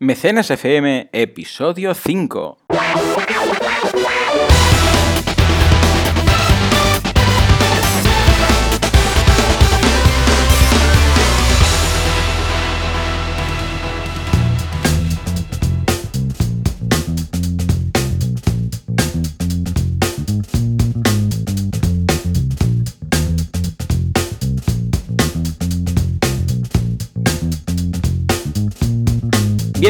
Mecenas 0.00 0.48
FM, 0.48 1.10
episodio 1.12 1.92
5. 1.92 2.58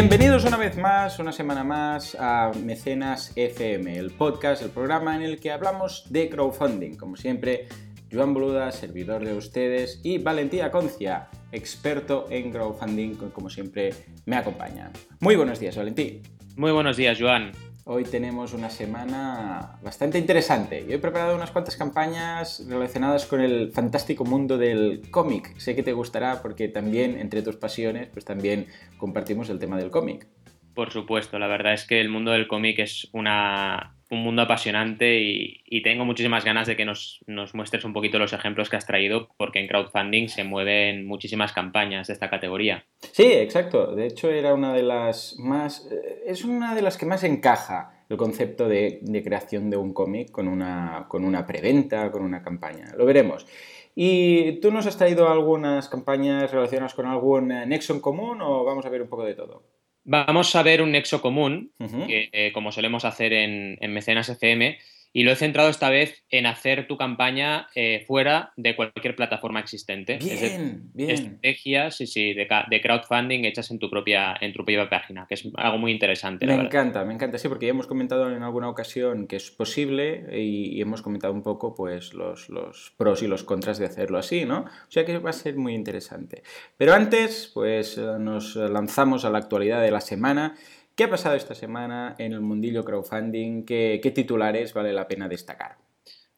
Bienvenidos 0.00 0.44
una 0.44 0.56
vez 0.56 0.76
más, 0.76 1.18
una 1.18 1.32
semana 1.32 1.64
más 1.64 2.16
a 2.20 2.52
Mecenas 2.64 3.32
FM, 3.34 3.98
el 3.98 4.12
podcast, 4.12 4.62
el 4.62 4.70
programa 4.70 5.16
en 5.16 5.22
el 5.22 5.40
que 5.40 5.50
hablamos 5.50 6.04
de 6.08 6.30
crowdfunding. 6.30 6.94
Como 6.94 7.16
siempre, 7.16 7.66
Joan 8.08 8.32
Boluda, 8.32 8.70
servidor 8.70 9.24
de 9.24 9.34
ustedes, 9.34 10.00
y 10.04 10.18
Valentía 10.18 10.70
Concia, 10.70 11.30
experto 11.50 12.26
en 12.30 12.52
crowdfunding, 12.52 13.16
como 13.16 13.50
siempre 13.50 13.92
me 14.24 14.36
acompaña. 14.36 14.92
Muy 15.18 15.34
buenos 15.34 15.58
días, 15.58 15.76
Valentí. 15.76 16.22
Muy 16.54 16.70
buenos 16.70 16.96
días, 16.96 17.18
Joan. 17.20 17.50
Hoy 17.90 18.04
tenemos 18.04 18.52
una 18.52 18.68
semana 18.68 19.78
bastante 19.82 20.18
interesante. 20.18 20.84
Yo 20.86 20.96
he 20.96 20.98
preparado 20.98 21.34
unas 21.34 21.50
cuantas 21.52 21.74
campañas 21.74 22.62
relacionadas 22.68 23.24
con 23.24 23.40
el 23.40 23.72
fantástico 23.72 24.26
mundo 24.26 24.58
del 24.58 25.10
cómic. 25.10 25.56
Sé 25.56 25.74
que 25.74 25.82
te 25.82 25.94
gustará 25.94 26.42
porque 26.42 26.68
también, 26.68 27.18
entre 27.18 27.40
tus 27.40 27.56
pasiones, 27.56 28.10
pues 28.12 28.26
también 28.26 28.66
compartimos 28.98 29.48
el 29.48 29.58
tema 29.58 29.78
del 29.78 29.90
cómic. 29.90 30.26
Por 30.74 30.92
supuesto, 30.92 31.38
la 31.38 31.46
verdad 31.46 31.72
es 31.72 31.86
que 31.86 31.98
el 31.98 32.10
mundo 32.10 32.32
del 32.32 32.46
cómic 32.46 32.78
es 32.80 33.08
una, 33.12 33.96
un 34.10 34.22
mundo 34.22 34.42
apasionante 34.42 35.20
y, 35.20 35.82
tengo 35.82 36.04
muchísimas 36.04 36.44
ganas 36.44 36.66
de 36.66 36.76
que 36.76 36.84
nos, 36.84 37.20
muestres 37.54 37.84
un 37.84 37.92
poquito 37.92 38.18
los 38.18 38.32
ejemplos 38.32 38.68
que 38.68 38.76
has 38.76 38.86
traído, 38.86 39.28
porque 39.36 39.60
en 39.60 39.68
crowdfunding 39.68 40.28
se 40.28 40.44
mueven 40.44 41.06
muchísimas 41.06 41.52
campañas 41.52 42.08
de 42.08 42.12
esta 42.12 42.28
categoría. 42.28 42.84
Sí, 43.12 43.24
exacto. 43.32 43.94
De 43.94 44.06
hecho, 44.06 44.30
era 44.30 44.54
una 44.54 44.74
de 44.74 44.82
las 44.82 45.36
más. 45.38 45.88
Eh, 45.90 46.24
es 46.26 46.44
una 46.44 46.74
de 46.74 46.82
las 46.82 46.98
que 46.98 47.06
más 47.06 47.24
encaja 47.24 48.04
el 48.08 48.16
concepto 48.16 48.68
de, 48.68 48.98
de 49.02 49.22
creación 49.22 49.70
de 49.70 49.76
un 49.76 49.94
cómic 49.94 50.30
con 50.30 50.48
una, 50.48 51.06
con 51.08 51.24
una 51.24 51.46
preventa, 51.46 52.10
con 52.10 52.22
una 52.22 52.42
campaña. 52.42 52.92
Lo 52.96 53.06
veremos. 53.06 53.46
¿Y 53.94 54.60
tú 54.60 54.70
nos 54.70 54.86
has 54.86 54.96
traído 54.96 55.28
algunas 55.28 55.88
campañas 55.88 56.50
relacionadas 56.52 56.94
con 56.94 57.06
algún 57.06 57.48
nexo 57.48 57.94
en 57.94 58.00
común 58.00 58.40
o 58.42 58.64
vamos 58.64 58.86
a 58.86 58.90
ver 58.90 59.02
un 59.02 59.08
poco 59.08 59.24
de 59.24 59.34
todo? 59.34 59.62
Vamos 60.10 60.56
a 60.56 60.62
ver 60.62 60.80
un 60.80 60.92
nexo 60.92 61.20
común, 61.20 61.70
que, 62.06 62.30
eh, 62.32 62.50
como 62.52 62.72
solemos 62.72 63.04
hacer 63.04 63.34
en, 63.34 63.76
en 63.78 63.92
Mecenas 63.92 64.30
FM, 64.30 64.78
y 65.12 65.22
lo 65.22 65.32
he 65.32 65.36
centrado 65.36 65.68
esta 65.68 65.90
vez 65.90 66.22
en 66.30 66.46
hacer 66.46 66.86
tu 66.86 66.96
campaña 66.96 67.68
eh, 67.74 68.04
fuera 68.06 68.52
de 68.56 68.76
cualquier 68.76 69.16
plataforma 69.16 69.60
existente. 69.60 70.18
Bien, 70.18 70.90
bien. 70.94 71.10
Estrategias 71.10 71.96
sí, 71.96 72.06
sí, 72.06 72.34
de, 72.34 72.46
de, 72.70 72.80
crowdfunding 72.80 73.44
hechas 73.44 73.70
en 73.70 73.78
tu 73.78 73.88
propia, 73.88 74.36
en 74.40 74.52
tu 74.52 74.58
propia 74.58 74.88
página, 74.88 75.26
que 75.26 75.34
es 75.34 75.48
algo 75.56 75.78
muy 75.78 75.92
interesante. 75.92 76.46
Me 76.46 76.54
encanta, 76.54 77.04
me 77.04 77.14
encanta, 77.14 77.38
sí, 77.38 77.48
porque 77.48 77.66
ya 77.66 77.70
hemos 77.70 77.86
comentado 77.86 78.30
en 78.30 78.42
alguna 78.42 78.68
ocasión 78.68 79.26
que 79.26 79.36
es 79.36 79.50
posible 79.50 80.26
y, 80.32 80.78
hemos 80.80 81.02
comentado 81.02 81.32
un 81.32 81.42
poco 81.42 81.74
pues 81.74 82.14
los, 82.14 82.48
los, 82.48 82.92
pros 82.96 83.22
y 83.22 83.26
los 83.26 83.42
contras 83.42 83.78
de 83.78 83.86
hacerlo 83.86 84.18
así, 84.18 84.44
¿no? 84.44 84.60
O 84.60 84.90
sea 84.90 85.04
que 85.04 85.18
va 85.18 85.30
a 85.30 85.32
ser 85.32 85.56
muy 85.56 85.74
interesante. 85.74 86.42
Pero 86.76 86.94
antes, 86.94 87.50
pues 87.52 87.98
eh, 87.98 88.02
nos 88.20 88.54
lanzamos 88.54 89.24
a 89.24 89.30
la 89.30 89.38
actualidad 89.38 89.82
de 89.82 89.90
la 89.90 90.00
semana 90.00 90.56
¿Qué 90.98 91.04
ha 91.04 91.10
pasado 91.10 91.36
esta 91.36 91.54
semana 91.54 92.16
en 92.18 92.32
el 92.32 92.40
mundillo 92.40 92.84
crowdfunding? 92.84 93.64
¿Qué, 93.64 94.12
titulares 94.12 94.74
vale 94.74 94.92
la 94.92 95.06
pena 95.06 95.28
destacar? 95.28 95.76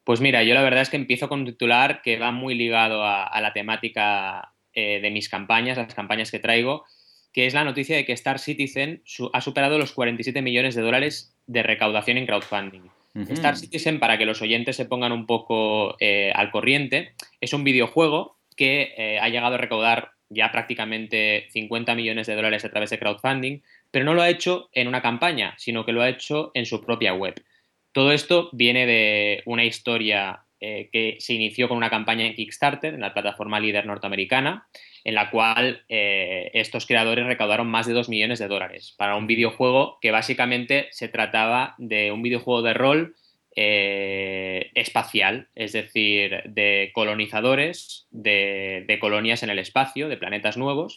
Pues 0.05 0.21
mira, 0.21 0.43
yo 0.43 0.53
la 0.53 0.63
verdad 0.63 0.83
es 0.83 0.91
que 0.91 0.99
empiezo 0.99 1.31
con 1.31 1.41
un 1.41 1.47
titular 1.47 2.03
que 2.03 2.19
va 2.19 2.31
muy 2.31 2.55
ligado 2.55 3.03
a, 3.03 3.41
la 3.41 3.55
temática 3.55 4.53
eh, 4.75 5.01
de 5.01 5.11
mis 5.11 5.31
campañas, 5.31 5.79
las 5.79 5.95
campañas 5.95 6.31
que 6.31 6.41
traigo, 6.41 6.85
que 7.33 7.47
es 7.47 7.55
la 7.55 7.65
noticia 7.65 7.97
de 7.97 8.05
que 8.05 8.13
Star 8.13 8.39
Citizen 8.39 9.03
ha 9.33 9.41
superado 9.41 9.79
los 9.79 9.93
47 9.93 10.43
millones 10.43 10.75
de 10.75 10.83
dólares 10.83 11.35
de 11.47 11.63
recaudación 11.63 12.19
en 12.19 12.27
crowdfunding. 12.27 12.83
Star 13.31 13.57
Citizen, 13.57 13.99
para 13.99 14.19
que 14.19 14.27
los 14.27 14.43
oyentes 14.43 14.77
se 14.77 14.85
pongan 14.85 15.13
un 15.13 15.25
poco 15.25 15.97
eh, 16.01 16.33
al 16.35 16.51
corriente, 16.51 17.15
es 17.41 17.55
un 17.55 17.65
videojuego 17.65 18.37
que 18.59 18.93
eh, 18.99 19.19
ha 19.21 19.31
llegado 19.31 19.55
a 19.55 19.59
recaudar 19.59 20.11
ya 20.29 20.53
prácticamente 20.53 21.49
50 21.51 21.95
millones 21.95 22.27
de 22.27 22.37
dólares 22.37 22.65
a 22.65 22.71
través 22.71 22.91
de 22.91 22.99
crowdfunding, 22.99 23.63
pero 23.91 24.05
no 24.05 24.15
lo 24.15 24.23
ha 24.23 24.31
hecho 24.31 24.69
en 24.73 24.89
una 24.89 25.03
campaña, 25.03 25.55
sino 25.59 25.85
que 25.85 25.93
lo 25.93 26.03
ha 26.03 26.09
hecho 26.09 26.51
en 26.55 26.67
su 26.67 26.81
propia 26.81 27.15
web. 27.15 27.35
Todo 27.93 28.13
esto 28.13 28.51
viene 28.53 28.87
de 28.87 29.43
una 29.47 29.65
historia 29.65 30.45
eh, 30.61 30.91
que 30.93 31.17
se 31.21 31.35
inició 31.35 31.69
con 31.69 31.79
una 31.79 31.91
campaña 31.91 32.27
en 32.27 32.35
Kickstarter, 32.35 32.95
en 32.95 33.01
la 33.01 33.15
plataforma 33.15 33.59
líder 33.59 33.87
norteamericana, 33.87 34.69
en 35.05 35.15
la 35.15 35.31
cual 35.31 35.85
eh, 35.89 36.51
estos 36.53 36.87
creadores 36.87 37.27
recaudaron 37.27 37.67
más 37.67 37.87
de 37.87 37.95
2 37.95 38.09
millones 38.09 38.39
de 38.39 38.49
dólares 38.49 38.95
para 38.99 39.17
un 39.17 39.27
videojuego 39.27 39.99
que 40.01 40.11
básicamente 40.11 40.89
se 40.91 41.09
trataba 41.09 41.75
de 41.79 42.13
un 42.13 42.23
videojuego 42.23 42.63
de 42.63 42.75
rol 42.75 43.17
eh, 43.63 44.71
espacial, 44.75 45.49
es 45.55 45.73
decir, 45.73 46.45
de 46.47 46.93
colonizadores, 46.95 48.07
de, 48.11 48.97
colonias 48.99 49.43
en 49.43 49.51
el 49.51 49.59
espacio, 49.59 50.09
de 50.09 50.17
planetas 50.17 50.57
nuevos. 50.57 50.97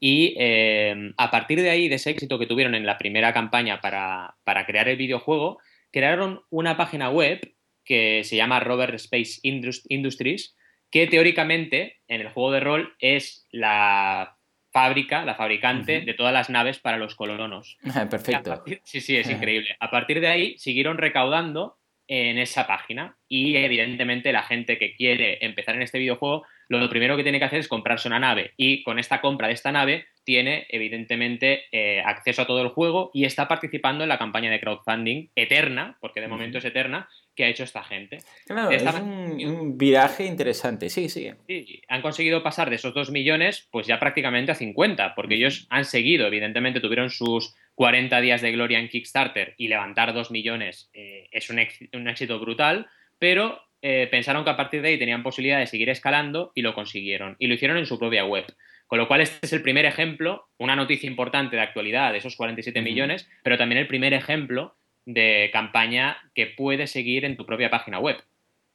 Y 0.00 0.34
eh, 0.36 1.12
a 1.16 1.30
partir 1.30 1.62
de 1.62 1.70
ahí, 1.70 1.88
de 1.88 1.94
ese 1.94 2.10
éxito 2.10 2.40
que 2.40 2.48
tuvieron 2.48 2.74
en 2.74 2.86
la 2.86 2.98
primera 2.98 3.32
campaña 3.32 3.80
para, 3.80 4.34
crear 4.66 4.88
el 4.88 4.96
videojuego, 4.96 5.60
crearon 5.92 6.40
una 6.50 6.76
página 6.76 7.08
web 7.08 7.38
que 7.84 8.24
se 8.24 8.34
llama 8.34 8.58
Robert 8.58 8.94
Space 8.94 9.38
Industries, 9.44 10.56
que 10.90 11.06
teóricamente 11.06 12.00
en 12.08 12.20
el 12.20 12.30
juego 12.30 12.50
de 12.50 12.60
rol 12.60 12.96
es 12.98 13.46
la 13.52 14.38
fábrica, 14.72 15.24
la 15.24 15.36
fabricante 15.36 16.00
de 16.00 16.14
todas 16.14 16.32
las 16.32 16.50
naves 16.50 16.80
para 16.80 16.96
los 16.96 17.14
colonos. 17.14 17.78
Perfecto. 18.10 18.64
sí, 18.82 19.00
sí, 19.00 19.16
es 19.16 19.30
increíble. 19.30 19.76
A 19.78 19.88
partir 19.88 20.20
de 20.20 20.26
ahí 20.26 20.58
siguieron 20.58 20.98
recaudando 20.98 21.78
en 22.08 22.38
esa 22.38 22.66
página. 22.66 23.16
Y 23.28 23.56
evidentemente 23.56 24.32
la 24.32 24.42
gente 24.42 24.78
que 24.78 24.94
quiere 24.94 25.38
empezar 25.44 25.74
en 25.74 25.82
este 25.82 25.98
videojuego, 25.98 26.44
lo 26.68 26.88
primero 26.88 27.16
que 27.16 27.22
tiene 27.22 27.38
que 27.38 27.44
hacer 27.44 27.60
es 27.60 27.68
comprarse 27.68 28.08
una 28.08 28.18
nave. 28.18 28.52
Y 28.56 28.82
con 28.82 28.98
esta 28.98 29.20
compra 29.20 29.48
de 29.48 29.54
esta 29.54 29.72
nave 29.72 30.06
tiene 30.24 30.66
evidentemente 30.68 31.64
eh, 31.72 32.00
acceso 32.04 32.42
a 32.42 32.46
todo 32.46 32.62
el 32.62 32.68
juego 32.68 33.10
y 33.12 33.24
está 33.24 33.48
participando 33.48 34.04
en 34.04 34.08
la 34.08 34.18
campaña 34.18 34.50
de 34.50 34.60
crowdfunding 34.60 35.30
eterna, 35.34 35.96
porque 36.00 36.20
de 36.20 36.28
momento 36.28 36.58
es 36.58 36.64
eterna, 36.64 37.08
que 37.34 37.44
ha 37.44 37.48
hecho 37.48 37.64
esta 37.64 37.82
gente. 37.82 38.18
Claro, 38.46 38.70
es 38.70 38.82
un, 38.82 39.76
viraje 39.78 40.26
interesante, 40.26 40.90
sí, 40.90 41.08
sí. 41.08 41.30
Sí, 41.46 41.82
han 41.88 42.02
conseguido 42.02 42.42
pasar 42.42 42.68
de 42.68 42.76
esos 42.76 42.94
2 42.94 43.10
millones 43.10 43.68
pues 43.70 43.86
ya 43.86 43.98
prácticamente 43.98 44.52
a 44.52 44.54
50, 44.54 45.14
porque 45.14 45.36
ellos 45.36 45.66
han 45.70 45.84
seguido, 45.84 46.26
evidentemente 46.26 46.80
tuvieron 46.80 47.10
sus 47.10 47.54
40 47.74 48.20
días 48.20 48.42
de 48.42 48.52
gloria 48.52 48.78
en 48.78 48.88
Kickstarter 48.88 49.54
y 49.56 49.68
levantar 49.68 50.12
2 50.12 50.30
millones 50.30 50.90
eh, 50.92 51.28
es 51.32 51.50
un, 51.50 51.58
éxito 51.58 52.38
brutal, 52.38 52.86
pero 53.18 53.60
eh, 53.80 54.08
pensaron 54.10 54.44
que 54.44 54.50
a 54.50 54.56
partir 54.56 54.82
de 54.82 54.88
ahí 54.88 54.98
tenían 54.98 55.22
posibilidad 55.22 55.58
de 55.58 55.66
seguir 55.66 55.88
escalando 55.88 56.52
y 56.54 56.62
lo 56.62 56.74
consiguieron. 56.74 57.36
Y 57.38 57.46
lo 57.46 57.54
hicieron 57.54 57.76
en 57.78 57.86
su 57.86 57.98
propia 57.98 58.24
web. 58.24 58.44
Con 58.86 58.98
lo 58.98 59.08
cual, 59.08 59.22
este 59.22 59.46
es 59.46 59.52
el 59.54 59.62
primer 59.62 59.86
ejemplo, 59.86 60.48
una 60.58 60.76
noticia 60.76 61.08
importante 61.08 61.56
de 61.56 61.62
actualidad 61.62 62.12
de 62.12 62.18
esos 62.18 62.36
47 62.36 62.82
millones, 62.82 63.28
pero 63.42 63.56
también 63.56 63.80
el 63.80 63.86
primer 63.86 64.12
ejemplo 64.12 64.76
de 65.06 65.50
campaña 65.52 66.18
que 66.34 66.46
puedes 66.46 66.90
seguir 66.90 67.24
en 67.24 67.36
tu 67.36 67.46
propia 67.46 67.70
página 67.70 67.98
web. 67.98 68.22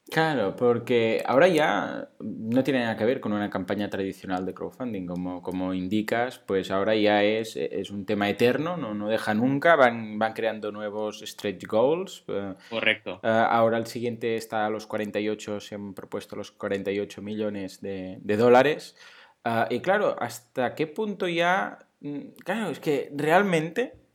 Claro, 0.09 0.55
porque 0.55 1.21
ahora 1.25 1.47
ya 1.49 2.09
no 2.19 2.63
tiene 2.63 2.79
nada 2.79 2.95
que 2.95 3.03
ver 3.03 3.19
con 3.19 3.33
una 3.33 3.49
campaña 3.49 3.89
tradicional 3.89 4.45
de 4.45 4.53
crowdfunding, 4.53 5.05
como, 5.05 5.41
como 5.41 5.73
indicas, 5.73 6.39
pues 6.39 6.71
ahora 6.71 6.95
ya 6.95 7.23
es, 7.23 7.57
es 7.57 7.91
un 7.91 8.05
tema 8.05 8.29
eterno, 8.29 8.77
no, 8.77 8.93
no 8.93 9.09
deja 9.09 9.33
nunca, 9.33 9.75
van, 9.75 10.17
van 10.17 10.33
creando 10.33 10.71
nuevos 10.71 11.21
stretch 11.25 11.65
goals. 11.67 12.23
Eh, 12.27 12.53
Correcto. 12.69 13.19
Eh, 13.21 13.27
ahora 13.27 13.77
el 13.77 13.87
siguiente 13.87 14.37
está 14.37 14.65
a 14.65 14.69
los 14.69 14.87
48, 14.87 15.59
se 15.59 15.75
han 15.75 15.93
propuesto 15.93 16.35
los 16.35 16.51
48 16.51 17.21
millones 17.21 17.81
de, 17.81 18.17
de 18.21 18.37
dólares. 18.37 18.95
Eh, 19.43 19.65
y 19.71 19.79
claro, 19.81 20.15
¿hasta 20.19 20.73
qué 20.73 20.87
punto 20.87 21.27
ya... 21.27 21.79
Mm, 21.99 22.29
claro, 22.45 22.69
es 22.69 22.79
que 22.79 23.11
realmente 23.13 24.06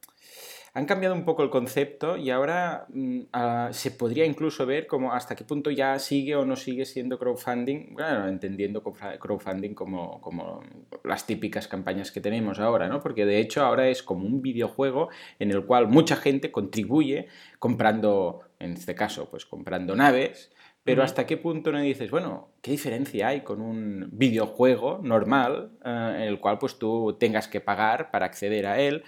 han 0.74 0.86
cambiado 0.86 1.14
un 1.14 1.24
poco 1.24 1.42
el 1.42 1.50
concepto 1.50 2.16
y 2.16 2.30
ahora 2.30 2.86
mm, 2.88 3.20
ah, 3.32 3.69
se 3.72 3.90
podría 3.90 4.24
incluso 4.24 4.64
ver 4.64 4.86
como 4.86 5.12
hasta 5.12 5.36
qué 5.36 5.44
punto 5.44 5.70
ya 5.70 5.98
sigue 5.98 6.34
o 6.34 6.46
no 6.46 6.56
sigue 6.56 6.86
siendo 6.86 7.19
crowdfunding, 7.19 7.92
bueno, 7.92 8.26
entendiendo 8.26 8.82
crowdfunding 8.82 9.74
como, 9.74 10.20
como 10.22 10.62
las 11.04 11.26
típicas 11.26 11.69
campañas 11.69 12.10
que 12.10 12.22
tenemos 12.22 12.58
ahora, 12.58 12.88
¿no? 12.88 13.00
Porque 13.00 13.26
de 13.26 13.38
hecho 13.38 13.62
ahora 13.62 13.88
es 13.88 14.02
como 14.02 14.24
un 14.24 14.40
videojuego 14.40 15.10
en 15.38 15.50
el 15.50 15.66
cual 15.66 15.88
mucha 15.88 16.16
gente 16.16 16.50
contribuye 16.50 17.26
comprando, 17.58 18.40
en 18.58 18.72
este 18.72 18.94
caso, 18.94 19.28
pues 19.30 19.44
comprando 19.44 19.94
naves, 19.94 20.52
pero 20.84 21.02
¿hasta 21.02 21.26
qué 21.26 21.36
punto 21.36 21.70
no 21.70 21.80
dices, 21.80 22.10
bueno, 22.10 22.48
qué 22.62 22.70
diferencia 22.70 23.28
hay 23.28 23.42
con 23.42 23.60
un 23.60 24.08
videojuego 24.10 25.00
normal 25.02 25.72
eh, 25.84 26.16
en 26.16 26.22
el 26.22 26.40
cual 26.40 26.58
pues 26.58 26.78
tú 26.78 27.16
tengas 27.20 27.46
que 27.46 27.60
pagar 27.60 28.10
para 28.10 28.26
acceder 28.26 28.66
a 28.66 28.80
él? 28.80 29.04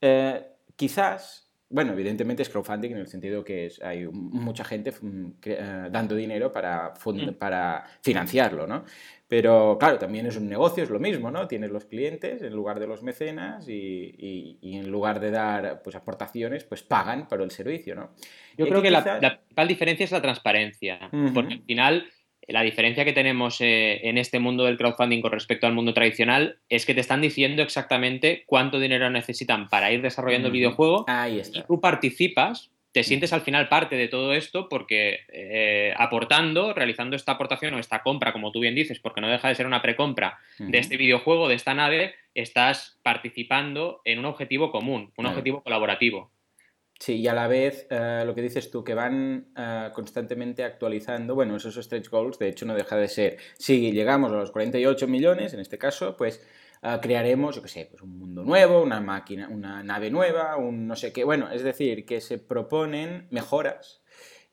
Eh, 0.00 0.42
quizás, 0.78 1.50
bueno, 1.68 1.92
evidentemente 1.92 2.42
es 2.42 2.48
crowdfunding 2.48 2.92
en 2.92 2.98
el 2.98 3.08
sentido 3.08 3.44
que 3.44 3.66
es, 3.66 3.82
hay 3.82 4.06
mucha 4.06 4.64
gente 4.64 4.92
mm, 4.92 5.26
eh, 5.44 5.88
dando 5.90 6.14
dinero 6.14 6.52
para, 6.52 6.94
mm. 7.04 7.32
para 7.32 7.84
financiarlo, 8.00 8.66
¿no? 8.66 8.84
Pero 9.26 9.76
claro, 9.78 9.98
también 9.98 10.24
es 10.24 10.36
un 10.36 10.48
negocio, 10.48 10.84
es 10.84 10.88
lo 10.88 11.00
mismo, 11.00 11.30
¿no? 11.30 11.46
Tienes 11.48 11.70
los 11.70 11.84
clientes 11.84 12.40
en 12.40 12.54
lugar 12.54 12.80
de 12.80 12.86
los 12.86 13.02
mecenas 13.02 13.68
y, 13.68 14.56
en 14.62 14.90
lugar 14.90 15.20
de 15.20 15.30
dar 15.30 15.82
pues, 15.82 15.96
aportaciones, 15.96 16.64
pues 16.64 16.82
pagan 16.82 17.28
por 17.28 17.42
el 17.42 17.50
servicio, 17.50 17.94
¿no? 17.94 18.12
Yo 18.56 18.66
creo 18.66 18.80
que 18.80 18.90
la, 18.90 19.02
principal 19.02 19.68
diferencia 19.68 20.04
es 20.04 20.12
la 20.12 20.22
transparencia, 20.22 21.10
porque 21.34 21.54
al 21.54 21.62
final 21.64 22.06
la 22.48 22.62
diferencia 22.62 23.04
que 23.04 23.12
tenemos 23.12 23.60
eh, 23.60 24.08
en 24.08 24.18
este 24.18 24.38
mundo 24.38 24.64
del 24.64 24.76
crowdfunding 24.76 25.20
con 25.20 25.32
respecto 25.32 25.66
al 25.66 25.74
mundo 25.74 25.94
tradicional 25.94 26.58
es 26.68 26.86
que 26.86 26.94
te 26.94 27.00
están 27.00 27.20
diciendo 27.20 27.62
exactamente 27.62 28.44
cuánto 28.46 28.80
dinero 28.80 29.08
necesitan 29.10 29.68
para 29.68 29.92
ir 29.92 30.02
desarrollando 30.02 30.48
el 30.48 30.52
videojuego 30.52 31.04
Ahí 31.08 31.40
está. 31.40 31.60
y 31.60 31.62
tú 31.62 31.80
participas 31.80 32.70
te 32.92 33.04
sientes 33.04 33.32
al 33.32 33.42
final 33.42 33.68
parte 33.68 33.96
de 33.96 34.08
todo 34.08 34.32
esto 34.32 34.68
porque 34.68 35.20
eh, 35.28 35.92
aportando, 35.96 36.72
realizando 36.72 37.16
esta 37.16 37.32
aportación 37.32 37.74
o 37.74 37.78
esta 37.78 38.02
compra, 38.02 38.32
como 38.32 38.50
tú 38.50 38.60
bien 38.60 38.74
dices, 38.74 38.98
porque 38.98 39.20
no 39.20 39.28
deja 39.28 39.48
de 39.48 39.54
ser 39.54 39.66
una 39.66 39.82
precompra 39.82 40.38
de 40.58 40.78
este 40.78 40.96
videojuego, 40.96 41.48
de 41.48 41.54
esta 41.54 41.74
nave, 41.74 42.14
estás 42.34 42.98
participando 43.02 44.00
en 44.04 44.18
un 44.18 44.24
objetivo 44.24 44.72
común, 44.72 45.12
un 45.16 45.26
objetivo 45.26 45.62
colaborativo. 45.62 46.32
Sí, 47.00 47.16
y 47.20 47.28
a 47.28 47.34
la 47.34 47.46
vez 47.46 47.86
eh, 47.90 48.24
lo 48.26 48.34
que 48.34 48.42
dices 48.42 48.70
tú, 48.70 48.82
que 48.82 48.94
van 48.94 49.52
eh, 49.56 49.90
constantemente 49.94 50.64
actualizando, 50.64 51.34
bueno, 51.34 51.56
esos 51.56 51.76
stretch 51.76 52.10
goals, 52.10 52.38
de 52.38 52.48
hecho 52.48 52.66
no 52.66 52.74
deja 52.74 52.96
de 52.96 53.08
ser, 53.08 53.36
si 53.56 53.92
llegamos 53.92 54.32
a 54.32 54.36
los 54.36 54.50
48 54.50 55.06
millones, 55.06 55.54
en 55.54 55.60
este 55.60 55.78
caso, 55.78 56.16
pues 56.16 56.42
Ah, 56.80 57.00
crearemos, 57.00 57.56
yo 57.56 57.62
qué 57.62 57.68
sé, 57.68 57.88
pues 57.90 58.02
un 58.02 58.18
mundo 58.18 58.44
nuevo, 58.44 58.82
una 58.82 59.00
máquina, 59.00 59.48
una 59.48 59.82
nave 59.82 60.10
nueva, 60.10 60.56
un 60.56 60.86
no 60.86 60.94
sé 60.94 61.12
qué. 61.12 61.24
Bueno, 61.24 61.50
es 61.50 61.62
decir, 61.64 62.06
que 62.06 62.20
se 62.20 62.38
proponen 62.38 63.26
mejoras 63.30 64.00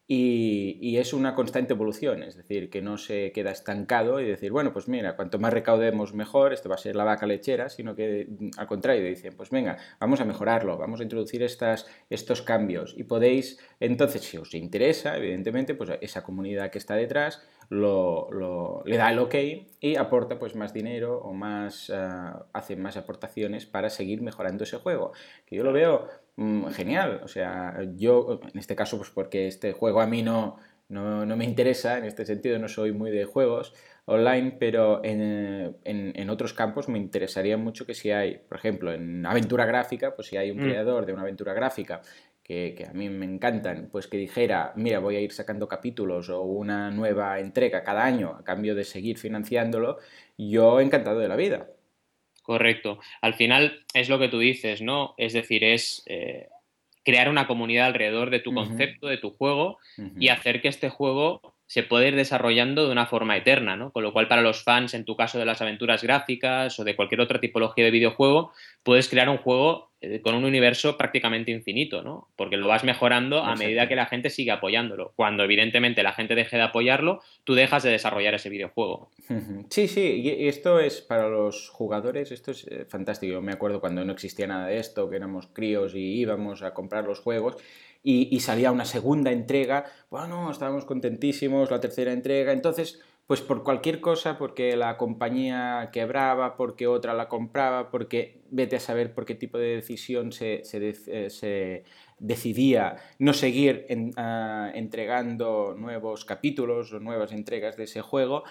y, 0.07 0.97
es 0.97 1.13
una 1.13 1.33
constante 1.33 1.73
evolución, 1.73 2.21
es 2.21 2.35
decir, 2.35 2.69
que 2.69 2.81
no 2.81 2.97
se 2.97 3.31
queda 3.31 3.51
estancado 3.51 4.19
y 4.19 4.25
decir, 4.25 4.51
bueno, 4.51 4.71
pues 4.71 4.87
mira, 4.87 5.15
cuanto 5.15 5.39
más 5.39 5.51
recaudemos 5.51 6.13
mejor, 6.13 6.53
esto 6.53 6.69
va 6.69 6.75
a 6.75 6.77
ser 6.77 6.95
la 6.95 7.03
vaca 7.03 7.25
lechera, 7.25 7.69
sino 7.69 7.95
que 7.95 8.27
al 8.57 8.67
contrario, 8.67 9.03
dicen, 9.03 9.33
pues 9.35 9.49
venga, 9.49 9.77
vamos 9.99 10.21
a 10.21 10.25
mejorarlo, 10.25 10.77
vamos 10.77 10.99
a 10.99 11.03
introducir 11.03 11.41
estas, 11.41 11.87
estos 12.09 12.43
cambios 12.43 12.93
y 12.95 13.03
podéis, 13.03 13.59
entonces, 13.79 14.21
si 14.21 14.37
os 14.37 14.53
interesa, 14.53 15.17
evidentemente, 15.17 15.73
pues 15.73 15.91
esa 16.01 16.23
comunidad 16.23 16.69
que 16.69 16.77
está 16.77 16.95
detrás 16.95 17.41
lo, 17.69 18.83
le 18.85 18.97
da 18.97 19.11
el 19.11 19.19
ok 19.19 19.35
y 19.79 19.95
aporta 19.95 20.37
pues 20.37 20.55
más 20.55 20.71
dinero 20.71 21.17
o 21.17 21.33
más, 21.33 21.89
eh, 21.89 21.95
hace 22.53 22.75
más 22.75 22.95
aportaciones 22.95 23.65
para 23.65 23.89
seguir 23.89 24.21
mejorando 24.21 24.65
ese 24.65 24.77
juego, 24.77 25.13
que 25.45 25.55
yo 25.55 25.63
lo 25.63 25.73
veo 25.73 26.07
Mm, 26.37 26.67
genial. 26.67 27.21
O 27.23 27.27
sea, 27.27 27.77
yo, 27.95 28.39
en 28.53 28.59
este 28.59 28.75
caso, 28.75 28.97
pues 28.97 29.09
porque 29.09 29.47
este 29.47 29.71
juego 29.71 30.01
a 30.01 30.07
mí 30.07 30.21
no, 30.21 30.57
no, 30.89 31.25
me 31.37 31.45
interesa, 31.45 31.97
en 31.97 32.05
este 32.05 32.25
sentido 32.25 32.59
no 32.59 32.67
soy 32.67 32.91
muy 32.91 33.11
de 33.11 33.25
juegos 33.25 33.73
online, 34.05 34.55
pero 34.59 35.03
en, 35.03 35.77
en, 35.83 36.29
otros 36.29 36.53
campos 36.53 36.89
me 36.89 36.99
interesaría 36.99 37.57
mucho 37.57 37.85
que 37.85 37.95
si 37.95 38.11
hay, 38.11 38.37
por 38.37 38.57
ejemplo, 38.57 38.93
en 38.93 39.25
aventura 39.25 39.65
gráfica, 39.65 40.15
pues 40.15 40.27
si 40.27 40.37
hay 40.37 40.51
un 40.51 40.57
mm. 40.57 40.63
creador 40.63 41.05
de 41.05 41.13
una 41.13 41.23
aventura 41.23 41.53
gráfica 41.53 42.01
que, 42.43 42.75
que, 42.77 42.85
a 42.85 42.93
mí 42.93 43.09
me 43.09 43.25
encantan, 43.25 43.89
pues 43.91 44.07
que 44.07 44.17
dijera, 44.17 44.73
mira, 44.75 44.99
voy 44.99 45.15
a 45.15 45.21
ir 45.21 45.31
sacando 45.31 45.67
capítulos 45.67 46.29
o 46.29 46.41
una 46.43 46.91
nueva 46.91 47.39
entrega 47.39 47.83
cada 47.83 48.03
año 48.05 48.35
a 48.39 48.43
cambio 48.43 48.75
de 48.75 48.83
seguir 48.83 49.17
financiándolo, 49.17 49.97
yo 50.37 50.79
encantado 50.81 51.19
de 51.19 51.27
la 51.27 51.35
vida. 51.35 51.67
Correcto. 52.45 52.99
Al 53.21 53.33
final 53.33 53.83
es 53.95 54.07
lo 54.07 54.19
que 54.19 54.27
tú 54.27 54.37
dices, 54.37 54.79
¿no? 54.79 55.15
Es 55.17 55.33
decir, 55.33 55.63
es 55.63 56.03
eh, 56.05 56.47
crear 57.03 57.27
una 57.27 57.47
comunidad 57.47 57.87
alrededor 57.87 58.29
de 58.29 58.39
tu 58.39 58.53
concepto, 58.53 59.07
de 59.07 59.17
tu 59.17 59.31
juego 59.31 59.79
y 60.19 60.27
hacer 60.27 60.61
que 60.61 60.67
este 60.67 60.89
juego 60.89 61.54
se 61.67 61.83
pueda 61.83 62.07
ir 62.07 62.15
desarrollando 62.15 62.85
de 62.85 62.91
una 62.91 63.07
forma 63.07 63.37
eterna, 63.37 63.75
¿no? 63.75 63.91
Con 63.91 64.03
lo 64.03 64.13
cual, 64.13 64.27
para 64.27 64.41
los 64.41 64.63
fans, 64.63 64.93
en 64.93 65.05
tu 65.05 65.15
caso 65.15 65.39
de 65.39 65.45
las 65.45 65.61
aventuras 65.61 66.03
gráficas 66.03 66.79
o 66.79 66.83
de 66.83 66.95
cualquier 66.95 67.21
otra 67.21 67.39
tipología 67.39 67.85
de 67.85 67.91
videojuego, 67.91 68.51
puedes 68.83 69.09
crear 69.09 69.29
un 69.29 69.37
juego 69.37 69.91
eh, 70.01 70.21
con 70.21 70.35
un 70.35 70.45
universo 70.45 70.97
prácticamente 70.97 71.51
infinito, 71.51 72.03
¿no? 72.03 72.29
Porque 72.35 72.57
lo 72.57 72.67
vas 72.67 72.83
mejorando 72.83 73.43
a 73.43 73.55
medida 73.55 73.87
que 73.87 73.95
la 73.95 74.05
gente 74.05 74.29
sigue 74.29 74.51
apoyándolo. 74.51 75.13
Cuando 75.15 75.43
evidentemente 75.43 76.03
la 76.03 76.13
gente 76.13 76.35
deje 76.35 76.57
de 76.57 76.63
apoyarlo, 76.63 77.21
tú 77.43 77.55
dejas 77.55 77.81
de 77.81 77.89
desarrollar 77.89 78.35
ese 78.35 78.49
videojuego. 78.49 79.09
Sí, 79.69 79.87
sí, 79.87 80.21
y 80.21 80.47
esto 80.47 80.79
es 80.79 81.01
para 81.01 81.29
los 81.29 81.69
jugadores, 81.69 82.31
esto 82.31 82.51
es 82.51 82.67
eh, 82.67 82.85
fantástico. 82.85 83.33
Yo 83.33 83.41
me 83.41 83.53
acuerdo 83.53 83.79
cuando 83.79 84.05
no 84.05 84.13
existía 84.13 84.45
nada 84.45 84.67
de 84.67 84.77
esto, 84.77 85.09
que 85.09 85.15
éramos 85.15 85.47
críos 85.47 85.95
y 85.95 86.19
íbamos 86.19 86.61
a 86.61 86.73
comprar 86.75 87.05
los 87.05 87.19
juegos 87.19 87.57
y, 88.07 88.39
salía 88.39 88.71
una 88.71 88.85
segunda 88.85 89.31
entrega, 89.31 89.85
bueno, 90.11 90.51
estábamos 90.51 90.85
contentísimos, 90.85 91.71
la 91.71 91.79
tercera 91.79 92.13
entrega, 92.13 92.53
entonces, 92.53 93.01
pues 93.25 93.41
por 93.41 93.63
cualquier 93.63 93.99
cosa, 93.99 94.37
porque 94.37 94.77
la 94.77 94.95
compañía 94.97 95.89
quebraba, 95.91 96.55
porque 96.55 96.85
otra 96.85 97.15
la 97.15 97.27
compraba, 97.27 97.89
porque 97.89 98.43
vete 98.51 98.75
a 98.75 98.79
saber 98.79 99.15
por 99.15 99.25
qué 99.25 99.33
tipo 99.33 99.57
de 99.57 99.77
decisión 99.77 100.31
se, 100.31 100.61
eh, 100.71 101.83
decidía 102.19 102.97
no 103.17 103.33
seguir 103.33 103.87
ah, 104.17 104.71
entregando 104.75 105.73
nuevos 105.75 106.25
capítulos 106.25 106.93
o 106.93 106.99
nuevas 106.99 107.31
entregas 107.31 107.75
de 107.75 107.85
ese 107.85 108.01
juego, 108.01 108.43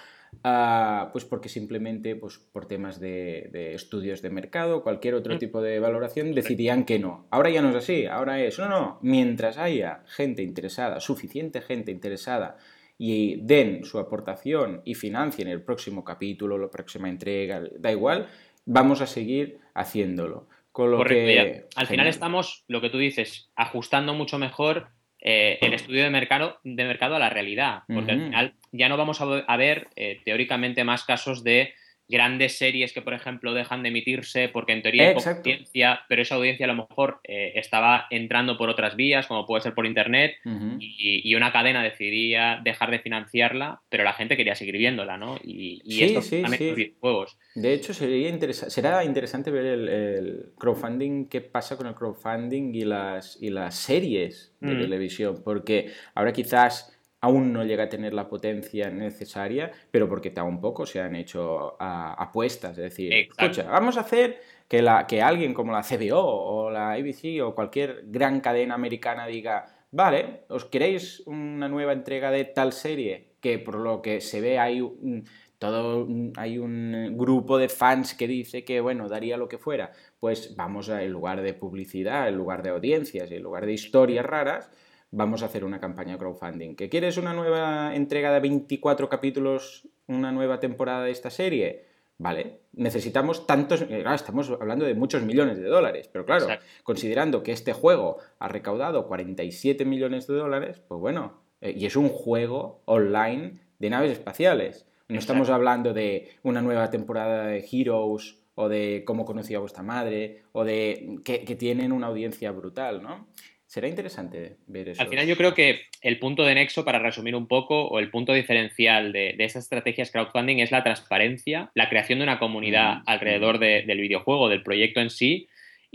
Ah, 0.43 1.09
pues 1.11 1.25
porque 1.25 1.49
simplemente 1.49 2.15
pues 2.15 2.37
por 2.37 2.67
temas 2.67 2.99
de, 2.99 3.73
estudios 3.73 4.21
de 4.21 4.29
mercado, 4.29 4.83
cualquier 4.83 5.15
otro 5.15 5.35
mm. 5.35 5.39
tipo 5.39 5.61
de 5.61 5.79
valoración, 5.79 6.33
decidían 6.33 6.85
que 6.85 6.99
no. 6.99 7.27
Ahora 7.31 7.49
ya 7.49 7.61
no 7.61 7.69
es 7.69 7.75
así, 7.75 8.05
ahora 8.05 8.41
es, 8.41 8.57
no, 8.59 8.69
no, 8.69 8.99
mientras 9.01 9.57
haya 9.57 10.03
gente 10.07 10.43
interesada, 10.43 10.99
suficiente 10.99 11.61
gente 11.61 11.91
interesada, 11.91 12.57
y 12.97 13.41
den 13.41 13.83
su 13.83 13.99
aportación 13.99 14.81
y 14.85 14.95
financien 14.95 15.47
el 15.47 15.61
próximo 15.61 16.03
capítulo, 16.03 16.57
la 16.57 16.69
próxima 16.69 17.09
entrega, 17.09 17.61
da 17.77 17.91
igual, 17.91 18.27
vamos 18.65 19.01
a 19.01 19.07
seguir 19.07 19.59
haciéndolo. 19.73 20.47
Con 20.71 20.91
lo 20.91 21.03
que... 21.03 21.67
Al 21.75 21.87
final 21.87 22.07
estamos, 22.07 22.65
lo 22.67 22.81
que 22.81 22.89
tú 22.89 22.97
dices, 22.97 23.49
ajustando 23.55 24.13
mucho 24.13 24.37
mejor 24.37 24.89
eh, 25.27 25.57
el 25.61 25.73
estudio 25.73 26.03
de 26.03 26.11
mercado, 26.11 26.59
de 26.63 26.85
mercado 26.85 27.15
a 27.15 27.19
la 27.19 27.31
realidad, 27.31 27.81
porque 27.91 28.11
al 28.11 28.21
final 28.25 28.53
ya 28.71 28.89
no 28.89 28.95
vamos 28.95 29.19
a, 29.21 29.57
ver 29.57 29.87
eh, 29.95 30.21
teóricamente 30.23 30.83
más 30.83 31.03
casos 31.03 31.43
de 31.43 31.73
grandes 32.07 32.57
series 32.57 32.93
que, 32.93 33.01
por 33.01 33.13
ejemplo, 33.13 33.53
dejan 33.53 33.83
de 33.83 33.89
emitirse 33.89 34.49
porque 34.49 34.73
en 34.73 34.81
teoría 34.81 35.09
hay 35.09 35.15
audiencia, 35.15 36.01
pero 36.07 36.21
esa 36.21 36.35
audiencia 36.35 36.65
a 36.65 36.73
lo 36.73 36.87
mejor 36.87 37.19
eh, 37.23 37.53
estaba 37.55 38.05
entrando 38.09 38.57
por 38.57 38.69
otras 38.69 38.95
vías, 38.95 39.27
como 39.27 39.45
puede 39.45 39.61
ser 39.61 39.73
por 39.73 39.85
internet, 39.85 40.35
y, 40.79 41.35
una 41.35 41.51
cadena 41.51 41.83
decidía 41.83 42.61
dejar 42.63 42.91
de 42.91 42.99
financiarla, 42.99 43.81
pero 43.89 44.05
la 44.05 44.13
gente 44.13 44.37
quería 44.37 44.55
seguir 44.55 44.77
viéndola, 44.77 45.17
¿no? 45.17 45.37
Y, 45.43 45.81
y 45.83 46.03
esto 46.03 46.21
sí, 46.21 46.41
sí. 46.57 46.95
juegos. 47.01 47.37
De 47.55 47.73
hecho, 47.73 47.93
sería 47.93 48.33
será 48.53 49.03
interesante 49.03 49.51
ver 49.51 49.65
el, 49.65 50.53
crowdfunding, 50.57 51.25
qué 51.25 51.41
pasa 51.41 51.75
con 51.75 51.87
el 51.87 51.95
crowdfunding 51.95 52.73
y 52.73 52.85
las, 52.85 53.37
y 53.41 53.49
las 53.49 53.75
series 53.75 54.53
de 54.61 54.75
televisión, 54.75 55.41
porque 55.43 55.91
ahora 56.15 56.33
quizás 56.33 56.94
aún 57.25 57.51
no 57.51 57.63
llega 57.63 57.85
a 57.85 57.89
tener 57.89 58.13
la 58.13 58.29
potencia 58.29 58.91
necesaria, 58.91 59.71
pero 59.89 60.07
porque 60.07 60.29
tampoco 60.29 60.85
se 60.85 61.01
han 61.01 61.15
hecho 61.15 61.75
apuestas. 61.79 62.77
Es 62.77 62.83
decir, 62.83 63.11
escucha, 63.13 63.63
vamos 63.63 63.97
a 63.97 64.01
hacer 64.01 64.39
que, 64.67 64.83
la, 64.83 65.07
que 65.07 65.23
alguien 65.23 65.55
como 65.55 65.71
la 65.71 65.81
CBO 65.81 66.21
o 66.21 66.69
la 66.69 66.91
ABC 66.91 67.41
o 67.43 67.55
cualquier 67.55 68.03
gran 68.05 68.41
cadena 68.41 68.75
americana 68.75 69.25
diga, 69.25 69.65
vale, 69.89 70.43
¿os 70.49 70.65
queréis 70.65 71.23
una 71.25 71.67
nueva 71.67 71.93
entrega 71.93 72.29
de 72.29 72.45
tal 72.45 72.73
serie? 72.73 73.33
Que 73.41 73.57
por 73.57 73.77
lo 73.77 74.03
que 74.03 74.21
se 74.21 74.39
ve 74.39 74.59
hay 74.59 74.81
un, 74.81 75.25
todo 75.57 76.07
hay 76.37 76.59
un 76.59 77.17
grupo 77.17 77.57
de 77.57 77.69
fans 77.69 78.13
que 78.13 78.27
dice 78.27 78.63
que 78.63 78.81
bueno 78.81 79.09
daría 79.09 79.37
lo 79.37 79.47
que 79.47 79.57
fuera 79.57 79.93
pues 80.19 80.55
vamos 80.55 80.89
a 80.89 81.01
en 81.01 81.11
lugar 81.11 81.41
de 81.41 81.53
publicidad 81.53 82.27
en 82.27 82.35
lugar 82.35 82.61
de 82.61 82.71
audiencias 82.71 83.31
y 83.31 83.35
en 83.35 83.43
lugar 83.43 83.65
de 83.65 83.73
historias 83.73 84.25
raras 84.25 84.69
vamos 85.15 85.43
a 85.43 85.45
hacer 85.45 85.63
una 85.63 85.79
campaña 85.79 86.13
de 86.13 86.19
crowdfunding. 86.19 86.75
¿Que 86.75 86.89
quieres 86.89 87.17
una 87.17 87.33
nueva 87.33 87.95
entrega 87.95 88.33
de 88.33 88.41
24 88.41 89.09
capítulos, 89.09 89.87
una 90.07 90.31
nueva 90.31 90.59
temporada 90.59 91.05
de 91.05 91.11
esta 91.11 91.29
serie? 91.29 91.85
Vale, 92.17 92.59
necesitamos 92.73 93.47
tantos, 93.47 93.81
eh, 93.83 94.03
estamos 94.13 94.49
hablando 94.49 94.85
de 94.85 94.93
muchos 94.93 95.23
millones 95.23 95.57
de 95.57 95.67
dólares, 95.67 96.09
pero 96.11 96.25
claro, 96.25 96.47
considerando 96.83 97.43
que 97.43 97.51
este 97.51 97.73
juego 97.73 98.17
ha 98.39 98.47
recaudado 98.47 99.07
47 99.07 99.83
millones 99.83 100.27
de 100.27 100.35
dólares, 100.35 100.81
pues 100.87 100.99
bueno, 101.01 101.41
eh, 101.59 101.73
y 101.75 101.85
es 101.85 101.95
un 101.95 102.09
juego 102.09 102.81
online 102.85 103.59
de 103.79 103.89
naves 103.89 104.11
espaciales. 104.11 104.85
No 105.07 105.19
estamos 105.19 105.49
hablando 105.49 105.93
de 105.93 106.29
una 106.43 106.61
nueva 106.61 106.89
temporada 106.89 107.47
de 107.47 107.65
Heroes 107.69 108.39
o 108.55 108.69
de 108.69 109.03
cómo 109.05 109.25
conocí 109.25 109.53
a 109.53 109.59
vuestra 109.59 109.83
madre 109.83 110.43
o 110.53 110.63
de 110.63 111.19
que, 111.23 111.43
que 111.43 111.55
tienen 111.55 111.91
una 111.91 112.07
audiencia 112.07 112.51
brutal, 112.51 113.03
¿no? 113.03 113.27
Será 113.67 113.87
interesante 113.87 114.57
ver 114.67 114.89
eso. 114.89 115.01
Al 115.01 115.07
final 115.07 115.25
yo 115.25 115.35
creo 115.35 115.53
que 115.53 115.81
el 116.01 116.19
punto 116.19 116.43
de 116.43 116.55
nexo, 116.55 116.85
para 116.85 116.99
resumir 116.99 117.35
un 117.35 117.47
poco, 117.47 117.87
o 117.87 117.99
el 117.99 118.09
punto 118.11 118.33
diferencial 118.33 119.11
de, 119.11 119.33
de 119.37 119.43
estas 119.43 119.63
estrategias 119.63 120.11
crowdfunding 120.11 120.59
es 120.59 120.71
la 120.71 120.83
transparencia, 120.83 121.71
la 121.73 121.89
creación 121.89 122.19
de 122.19 122.23
una 122.23 122.39
comunidad 122.39 123.01
alrededor 123.05 123.59
del 123.59 123.99
videojuego, 123.99 124.49
del 124.49 124.63
proyecto 124.63 125.01
en 125.01 125.09
sí, 125.09 125.47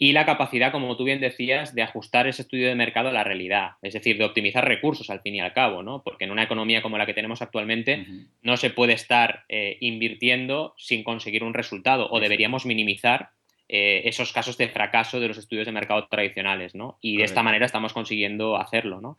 y 0.03 0.13
la 0.13 0.25
capacidad, 0.25 0.73
como 0.73 0.97
tú 0.97 1.05
bien 1.05 1.21
decías, 1.21 1.75
de 1.75 1.83
ajustar 1.83 2.27
ese 2.27 2.41
estudio 2.43 2.69
de 2.69 2.75
mercado 2.75 3.11
a 3.11 3.13
la 3.13 3.23
realidad, 3.23 3.73
es 3.83 3.93
decir, 3.93 4.17
de 4.17 4.25
optimizar 4.25 4.67
recursos 4.67 5.11
al 5.11 5.21
fin 5.21 5.35
y 5.35 5.41
al 5.41 5.53
cabo, 5.53 5.83
¿no? 5.83 6.03
Porque 6.03 6.25
en 6.25 6.31
una 6.31 6.43
economía 6.43 6.81
como 6.81 6.97
la 6.97 7.05
que 7.05 7.13
tenemos 7.13 7.43
actualmente 7.43 8.07
no 8.41 8.57
se 8.57 8.71
puede 8.71 8.95
estar 8.95 9.45
eh, 9.51 9.77
invirtiendo 9.81 10.75
sin 10.79 11.05
conseguir 11.05 11.45
un 11.45 11.53
resultado 11.53 12.09
o 12.11 12.19
deberíamos 12.19 12.65
minimizar 12.65 13.33
eh, 13.73 14.09
esos 14.09 14.33
casos 14.33 14.59
de 14.59 14.69
fracaso 14.69 15.21
de 15.21 15.29
los 15.29 15.39
estudios 15.39 15.67
de 15.67 15.73
mercado 15.73 16.09
tradicionales, 16.09 16.75
¿no? 16.75 16.99
Y 17.01 17.19
de 17.19 17.25
esta 17.25 17.45
manera 17.45 17.67
estamos 17.67 17.93
consiguiendo 17.93 18.57
hacerlo, 18.57 19.01
¿no? 19.01 19.17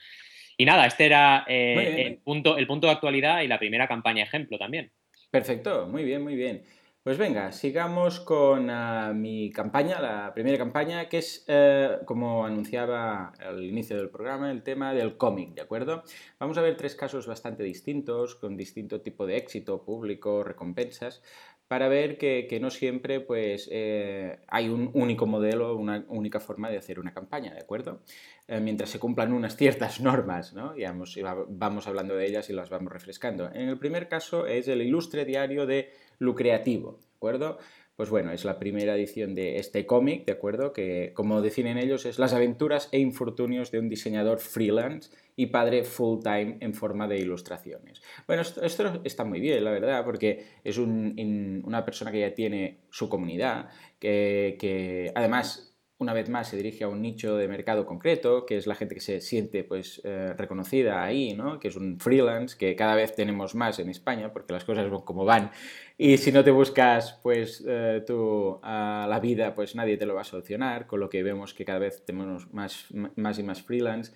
Y 0.58 0.66
nada, 0.66 0.86
este 0.86 1.06
era 1.06 1.46
eh, 1.48 2.08
el, 2.08 2.18
punto, 2.18 2.58
el 2.58 2.68
punto 2.68 2.88
de 2.88 2.94
actualidad 2.94 3.42
y 3.42 3.48
la 3.48 3.60
primera 3.60 3.88
campaña 3.88 4.24
ejemplo 4.24 4.60
también. 4.60 4.92
Perfecto, 5.32 5.88
muy 5.88 6.04
bien, 6.04 6.22
muy 6.22 6.36
bien. 6.36 6.64
Pues 7.04 7.18
venga, 7.18 7.52
sigamos 7.52 8.20
con 8.20 8.70
ah, 8.70 9.12
mi 9.12 9.50
campaña, 9.50 10.00
la 10.00 10.32
primera 10.36 10.60
campaña, 10.60 11.10
que 11.10 11.18
es, 11.18 11.44
eh, 11.48 11.98
como 12.06 12.46
anunciaba 12.46 13.34
al 13.40 13.64
inicio 13.64 13.98
del 13.98 14.12
programa, 14.12 14.52
el 14.52 14.62
tema 14.62 14.94
del 14.94 15.18
cómic, 15.18 15.56
¿de 15.56 15.64
acuerdo? 15.64 16.04
Vamos 16.40 16.60
a 16.60 16.62
ver 16.62 16.78
tres 16.78 16.94
casos 16.94 17.26
bastante 17.26 17.64
distintos, 17.64 18.36
con 18.36 18.56
distinto 18.56 19.02
tipo 19.02 19.26
de 19.26 19.38
éxito 19.38 19.84
público, 19.84 20.44
recompensas, 20.44 21.24
para 21.72 21.88
ver 21.88 22.18
que, 22.18 22.60
no 22.62 22.70
siempre 22.70 23.22
pues, 23.22 23.70
eh, 23.72 24.40
hay 24.50 24.68
un 24.68 24.92
único 24.94 25.26
modelo, 25.26 25.78
una 25.78 26.04
única 26.10 26.42
forma 26.42 26.70
de 26.70 26.78
hacer 26.78 27.00
una 27.00 27.14
campaña, 27.14 27.54
¿de 27.54 27.62
acuerdo? 27.62 28.02
Eh, 28.50 28.60
mientras 28.60 28.90
se 28.90 29.00
cumplan 29.00 29.32
unas 29.32 29.56
ciertas 29.56 30.02
normas, 30.02 30.52
¿no? 30.52 30.76
Y 30.76 30.84
vamos, 30.84 31.18
vamos 31.48 31.88
hablando 31.88 32.14
de 32.18 32.28
ellas 32.28 32.50
y 32.50 32.54
las 32.54 32.70
vamos 32.70 32.92
refrescando. 32.92 33.50
En 33.54 33.70
el 33.70 33.80
primer 33.80 34.10
caso 34.10 34.48
es 34.48 34.68
el 34.68 34.82
ilustre 34.82 35.24
diario 35.24 35.66
de 35.66 35.94
lucrativo, 36.20 37.00
¿de 37.00 37.16
acuerdo? 37.16 37.58
Pues 38.02 38.10
bueno, 38.10 38.32
es 38.32 38.46
la 38.46 38.58
primera 38.58 38.96
edición 38.96 39.36
de 39.36 39.58
este 39.58 39.86
cómic, 39.86 40.26
¿de 40.26 40.32
acuerdo? 40.32 40.74
Que, 40.74 41.12
como 41.14 41.40
definen 41.44 41.78
ellos, 41.78 42.08
es 42.08 42.18
las 42.18 42.34
aventuras 42.34 42.90
e 42.92 42.98
infortunios 42.98 43.70
de 43.70 43.78
un 43.78 43.90
diseñador 43.90 44.40
freelance 44.40 45.12
y 45.36 45.46
padre 45.46 45.84
full-time 45.84 46.58
en 46.62 46.74
forma 46.74 47.08
de 47.08 47.20
ilustraciones. 47.20 48.02
Bueno, 48.26 48.42
esto, 48.42 49.02
está 49.04 49.24
muy 49.24 49.40
bien, 49.40 49.64
la 49.64 49.70
verdad, 49.70 50.04
porque 50.04 50.48
es 50.64 50.80
una 50.80 51.86
persona 51.86 52.12
que 52.12 52.22
ya 52.22 52.34
tiene 52.34 52.80
su 52.90 53.08
comunidad, 53.08 53.70
que, 54.00 54.58
que 54.60 55.12
además 55.14 55.71
una 56.02 56.14
vez 56.14 56.30
más 56.30 56.50
se 56.50 56.58
dirige 56.58 56.84
a 56.84 56.88
un 56.88 57.00
nicho 57.00 57.38
de 57.38 57.48
mercado 57.48 57.86
concreto, 57.86 58.44
que 58.48 58.58
es 58.58 58.66
la 58.66 58.74
gente 58.74 58.96
que 58.96 59.02
se 59.02 59.22
siente 59.22 59.64
pues 59.64 60.02
eh, 60.04 60.34
reconocida 60.36 61.04
ahí, 61.04 61.36
¿no? 61.36 61.60
que 61.60 61.68
es 61.68 61.76
un 61.76 62.00
freelance, 62.00 62.58
que 62.58 62.76
cada 62.76 62.96
vez 62.96 63.14
tenemos 63.14 63.54
más 63.54 63.78
en 63.78 63.88
España, 63.88 64.34
porque 64.34 64.52
las 64.52 64.64
cosas 64.64 64.90
van 64.90 65.02
como 65.02 65.26
van, 65.26 65.52
y 66.00 66.18
si 66.18 66.32
no 66.32 66.44
te 66.44 66.50
buscas 66.50 67.20
pues 67.22 67.64
eh, 67.68 68.04
tú 68.06 68.60
a 68.64 69.06
la 69.08 69.20
vida, 69.20 69.54
pues 69.54 69.76
nadie 69.76 69.96
te 69.96 70.08
lo 70.08 70.16
va 70.16 70.22
a 70.22 70.24
solucionar, 70.24 70.88
con 70.88 71.00
lo 71.00 71.08
que 71.08 71.22
vemos 71.22 71.54
que 71.54 71.66
cada 71.66 71.78
vez 71.78 72.04
tenemos 72.04 72.52
más, 72.52 72.88
más 73.16 73.38
y 73.38 73.44
más 73.44 73.62
freelance. 73.62 74.12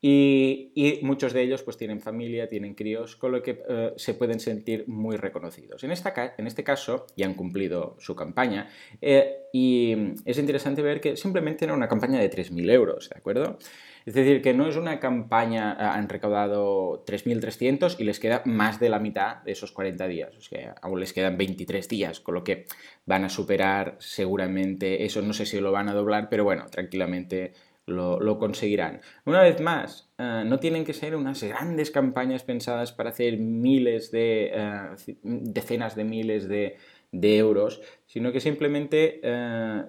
Y, 0.00 1.00
muchos 1.02 1.32
de 1.32 1.42
ellos 1.42 1.62
pues 1.62 1.76
tienen 1.76 2.00
familia, 2.00 2.48
tienen 2.48 2.74
críos, 2.74 3.16
con 3.16 3.32
lo 3.32 3.42
que 3.42 3.62
eh, 3.68 3.92
se 3.96 4.14
pueden 4.14 4.40
sentir 4.40 4.84
muy 4.86 5.16
reconocidos. 5.16 5.82
En, 5.84 5.90
esta, 5.90 6.34
en 6.36 6.46
este 6.46 6.62
caso 6.64 7.06
ya 7.16 7.26
han 7.26 7.34
cumplido 7.34 7.96
su 7.98 8.14
campaña 8.14 8.68
eh, 9.00 9.46
y 9.52 9.96
es 10.24 10.38
interesante 10.38 10.82
ver 10.82 11.00
que 11.00 11.16
simplemente 11.16 11.64
era 11.64 11.74
una 11.74 11.88
campaña 11.88 12.20
de 12.20 12.30
3.000 12.30 12.70
euros, 12.70 13.08
¿de 13.08 13.18
acuerdo? 13.18 13.58
Es 14.04 14.14
decir, 14.14 14.40
que 14.40 14.54
no 14.54 14.68
es 14.68 14.76
una 14.76 15.00
campaña, 15.00 15.76
eh, 15.80 15.82
han 15.82 16.08
recaudado 16.08 17.04
3.300 17.04 17.96
y 17.98 18.04
les 18.04 18.20
queda 18.20 18.42
más 18.44 18.78
de 18.78 18.88
la 18.88 19.00
mitad 19.00 19.42
de 19.42 19.52
esos 19.52 19.72
40 19.72 20.06
días, 20.06 20.36
o 20.36 20.40
sea, 20.42 20.76
aún 20.82 21.00
les 21.00 21.12
quedan 21.12 21.36
23 21.36 21.88
días, 21.88 22.20
con 22.20 22.34
lo 22.34 22.44
que 22.44 22.66
van 23.06 23.24
a 23.24 23.28
superar 23.28 23.96
seguramente 23.98 25.04
eso, 25.04 25.22
no 25.22 25.32
sé 25.32 25.46
si 25.46 25.58
lo 25.58 25.72
van 25.72 25.88
a 25.88 25.94
doblar, 25.94 26.28
pero 26.28 26.44
bueno, 26.44 26.66
tranquilamente 26.70 27.54
lo, 27.86 28.38
conseguirán. 28.38 29.00
Una 29.24 29.42
vez 29.42 29.60
más, 29.60 30.10
eh, 30.18 30.42
no 30.44 30.58
tienen 30.58 30.84
que 30.84 30.92
ser 30.92 31.14
unas 31.14 31.42
grandes 31.42 31.90
campañas 31.90 32.42
pensadas 32.42 32.92
para 32.92 33.10
hacer 33.10 33.38
miles 33.38 34.10
de, 34.10 34.50
eh, 34.52 35.16
decenas 35.22 35.94
de 35.94 36.04
miles 36.04 36.48
de, 36.48 36.76
euros, 37.12 37.80
sino 38.04 38.30
que 38.30 38.40
simplemente 38.40 39.20
eh, 39.22 39.84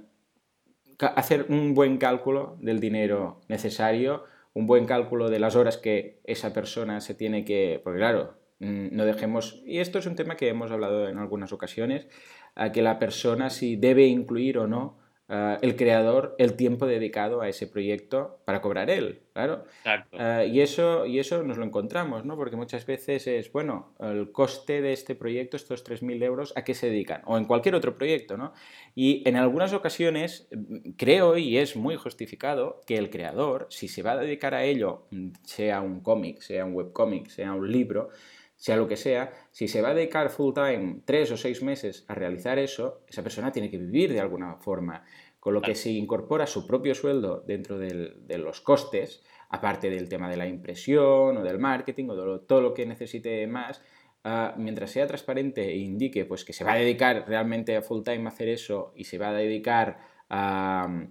hacer 0.99 1.47
un 1.49 1.73
buen 1.73 1.97
cálculo 1.97 2.57
del 2.61 2.79
dinero 2.79 3.41
necesario, 3.49 4.23
un 4.53 4.65
buen 4.65 4.85
cálculo 4.85 5.29
de 5.29 5.39
las 5.39 5.55
horas 5.55 5.77
que 5.77 6.21
esa 6.23 6.53
persona 6.53 7.01
se 7.01 7.15
tiene 7.15 7.43
que, 7.43 7.81
porque 7.83 7.99
claro, 7.99 8.37
mm, 8.59 8.95
no 8.95 9.05
dejemos, 9.05 9.61
y 9.65 9.79
esto 9.79 9.99
es 9.99 10.05
un 10.05 10.15
tema 10.15 10.37
que 10.37 10.47
hemos 10.47 10.71
hablado 10.71 11.09
en 11.09 11.17
algunas 11.17 11.51
ocasiones, 11.51 12.07
a 12.55 12.71
que 12.71 12.81
la 12.81 12.97
persona 12.97 13.49
si 13.49 13.75
debe 13.75 14.05
incluir 14.05 14.57
o 14.57 14.67
no 14.67 15.06
Ah, 15.29 15.57
el 15.61 15.75
creador 15.75 16.35
el 16.37 16.55
tiempo 16.55 16.85
dedicado 16.85 17.41
a 17.41 17.49
ese 17.49 17.67
proyecto 17.67 18.39
para 18.45 18.61
cobrar 18.61 18.89
él, 18.89 19.23
claro. 19.33 19.65
Ah, 20.13 20.45
y, 20.45 20.61
eso, 20.61 21.05
y 21.05 21.19
eso 21.19 21.43
nos 21.43 21.57
lo 21.57 21.65
encontramos, 21.65 22.23
¿no? 22.23 22.37
Porque 22.37 22.55
muchas 22.55 22.85
veces 22.85 23.27
es, 23.27 23.51
bueno, 23.51 23.93
el 23.99 24.31
coste 24.31 24.81
de 24.81 24.93
este 24.93 25.15
proyecto, 25.15 25.57
estos 25.57 25.83
3.000 25.83 26.23
euros, 26.23 26.53
¿a 26.55 26.63
qué 26.63 26.73
se 26.73 26.89
dedican? 26.89 27.23
O 27.25 27.37
en 27.37 27.43
cualquier 27.43 27.75
otro 27.75 27.97
proyecto, 27.97 28.37
¿no? 28.37 28.53
Y 28.95 29.27
en 29.27 29.35
algunas 29.35 29.73
ocasiones 29.73 30.47
creo, 30.95 31.37
y 31.37 31.57
es 31.57 31.75
muy 31.75 31.97
justificado, 31.97 32.79
que 32.87 32.97
el 32.97 33.09
creador, 33.09 33.67
si 33.69 33.89
se 33.89 34.03
va 34.03 34.13
a 34.13 34.17
dedicar 34.17 34.53
a 34.53 34.63
ello, 34.63 35.07
sea 35.43 35.81
un 35.81 35.99
cómic, 35.99 36.39
sea 36.39 36.63
un 36.63 36.73
webcómic, 36.73 37.27
sea 37.27 37.51
un 37.51 37.69
libro, 37.69 38.11
sea 38.57 38.75
lo 38.75 38.87
que 38.87 38.97
sea, 38.97 39.31
si 39.51 39.67
se 39.67 39.81
va 39.81 39.89
a 39.89 39.93
dedicar 39.93 40.29
full 40.29 40.53
time 40.53 41.01
tres 41.05 41.31
o 41.31 41.37
seis 41.37 41.61
meses 41.61 42.03
a 42.07 42.15
realizar 42.15 42.57
eso, 42.57 43.03
esa 43.07 43.23
persona 43.23 43.51
tiene 43.51 43.69
que 43.69 43.77
vivir 43.77 44.11
de 44.11 44.19
alguna 44.19 44.55
forma. 44.57 45.05
Con 45.39 45.53
lo 45.53 45.61
que 45.61 45.75
se 45.75 45.91
incorpora 45.91 46.45
su 46.47 46.67
propio 46.67 46.93
sueldo 46.93 47.43
dentro 47.47 47.77
de 47.77 48.37
los 48.37 48.59
costes, 48.59 49.23
aparte 49.49 49.89
del 49.89 50.09
tema 50.09 50.29
de 50.29 50.35
la 50.35 50.47
impresión 50.47 51.37
o 51.37 51.43
del 51.43 51.59
marketing 51.59 52.09
o 52.09 52.15
de 52.15 52.39
todo 52.45 52.61
lo 52.61 52.73
que 52.73 52.85
necesite 52.85 53.45
más, 53.47 53.81
ah, 54.23 54.55
mientras 54.57 54.91
sea 54.91 55.07
transparente 55.07 55.69
e 55.69 55.77
indique 55.77 56.25
pues, 56.25 56.43
que 56.43 56.51
se 56.51 56.63
va 56.63 56.73
a 56.73 56.77
dedicar 56.77 57.25
realmente 57.27 57.77
a 57.77 57.81
full 57.81 58.03
time 58.03 58.25
a 58.25 58.29
hacer 58.29 58.49
eso 58.49 58.91
y 58.95 59.05
se 59.05 59.17
va 59.17 59.29
a 59.29 59.33
dedicar 59.33 59.99
a 60.29 61.07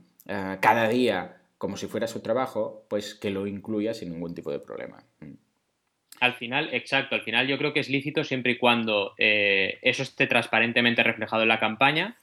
cada 0.61 0.89
día 0.89 1.41
como 1.57 1.77
si 1.77 1.87
fuera 1.87 2.09
su 2.09 2.21
trabajo, 2.21 2.85
pues 2.89 3.15
que 3.15 3.31
lo 3.31 3.47
incluya 3.47 3.95
sin 3.95 4.13
ningún 4.13 4.35
tipo 4.35 4.51
de 4.51 4.59
problema. 4.59 4.99
Al 6.21 6.35
final, 6.35 6.71
exacto, 6.73 7.15
al 7.15 7.23
final 7.23 7.47
yo 7.47 7.59
creo 7.59 7.73
que 7.73 7.81
es 7.81 7.89
lícito 7.89 8.25
siempre 8.25 8.53
y 8.53 8.57
cuando 8.57 9.15
eh, 9.19 9.79
eso 9.83 10.03
esté 10.03 10.27
transparentemente 10.27 11.03
reflejado 11.03 11.43
en 11.43 11.49
la 11.49 11.61
campaña 11.61 12.17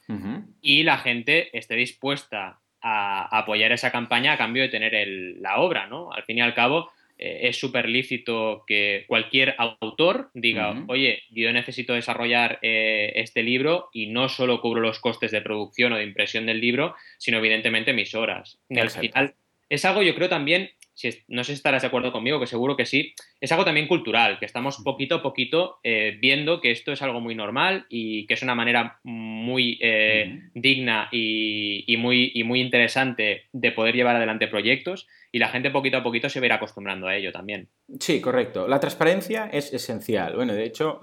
y 0.60 0.82
la 0.82 0.98
gente 0.98 1.56
esté 1.56 1.74
dispuesta 1.74 2.60
a, 2.80 3.38
apoyar 3.38 3.72
esa 3.72 3.90
campaña 3.90 4.32
a 4.32 4.38
cambio 4.38 4.62
de 4.62 4.68
tener 4.68 4.92
la 5.40 5.58
obra, 5.58 5.86
¿no? 5.86 6.12
Al 6.12 6.24
fin 6.24 6.38
y 6.38 6.40
al 6.40 6.54
cabo, 6.54 6.90
eh, 7.16 7.48
es 7.48 7.58
súper 7.58 7.88
lícito 7.88 8.64
que 8.66 9.04
cualquier 9.06 9.54
autor 9.58 10.30
diga, 10.34 10.84
oye, 10.88 11.22
yo 11.30 11.52
necesito 11.52 11.94
desarrollar 11.94 12.58
eh, 12.62 13.12
este 13.16 13.42
libro 13.42 13.88
y 13.92 14.08
no 14.08 14.28
solo 14.28 14.60
cubro 14.60 14.80
los 14.80 14.98
costes 14.98 15.30
de 15.30 15.40
producción 15.40 15.92
o 15.92 15.96
de 15.96 16.04
impresión 16.04 16.46
del 16.46 16.60
libro, 16.60 16.94
sino 17.18 17.38
evidentemente 17.38 17.92
mis 17.92 18.14
horas. 18.14 18.58
al 18.70 18.90
final, 18.90 19.34
es 19.68 19.84
algo 19.84 20.02
yo 20.02 20.14
creo 20.14 20.28
también 20.28 20.70
no 21.28 21.44
sé 21.44 21.52
si 21.52 21.56
estarás 21.56 21.82
de 21.82 21.88
acuerdo 21.88 22.12
conmigo, 22.12 22.40
que 22.40 22.46
seguro 22.46 22.76
que 22.76 22.86
sí, 22.86 23.14
es 23.40 23.50
algo 23.52 23.64
también 23.64 23.88
cultural, 23.88 24.38
que 24.38 24.46
estamos 24.46 24.78
poquito 24.84 25.16
a 25.16 25.22
poquito 25.22 25.78
eh, 25.82 26.16
viendo 26.20 26.60
que 26.60 26.70
esto 26.70 26.92
es 26.92 27.02
algo 27.02 27.20
muy 27.20 27.34
normal 27.34 27.86
y 27.88 28.26
que 28.26 28.34
es 28.34 28.42
una 28.42 28.54
manera 28.54 28.98
muy 29.02 29.78
eh, 29.80 30.40
digna 30.54 31.08
y, 31.10 31.96
muy, 31.98 32.30
y 32.34 32.44
muy 32.44 32.60
interesante 32.60 33.44
de 33.52 33.72
poder 33.72 33.94
llevar 33.94 34.16
adelante 34.16 34.48
proyectos 34.48 35.06
y 35.34 35.40
la 35.40 35.48
gente 35.48 35.72
poquito 35.72 35.96
a 35.96 36.02
poquito 36.04 36.28
se 36.28 36.38
verá 36.38 36.54
acostumbrando 36.54 37.08
a 37.08 37.16
ello 37.16 37.32
también. 37.32 37.68
Sí, 37.98 38.20
correcto. 38.20 38.68
La 38.68 38.78
transparencia 38.78 39.50
es 39.52 39.74
esencial. 39.74 40.36
Bueno, 40.36 40.54
de 40.54 40.64
hecho, 40.64 41.00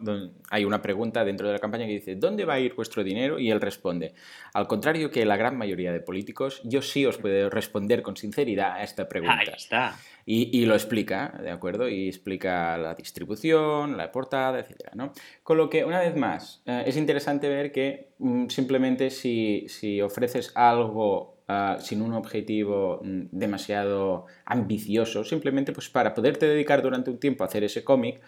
hay 0.49 0.63
una 0.63 0.81
pregunta 0.81 1.25
dentro 1.25 1.47
de 1.47 1.53
la 1.55 1.59
campaña 1.59 1.85
que 1.85 1.91
dice, 1.91 2.15
¿dónde 2.15 2.45
va 2.45 2.53
a 2.53 2.59
ir 2.61 2.73
vuestro 2.73 3.03
dinero? 3.03 3.39
Y 3.39 3.51
él 3.51 3.59
responde, 3.59 4.13
al 4.53 4.67
contrario 4.67 5.11
que 5.11 5.25
la 5.25 5.35
gran 5.35 5.57
mayoría 5.57 5.91
de 5.91 5.99
políticos, 5.99 6.61
yo 6.63 6.81
sí 6.81 7.05
os 7.05 7.17
puedo 7.17 7.49
responder 7.49 8.01
con 8.01 8.15
sinceridad 8.15 8.75
a 8.75 8.83
esta 8.83 9.09
pregunta. 9.09 9.35
Ahí 9.37 9.53
está. 9.53 9.97
Y, 10.25 10.65
lo 10.65 10.75
explica, 10.75 11.37
¿de 11.41 11.51
acuerdo? 11.51 11.89
Y 11.89 12.07
explica 12.07 12.77
la 12.77 12.95
distribución, 12.95 13.97
la 13.97 14.13
portada, 14.13 14.59
etc. 14.59 14.93
¿no? 14.93 15.11
Con 15.43 15.57
lo 15.57 15.69
que, 15.69 15.83
una 15.83 15.99
vez 15.99 16.15
más, 16.15 16.63
eh, 16.65 16.83
es 16.85 16.95
interesante 16.95 17.49
ver 17.49 17.73
que 17.73 18.13
mm, 18.19 18.47
simplemente 18.47 19.09
si, 19.09 19.65
si 19.67 19.99
ofreces 19.99 20.53
algo 20.55 21.40
Sin 21.79 22.01
un 22.01 22.13
objetivo 22.13 23.01
mm, 23.03 23.23
demasiado 23.31 24.25
ambicioso, 24.45 25.23
simplemente 25.23 25.71
pues 25.71 25.89
para 25.89 26.13
poderte 26.13 26.47
dedicar 26.47 26.81
durante 26.81 27.09
un 27.09 27.19
tiempo 27.19 27.43
a 27.43 27.47
hacer 27.47 27.63
ese 27.63 27.83
cómic, 27.83 28.21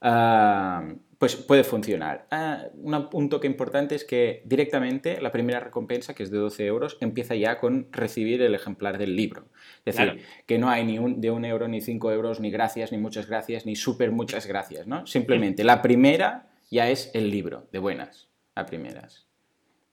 ah, 0.00 0.88
pues 1.18 1.34
puede 1.34 1.64
funcionar. 1.64 2.26
Ah, 2.30 2.66
un 2.74 3.10
punto 3.10 3.40
que 3.40 3.46
importante 3.46 3.94
es 3.96 4.04
que 4.04 4.42
directamente 4.44 5.20
la 5.20 5.32
primera 5.32 5.60
recompensa, 5.60 6.14
que 6.14 6.22
es 6.22 6.30
de 6.30 6.38
12 6.38 6.66
euros, 6.66 6.96
empieza 7.00 7.34
ya 7.34 7.58
con 7.58 7.88
recibir 7.90 8.40
el 8.42 8.54
ejemplar 8.54 8.98
del 8.98 9.16
libro. 9.16 9.48
Es 9.84 9.96
decir, 9.96 10.22
que 10.46 10.58
no 10.58 10.70
hay 10.70 10.84
ni 10.84 10.98
un, 10.98 11.20
de 11.20 11.30
un 11.30 11.44
euro, 11.44 11.66
ni 11.66 11.80
cinco 11.80 12.12
euros, 12.12 12.38
ni 12.40 12.50
gracias, 12.50 12.92
ni 12.92 12.98
muchas 12.98 13.26
gracias, 13.26 13.66
ni 13.66 13.74
súper 13.74 14.12
muchas 14.12 14.46
gracias, 14.46 14.86
¿no? 14.86 15.06
Simplemente 15.06 15.64
la 15.64 15.82
primera 15.82 16.50
ya 16.70 16.88
es 16.88 17.10
el 17.14 17.30
libro, 17.30 17.66
de 17.72 17.78
buenas 17.78 18.28
a 18.54 18.66
primeras. 18.66 19.27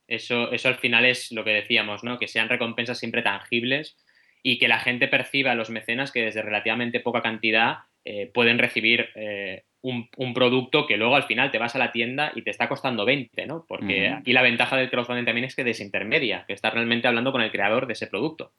Eso, 0.08 0.52
eso 0.52 0.68
al 0.68 0.76
final 0.76 1.06
es 1.06 1.32
lo 1.32 1.44
que 1.44 1.52
decíamos, 1.52 2.04
¿no? 2.04 2.20
Que 2.20 2.28
sean 2.28 2.50
recompensas 2.50 3.00
siempre 3.00 3.22
tangibles 3.22 3.98
y 4.44 4.60
que 4.60 4.68
la 4.68 4.80
gente 4.80 5.08
perciba 5.08 5.52
a 5.52 5.56
los 5.56 5.70
mecenas 5.70 6.12
que 6.12 6.24
desde 6.24 6.44
relativamente 6.44 7.00
poca 7.00 7.22
cantidad 7.22 7.80
eh, 8.04 8.30
pueden 8.32 8.60
recibir 8.60 9.10
eh, 9.16 9.64
un, 9.82 10.34
producto 10.34 10.86
que 10.86 10.98
luego 10.98 11.16
al 11.16 11.24
final 11.24 11.50
te 11.50 11.58
vas 11.58 11.76
a 11.76 11.80
la 11.80 11.92
tienda 11.92 12.32
y 12.36 12.44
te 12.44 12.52
está 12.52 12.70
costando 12.70 13.06
20, 13.06 13.48
¿no? 13.48 13.66
Porque 13.68 14.10
aquí 14.10 14.34
la 14.34 14.44
ventaja 14.44 14.78
del 14.78 14.90
crowdfunding 14.90 15.26
también 15.26 15.46
es 15.46 15.56
que 15.56 15.64
desintermedia, 15.64 16.44
que 16.46 16.54
estás 16.54 16.74
realmente 16.74 17.08
hablando 17.08 17.32
con 17.32 17.42
el 17.42 17.52
creador 17.52 17.88
de 17.88 17.94
ese 17.94 18.08
producto. 18.08 18.52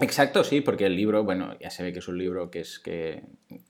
Exacto, 0.00 0.42
sí, 0.42 0.62
porque 0.62 0.86
el 0.86 0.96
libro, 0.96 1.22
bueno, 1.22 1.54
ya 1.60 1.68
se 1.70 1.82
ve 1.82 1.92
que 1.92 1.98
es 1.98 2.08
un 2.08 2.16
libro 2.16 2.50
que 2.50 2.60
es 2.60 2.78
que 2.78 3.22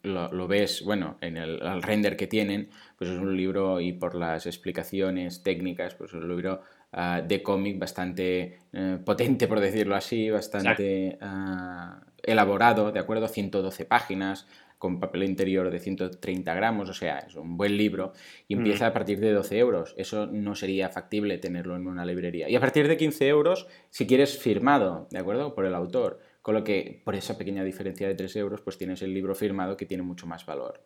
lo, 0.02 0.47
ves, 0.47 0.83
bueno, 0.85 1.19
en 1.21 1.37
el, 1.37 1.83
render 1.83 2.17
que 2.17 2.29
tienen, 2.29 2.71
pues 2.97 3.11
es 3.11 3.19
un 3.19 3.37
libro 3.37 3.81
y 3.81 3.93
por 3.93 4.14
las 4.14 4.47
explicaciones 4.47 5.43
técnicas, 5.43 5.95
pues 5.95 6.11
es 6.11 6.14
un 6.14 6.29
libro 6.29 6.62
ah, 6.93 7.21
de 7.26 7.43
cómic 7.43 7.79
bastante 7.79 8.61
eh, 8.73 8.99
potente, 9.05 9.49
por 9.49 9.59
decirlo 9.59 9.97
así, 9.97 10.31
bastante 10.31 11.19
uh, 11.21 12.00
elaborado, 12.23 12.93
¿de 12.93 13.00
acuerdo? 13.00 13.26
112 13.26 13.85
páginas, 13.85 14.47
con 14.83 14.99
papel 14.99 15.23
interior 15.23 15.71
de 15.71 15.79
130 15.79 16.55
gramos, 16.55 16.89
o 16.89 16.93
sea, 16.93 17.21
es 17.21 17.37
un 17.37 17.57
buen 17.57 17.77
libro, 17.77 18.15
y 18.49 18.55
empieza 18.55 18.89
a 18.89 18.93
partir 18.93 19.21
de 19.21 19.31
12 19.31 19.57
euros. 19.57 19.95
Eso 19.97 20.27
no 20.27 20.57
sería 20.57 20.89
factible 20.89 21.39
tenerlo 21.39 21.77
en 21.77 21.87
una 21.87 22.05
librería. 22.05 22.49
Y 22.49 22.57
a 22.57 22.61
partir 22.61 22.89
de 22.89 22.97
15 22.97 23.29
euros, 23.29 23.69
si 23.91 24.09
quieres 24.09 24.37
firmado, 24.37 25.07
¿de 25.12 25.21
acuerdo? 25.21 25.55
Por 25.55 25.67
el 25.67 25.77
autor. 25.77 26.19
Con 26.43 26.57
lo 26.57 26.65
que, 26.65 27.01
por 27.05 27.15
esa 27.15 27.39
pequeña 27.39 27.62
diferencia 27.62 28.09
de 28.09 28.17
3 28.17 28.35
euros, 28.35 28.61
pues 28.61 28.77
tienes 28.77 29.01
el 29.03 29.15
libro 29.15 29.37
firmado 29.37 29.77
que 29.77 29.87
tiene 29.87 30.03
mucho 30.03 30.27
más 30.27 30.45
valor. 30.45 30.83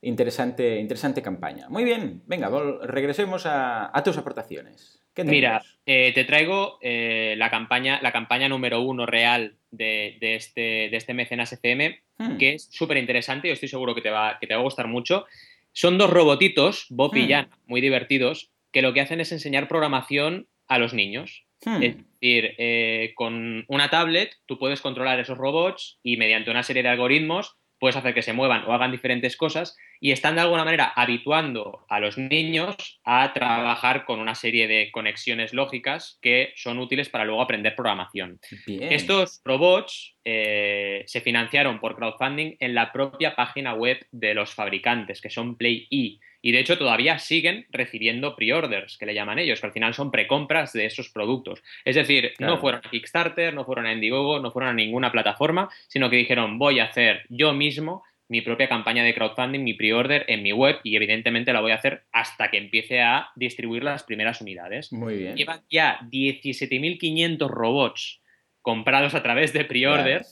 Interesante, 0.00 0.80
interesante 0.80 1.22
campaña. 1.22 1.68
Muy 1.68 1.84
bien, 1.84 2.24
venga, 2.26 2.50
regresemos 2.82 3.44
a, 3.46 4.02
tus 4.04 4.18
aportaciones. 4.18 5.00
Mira, 5.24 5.62
eh, 5.86 6.10
te 6.12 6.24
traigo 6.24 6.78
eh, 6.80 7.36
la, 7.38 7.50
campaña, 7.50 8.00
la 8.02 8.10
campaña 8.10 8.48
número 8.48 8.80
uno 8.80 9.06
real 9.06 9.58
de, 9.70 10.18
este, 10.20 10.88
de 10.90 10.96
este 10.96 11.14
mecenas 11.14 11.52
FM 11.52 12.02
Hmm. 12.30 12.38
que 12.38 12.54
es 12.54 12.68
súper 12.70 12.96
interesante 12.96 13.48
y 13.48 13.50
estoy 13.50 13.68
seguro 13.68 13.94
que 13.94 14.02
te, 14.02 14.10
va, 14.10 14.38
que 14.40 14.46
te 14.46 14.54
va 14.54 14.60
a 14.60 14.64
gustar 14.64 14.88
mucho. 14.88 15.26
Son 15.72 15.98
dos 15.98 16.10
robotitos, 16.10 16.86
Bob 16.90 17.16
y 17.16 17.24
hmm. 17.24 17.28
Jan, 17.28 17.48
muy 17.66 17.80
divertidos, 17.80 18.50
que 18.70 18.82
lo 18.82 18.92
que 18.92 19.00
hacen 19.00 19.20
es 19.20 19.32
enseñar 19.32 19.68
programación 19.68 20.46
a 20.68 20.78
los 20.78 20.94
niños. 20.94 21.44
Hmm. 21.64 21.82
Es 21.82 21.96
decir, 21.96 22.54
eh, 22.58 23.12
con 23.14 23.64
una 23.68 23.90
tablet 23.90 24.36
tú 24.46 24.58
puedes 24.58 24.80
controlar 24.80 25.20
esos 25.20 25.38
robots 25.38 25.98
y 26.02 26.16
mediante 26.16 26.50
una 26.50 26.62
serie 26.62 26.82
de 26.82 26.88
algoritmos 26.88 27.56
puedes 27.82 27.96
hacer 27.96 28.14
que 28.14 28.22
se 28.22 28.32
muevan 28.32 28.62
o 28.68 28.72
hagan 28.72 28.92
diferentes 28.92 29.36
cosas 29.36 29.76
y 29.98 30.12
están 30.12 30.36
de 30.36 30.42
alguna 30.42 30.64
manera 30.64 30.92
habituando 30.94 31.84
a 31.88 31.98
los 31.98 32.16
niños 32.16 33.00
a 33.02 33.32
trabajar 33.32 34.04
con 34.04 34.20
una 34.20 34.36
serie 34.36 34.68
de 34.68 34.92
conexiones 34.92 35.52
lógicas 35.52 36.16
que 36.22 36.52
son 36.54 36.78
útiles 36.78 37.08
para 37.08 37.24
luego 37.24 37.42
aprender 37.42 37.74
programación. 37.74 38.38
Estos 38.68 39.40
robots 39.44 40.14
eh, 40.24 41.02
se 41.06 41.20
financiaron 41.22 41.80
por 41.80 41.96
crowdfunding 41.96 42.54
en 42.60 42.72
la 42.72 42.92
propia 42.92 43.34
página 43.34 43.74
web 43.74 43.98
de 44.12 44.34
los 44.34 44.54
fabricantes, 44.54 45.20
que 45.20 45.30
son 45.30 45.56
PlayE. 45.56 46.20
Y 46.42 46.52
de 46.52 46.58
hecho 46.58 46.76
todavía 46.76 47.18
siguen 47.18 47.66
recibiendo 47.70 48.36
pre-orders, 48.36 48.98
que 48.98 49.06
le 49.06 49.14
llaman 49.14 49.38
ellos, 49.38 49.60
que 49.60 49.66
al 49.68 49.72
final 49.72 49.94
son 49.94 50.10
precompras 50.10 50.72
de 50.72 50.86
esos 50.86 51.08
productos. 51.08 51.62
Es 51.84 51.94
decir, 51.94 52.34
no 52.40 52.58
fueron 52.58 52.82
a 52.84 52.90
Kickstarter, 52.90 53.54
no 53.54 53.64
fueron 53.64 53.86
a 53.86 53.92
Indiegogo, 53.92 54.40
no 54.40 54.50
fueron 54.50 54.70
a 54.70 54.74
ninguna 54.74 55.12
plataforma, 55.12 55.70
sino 55.86 56.10
que 56.10 56.16
dijeron, 56.16 56.58
voy 56.58 56.80
a 56.80 56.84
hacer 56.84 57.22
yo 57.28 57.54
mismo 57.54 58.02
mi 58.28 58.40
propia 58.40 58.68
campaña 58.68 59.04
de 59.04 59.14
crowdfunding, 59.14 59.62
mi 59.62 59.74
pre-order 59.74 60.24
en 60.26 60.42
mi 60.42 60.52
web 60.52 60.78
y 60.82 60.96
evidentemente 60.96 61.52
la 61.52 61.60
voy 61.60 61.72
a 61.72 61.76
hacer 61.76 62.04
hasta 62.12 62.50
que 62.50 62.56
empiece 62.56 63.02
a 63.02 63.28
distribuir 63.36 63.84
las 63.84 64.04
primeras 64.04 64.40
unidades. 64.40 64.90
Muy 64.90 65.18
bien. 65.18 65.36
Llevan 65.36 65.60
ya 65.70 66.00
17.500 66.10 67.48
robots 67.48 68.22
comprados 68.62 69.14
a 69.14 69.22
través 69.22 69.52
de 69.52 69.66
pre-order. 69.66 70.22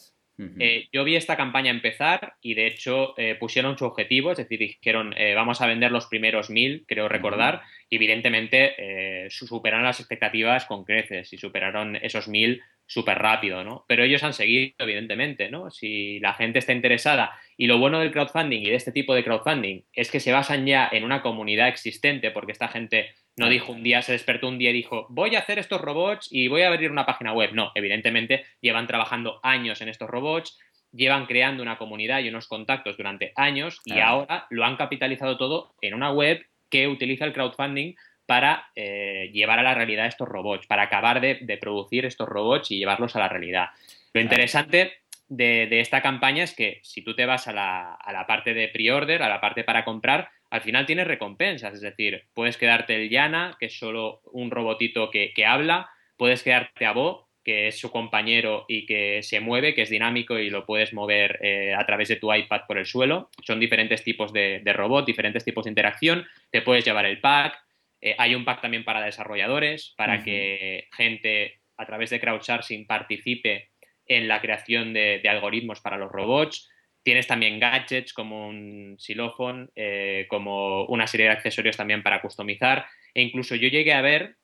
Eh, 0.58 0.88
yo 0.92 1.04
vi 1.04 1.16
esta 1.16 1.36
campaña 1.36 1.70
empezar 1.70 2.34
y 2.40 2.54
de 2.54 2.66
hecho 2.66 3.14
eh, 3.18 3.34
pusieron 3.34 3.76
su 3.76 3.84
objetivo, 3.84 4.32
es 4.32 4.38
decir, 4.38 4.58
dijeron 4.58 5.12
eh, 5.16 5.34
vamos 5.34 5.60
a 5.60 5.66
vender 5.66 5.92
los 5.92 6.06
primeros 6.06 6.50
mil, 6.50 6.84
creo 6.86 7.08
recordar, 7.08 7.62
y 7.88 7.96
evidentemente 7.96 9.28
superaron 9.30 9.84
las 9.84 10.00
expectativas 10.00 10.64
con 10.64 10.84
creces 10.84 11.32
y 11.32 11.38
superaron 11.38 11.96
esos 11.96 12.28
mil 12.28 12.62
súper 12.90 13.18
rápido, 13.18 13.62
¿no? 13.62 13.84
Pero 13.86 14.02
ellos 14.02 14.24
han 14.24 14.34
seguido, 14.34 14.74
evidentemente, 14.78 15.48
¿no? 15.48 15.70
Si 15.70 16.18
la 16.18 16.34
gente 16.34 16.58
está 16.58 16.72
interesada 16.72 17.30
y 17.56 17.68
lo 17.68 17.78
bueno 17.78 18.00
del 18.00 18.10
crowdfunding 18.10 18.62
y 18.62 18.70
de 18.70 18.74
este 18.74 18.90
tipo 18.90 19.14
de 19.14 19.22
crowdfunding 19.22 19.82
es 19.92 20.10
que 20.10 20.18
se 20.18 20.32
basan 20.32 20.66
ya 20.66 20.88
en 20.90 21.04
una 21.04 21.22
comunidad 21.22 21.68
existente, 21.68 22.32
porque 22.32 22.50
esta 22.50 22.66
gente 22.66 23.10
no 23.36 23.48
dijo 23.48 23.70
un 23.70 23.84
día, 23.84 24.02
se 24.02 24.10
despertó 24.10 24.48
un 24.48 24.58
día 24.58 24.70
y 24.70 24.72
dijo, 24.72 25.06
voy 25.08 25.36
a 25.36 25.38
hacer 25.38 25.60
estos 25.60 25.80
robots 25.80 26.26
y 26.32 26.48
voy 26.48 26.62
a 26.62 26.66
abrir 26.66 26.90
una 26.90 27.06
página 27.06 27.32
web. 27.32 27.50
No, 27.52 27.70
evidentemente 27.76 28.44
llevan 28.60 28.88
trabajando 28.88 29.38
años 29.44 29.80
en 29.80 29.88
estos 29.88 30.10
robots, 30.10 30.58
llevan 30.90 31.26
creando 31.26 31.62
una 31.62 31.78
comunidad 31.78 32.18
y 32.18 32.28
unos 32.28 32.48
contactos 32.48 32.96
durante 32.96 33.32
años 33.36 33.80
y 33.84 34.00
ahora 34.00 34.48
lo 34.50 34.64
han 34.64 34.76
capitalizado 34.76 35.36
todo 35.36 35.76
en 35.80 35.94
una 35.94 36.10
web 36.10 36.44
que 36.68 36.88
utiliza 36.88 37.24
el 37.24 37.32
crowdfunding 37.32 37.94
para 38.30 38.70
eh, 38.76 39.28
llevar 39.32 39.58
a 39.58 39.64
la 39.64 39.74
realidad 39.74 40.06
estos 40.06 40.28
robots, 40.28 40.64
para 40.68 40.84
acabar 40.84 41.20
de, 41.20 41.58
producir 41.60 42.04
estos 42.04 42.28
robots 42.28 42.70
y 42.70 42.78
llevarlos 42.78 43.16
a 43.16 43.18
la 43.18 43.28
realidad. 43.28 43.70
Lo 44.14 44.20
interesante 44.20 44.92
de, 45.26 45.80
esta 45.80 46.00
campaña 46.00 46.44
es 46.44 46.54
que 46.54 46.78
si 46.84 47.02
tú 47.02 47.16
te 47.16 47.26
vas 47.26 47.48
a 47.48 47.52
la, 47.52 48.24
parte 48.28 48.54
de 48.54 48.68
pre-order, 48.68 49.24
a 49.24 49.28
la 49.28 49.40
parte 49.40 49.64
para 49.64 49.84
comprar, 49.84 50.30
al 50.48 50.60
final 50.60 50.86
tienes 50.86 51.08
recompensas, 51.08 51.74
es 51.74 51.80
decir, 51.80 52.22
puedes 52.32 52.56
quedarte 52.56 52.94
el 52.94 53.10
Yana, 53.10 53.56
que 53.58 53.66
es 53.66 53.76
solo 53.76 54.20
un 54.26 54.52
robotito 54.52 55.10
que, 55.10 55.34
habla, 55.44 55.90
puedes 56.16 56.44
quedarte 56.44 56.86
a 56.86 56.92
Bo, 56.92 57.26
que 57.42 57.66
es 57.66 57.80
su 57.80 57.90
compañero 57.90 58.64
y 58.68 58.86
que 58.86 59.24
se 59.24 59.40
mueve, 59.40 59.74
que 59.74 59.82
es 59.82 59.90
dinámico 59.90 60.38
y 60.38 60.50
lo 60.50 60.66
puedes 60.66 60.92
mover 60.92 61.40
eh, 61.42 61.74
a 61.74 61.84
través 61.84 62.06
de 62.06 62.14
tu 62.14 62.32
iPad 62.32 62.60
por 62.68 62.78
el 62.78 62.86
suelo. 62.86 63.28
Son 63.44 63.58
diferentes 63.58 64.04
tipos 64.04 64.32
de, 64.32 64.60
de 64.62 64.72
robot, 64.72 65.04
diferentes 65.04 65.44
tipos 65.44 65.64
de 65.64 65.70
interacción. 65.70 66.28
Te 66.52 66.62
puedes 66.62 66.84
llevar 66.84 67.06
el 67.06 67.20
pack, 67.20 67.58
eh, 68.00 68.14
hay 68.18 68.34
un 68.34 68.44
pack 68.44 68.62
también 68.62 68.84
para 68.84 69.04
desarrolladores, 69.04 69.94
para 69.96 70.22
que 70.22 70.88
gente 70.96 71.60
a 71.76 71.86
través 71.86 72.10
de 72.10 72.20
crowdsourcing 72.20 72.86
participe 72.86 73.70
en 74.06 74.26
la 74.26 74.40
creación 74.40 74.92
de, 74.92 75.22
algoritmos 75.28 75.80
para 75.80 75.98
los 75.98 76.10
robots. 76.10 76.68
Tienes 77.02 77.26
también 77.26 77.58
gadgets 77.58 78.12
como 78.12 78.48
un 78.48 78.96
xilófono, 78.98 79.68
eh, 79.74 80.26
como 80.28 80.84
una 80.86 81.06
serie 81.06 81.26
de 81.26 81.32
accesorios 81.32 81.76
también 81.76 82.02
para 82.02 82.20
customizar. 82.20 82.86
E 83.14 83.22
incluso 83.22 83.54
yo 83.54 83.68
llegué 83.68 83.92
a 83.92 84.02
ver 84.02 84.36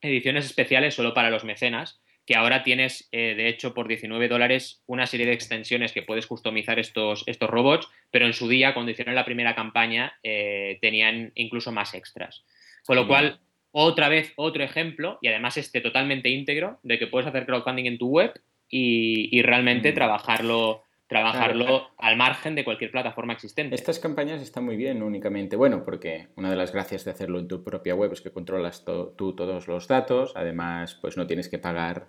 ediciones 0.00 0.44
especiales 0.44 0.94
solo 0.94 1.14
para 1.14 1.30
los 1.30 1.44
mecenas, 1.44 2.00
que 2.26 2.36
ahora 2.36 2.62
tienes, 2.62 3.08
eh, 3.10 3.34
de 3.36 3.48
hecho, 3.48 3.74
por 3.74 3.88
19 3.88 4.28
dólares 4.28 4.82
una 4.86 5.06
serie 5.06 5.26
de 5.26 5.32
extensiones 5.32 5.92
que 5.92 6.02
puedes 6.02 6.26
customizar 6.26 6.78
estos, 6.78 7.24
estos 7.26 7.50
robots, 7.50 7.88
pero 8.10 8.26
en 8.26 8.32
su 8.32 8.48
día, 8.48 8.74
cuando 8.74 8.92
hicieron 8.92 9.14
la 9.14 9.24
primera 9.24 9.54
campaña, 9.54 10.18
tenían 10.22 11.32
incluso 11.34 11.72
más 11.72 11.94
extras. 11.94 12.44
Con 12.86 12.96
lo 12.96 13.06
cual, 13.06 13.40
otra 13.70 14.08
vez, 14.08 14.32
otro 14.36 14.62
ejemplo, 14.62 15.18
y 15.22 15.28
además 15.28 15.56
este 15.56 15.80
totalmente 15.80 16.28
íntegro, 16.28 16.78
de 16.82 16.98
que 16.98 17.06
puedes 17.06 17.28
hacer 17.28 17.46
crowdfunding 17.46 17.86
en 17.86 17.98
tu 17.98 18.08
web 18.08 18.32
y, 18.68 19.42
realmente 19.42 19.92
mm. 19.92 19.94
trabajarlo 19.94 20.82
trabajarlo 21.12 21.90
al 21.98 22.16
margen 22.16 22.54
de 22.54 22.64
cualquier 22.64 22.90
plataforma 22.90 23.34
existente. 23.34 23.74
Estas 23.74 23.98
campañas 23.98 24.40
están 24.40 24.64
muy 24.64 24.76
bien 24.76 25.02
únicamente, 25.02 25.56
bueno, 25.56 25.84
porque 25.84 26.28
una 26.36 26.48
de 26.48 26.56
las 26.56 26.72
gracias 26.72 27.04
de 27.04 27.10
hacerlo 27.10 27.38
en 27.38 27.48
tu 27.48 27.62
propia 27.62 27.94
web 27.94 28.12
es 28.14 28.22
que 28.22 28.30
controlas 28.30 28.84
tú 28.84 29.34
todos 29.36 29.68
los 29.68 29.88
datos, 29.88 30.32
además, 30.34 30.98
pues 31.02 31.18
no 31.18 31.26
tienes 31.26 31.50
que 31.50 31.58
pagar 31.58 32.06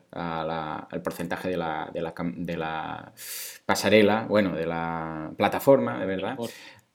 el 0.91 1.01
porcentaje 1.01 1.49
de 1.49 1.57
la, 1.57 1.91
de 1.93 2.01
la, 2.01 2.13
de 2.17 2.57
la 2.57 3.13
pasarela, 3.65 4.25
bueno, 4.29 4.55
de 4.55 4.65
la 4.65 5.33
plataforma, 5.37 5.99
de 5.99 6.05
verdad. 6.05 6.37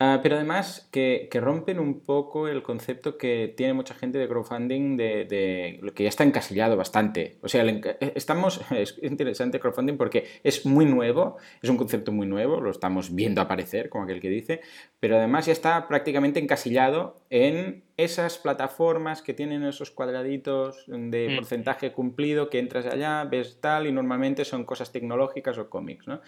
Ah, 0.00 0.20
pero 0.22 0.36
además 0.36 0.88
que, 0.92 1.28
rompen 1.32 1.80
un 1.80 2.00
poco 2.04 2.46
el 2.46 2.62
concepto 2.62 3.18
que 3.18 3.52
tiene 3.56 3.72
mucha 3.74 3.94
gente 3.94 4.16
de 4.18 4.28
crowdfunding 4.28 4.96
de, 4.96 5.80
lo 5.82 5.92
que 5.92 6.04
ya 6.04 6.08
está 6.08 6.22
encasillado 6.22 6.76
bastante. 6.76 7.38
O 7.42 7.48
sea, 7.48 7.64
eh, 7.64 8.12
estamos, 8.14 8.60
es 8.70 8.96
interesante 9.02 9.58
crowdfunding 9.58 9.96
porque 9.96 10.28
es 10.44 10.64
muy 10.64 10.86
nuevo, 10.86 11.38
es 11.60 11.68
un 11.68 11.76
concepto 11.76 12.12
muy 12.12 12.28
nuevo, 12.28 12.60
lo 12.60 12.70
estamos 12.70 13.12
viendo 13.12 13.40
aparecer, 13.40 13.88
como 13.88 14.04
aquel 14.04 14.20
que 14.20 14.30
dice, 14.30 14.60
pero 15.00 15.16
además 15.16 15.46
ya 15.46 15.52
está 15.52 15.88
prácticamente 15.88 16.38
encasillado 16.38 17.20
en 17.28 17.82
esas 17.96 18.38
plataformas 18.38 19.20
que 19.20 19.34
tienen 19.34 19.64
esos 19.64 19.90
cuadraditos 19.90 20.84
de 20.86 21.30
mm. 21.30 21.34
porcentaje 21.34 21.92
cumplido, 21.92 22.50
que 22.50 22.60
entras 22.60 22.86
allá, 22.86 23.24
ves 23.24 23.60
tal, 23.60 23.88
y 23.88 23.92
normalmente 23.92 24.44
son 24.44 24.64
cosas 24.64 24.92
tecnológicas 24.92 25.58
o 25.58 25.68
cómics, 25.68 26.06
¿no? 26.06 26.20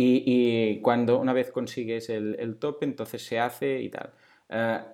Y, 0.00 0.80
cuando 0.80 1.18
una 1.18 1.32
vez 1.32 1.50
consigues 1.50 2.08
el, 2.08 2.36
el, 2.38 2.56
top, 2.56 2.78
entonces 2.82 3.20
se 3.24 3.40
hace 3.40 3.80
y 3.80 3.90
tal. 3.90 4.12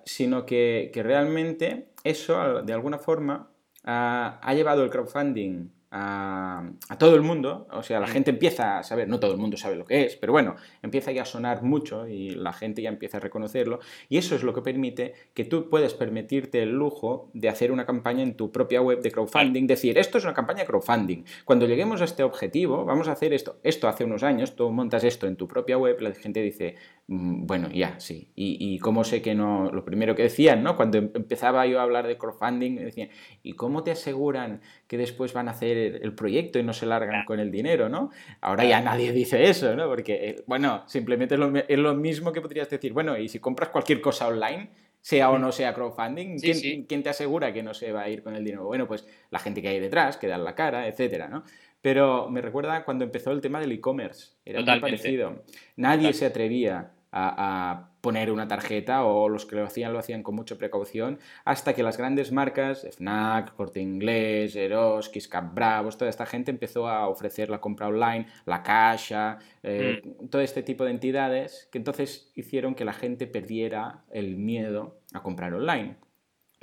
sino 0.05 0.45
que, 0.47 0.89
que, 0.93 1.03
realmente 1.03 1.89
eso, 2.03 2.63
de 2.63 2.73
alguna 2.73 2.97
forma, 2.97 3.51
ha 3.83 4.53
llevado 4.55 4.83
el 4.83 4.89
crowdfunding 4.89 5.69
a, 5.97 6.97
todo 6.99 7.15
el 7.15 7.21
mundo, 7.21 7.67
o 7.71 7.81
sea, 7.81 8.01
la 8.01 8.07
gente 8.07 8.29
empieza 8.29 8.79
a 8.79 8.83
saber, 8.83 9.07
no 9.07 9.17
todo 9.17 9.31
el 9.31 9.37
mundo 9.37 9.55
sabe 9.55 9.77
lo 9.77 9.85
que 9.85 10.05
es, 10.05 10.17
pero 10.17 10.33
bueno, 10.33 10.55
empieza 10.81 11.13
ya 11.13 11.21
a 11.21 11.25
sonar 11.25 11.63
mucho 11.63 12.05
y 12.05 12.31
la 12.31 12.51
gente 12.51 12.81
ya 12.81 12.89
empieza 12.89 13.17
a 13.17 13.19
reconocerlo 13.21 13.79
y 14.09 14.17
eso 14.17 14.35
es 14.35 14.43
lo 14.43 14.53
que 14.53 14.61
permite 14.61 15.13
que 15.33 15.45
tú 15.45 15.69
puedes 15.69 15.93
permitirte 15.93 16.63
el 16.63 16.71
lujo 16.71 17.29
de 17.33 17.47
hacer 17.47 17.71
una 17.71 17.85
campaña 17.85 18.23
en 18.23 18.35
tu 18.35 18.51
propia 18.51 18.81
web 18.81 19.01
de 19.01 19.11
crowdfunding, 19.11 19.67
decir, 19.67 19.97
esto 19.97 20.17
es 20.17 20.25
una 20.25 20.33
campaña 20.33 20.59
de 20.61 20.65
crowdfunding, 20.65 21.23
cuando 21.45 21.65
lleguemos 21.65 22.01
a 22.01 22.03
este 22.03 22.23
objetivo, 22.23 22.83
vamos 22.83 23.07
a 23.07 23.13
hacer 23.13 23.33
esto, 23.33 23.59
esto 23.63 23.87
hace 23.87 24.03
unos 24.03 24.23
años, 24.23 24.57
tú 24.57 24.69
montas 24.71 25.05
esto 25.05 25.27
en 25.27 25.37
tu 25.37 25.47
propia 25.47 25.77
web, 25.77 26.01
la 26.01 26.13
gente 26.13 26.41
dice, 26.41 26.75
mm, 27.07 27.45
bueno, 27.45 27.69
ya, 27.69 28.01
sí, 28.01 28.31
y, 28.35 28.57
y 28.59 28.79
cómo 28.79 29.05
sé 29.05 29.21
que 29.21 29.33
no, 29.33 29.71
lo 29.71 29.85
primero 29.85 30.13
que 30.13 30.23
decían, 30.23 30.61
¿no? 30.61 30.75
Cuando 30.75 30.97
em, 30.97 31.09
empezaba 31.13 31.65
yo 31.67 31.79
a 31.79 31.83
hablar 31.83 32.05
de 32.05 32.17
crowdfunding, 32.17 32.75
decían, 32.75 33.09
¿y 33.43 33.53
cómo 33.53 33.83
te 33.83 33.91
aseguran 33.91 34.61
que 34.87 34.97
después 34.97 35.31
van 35.31 35.47
a 35.47 35.51
hacer 35.51 35.84
el, 35.85 36.13
proyecto 36.13 36.59
y 36.59 36.63
no 36.63 36.73
se 36.73 36.85
largan 36.85 37.25
con 37.25 37.39
el 37.39 37.51
dinero, 37.51 37.89
¿no? 37.89 38.11
Ahora 38.41 38.65
ya 38.65 38.81
nadie 38.81 39.11
dice 39.11 39.49
eso, 39.49 39.75
¿no? 39.75 39.87
Porque, 39.87 40.29
eh, 40.29 40.43
bueno, 40.47 40.83
simplemente 40.87 41.35
es 41.35 41.79
lo, 41.79 41.95
mismo 41.95 42.31
que 42.31 42.41
podrías 42.41 42.69
decir, 42.69 42.93
bueno, 42.93 43.17
y 43.17 43.27
si 43.29 43.39
compras 43.39 43.69
cualquier 43.69 44.01
cosa 44.01 44.27
online, 44.27 44.69
sea 45.01 45.29
o 45.29 45.37
no 45.37 45.51
sea 45.51 45.73
crowdfunding, 45.73 46.39
¿quién, 46.39 47.03
te 47.03 47.09
asegura 47.09 47.53
que 47.53 47.61
no 47.61 47.73
se 47.73 47.91
va 47.91 48.03
a 48.03 48.09
ir 48.09 48.23
con 48.23 48.35
el 48.35 48.43
dinero? 48.43 48.65
Bueno, 48.65 48.87
pues 48.87 49.07
la 49.29 49.39
gente 49.39 49.61
que 49.61 49.67
hay 49.67 49.79
detrás, 49.79 50.17
que 50.17 50.27
da 50.27 50.37
la 50.37 50.55
cara, 50.55 50.87
etcétera, 50.87 51.27
¿no? 51.27 51.43
Pero 51.81 52.29
me 52.29 52.41
recuerda 52.41 52.83
cuando 52.83 53.03
empezó 53.03 53.31
el 53.31 53.41
tema 53.41 53.59
del 53.59 53.71
e-commerce, 53.71 54.33
era 54.43 54.61
muy 54.61 54.79
parecido. 54.79 55.43
Nadie 55.75 56.13
se 56.13 56.25
atrevía 56.25 56.91
a, 57.11 57.91
poner 58.05 58.31
una 58.31 58.47
tarjeta 58.47 59.03
o 59.03 59.27
los 59.29 59.47
que 59.47 59.55
lo 59.55 59.65
hacían 59.65 59.91
lo 59.91 59.97
hacían 59.97 60.21
con 60.21 60.35
mucha 60.35 60.59
precaución 60.59 61.17
hasta 61.43 61.73
que 61.73 61.81
las 61.81 61.97
grandes 61.97 62.31
marcas, 62.31 62.85
FNAC, 62.97 63.55
Corte 63.55 63.79
Inglés, 63.81 64.55
Eros, 64.55 65.09
Cap 65.27 65.55
Bravos, 65.55 65.97
toda 65.97 66.11
esta 66.11 66.27
gente 66.27 66.51
empezó 66.51 66.87
a 66.87 67.07
ofrecer 67.07 67.49
la 67.49 67.59
compra 67.59 67.87
online, 67.87 68.27
la 68.45 68.61
caja, 68.61 69.39
eh, 69.63 70.03
mm. 70.03 70.27
todo 70.27 70.43
este 70.43 70.61
tipo 70.61 70.83
de 70.83 70.91
entidades 70.91 71.67
que 71.71 71.79
entonces 71.79 72.31
hicieron 72.35 72.75
que 72.75 72.85
la 72.85 72.93
gente 72.93 73.25
perdiera 73.25 74.03
el 74.11 74.37
miedo 74.37 74.99
a 75.11 75.23
comprar 75.23 75.55
online. 75.55 75.95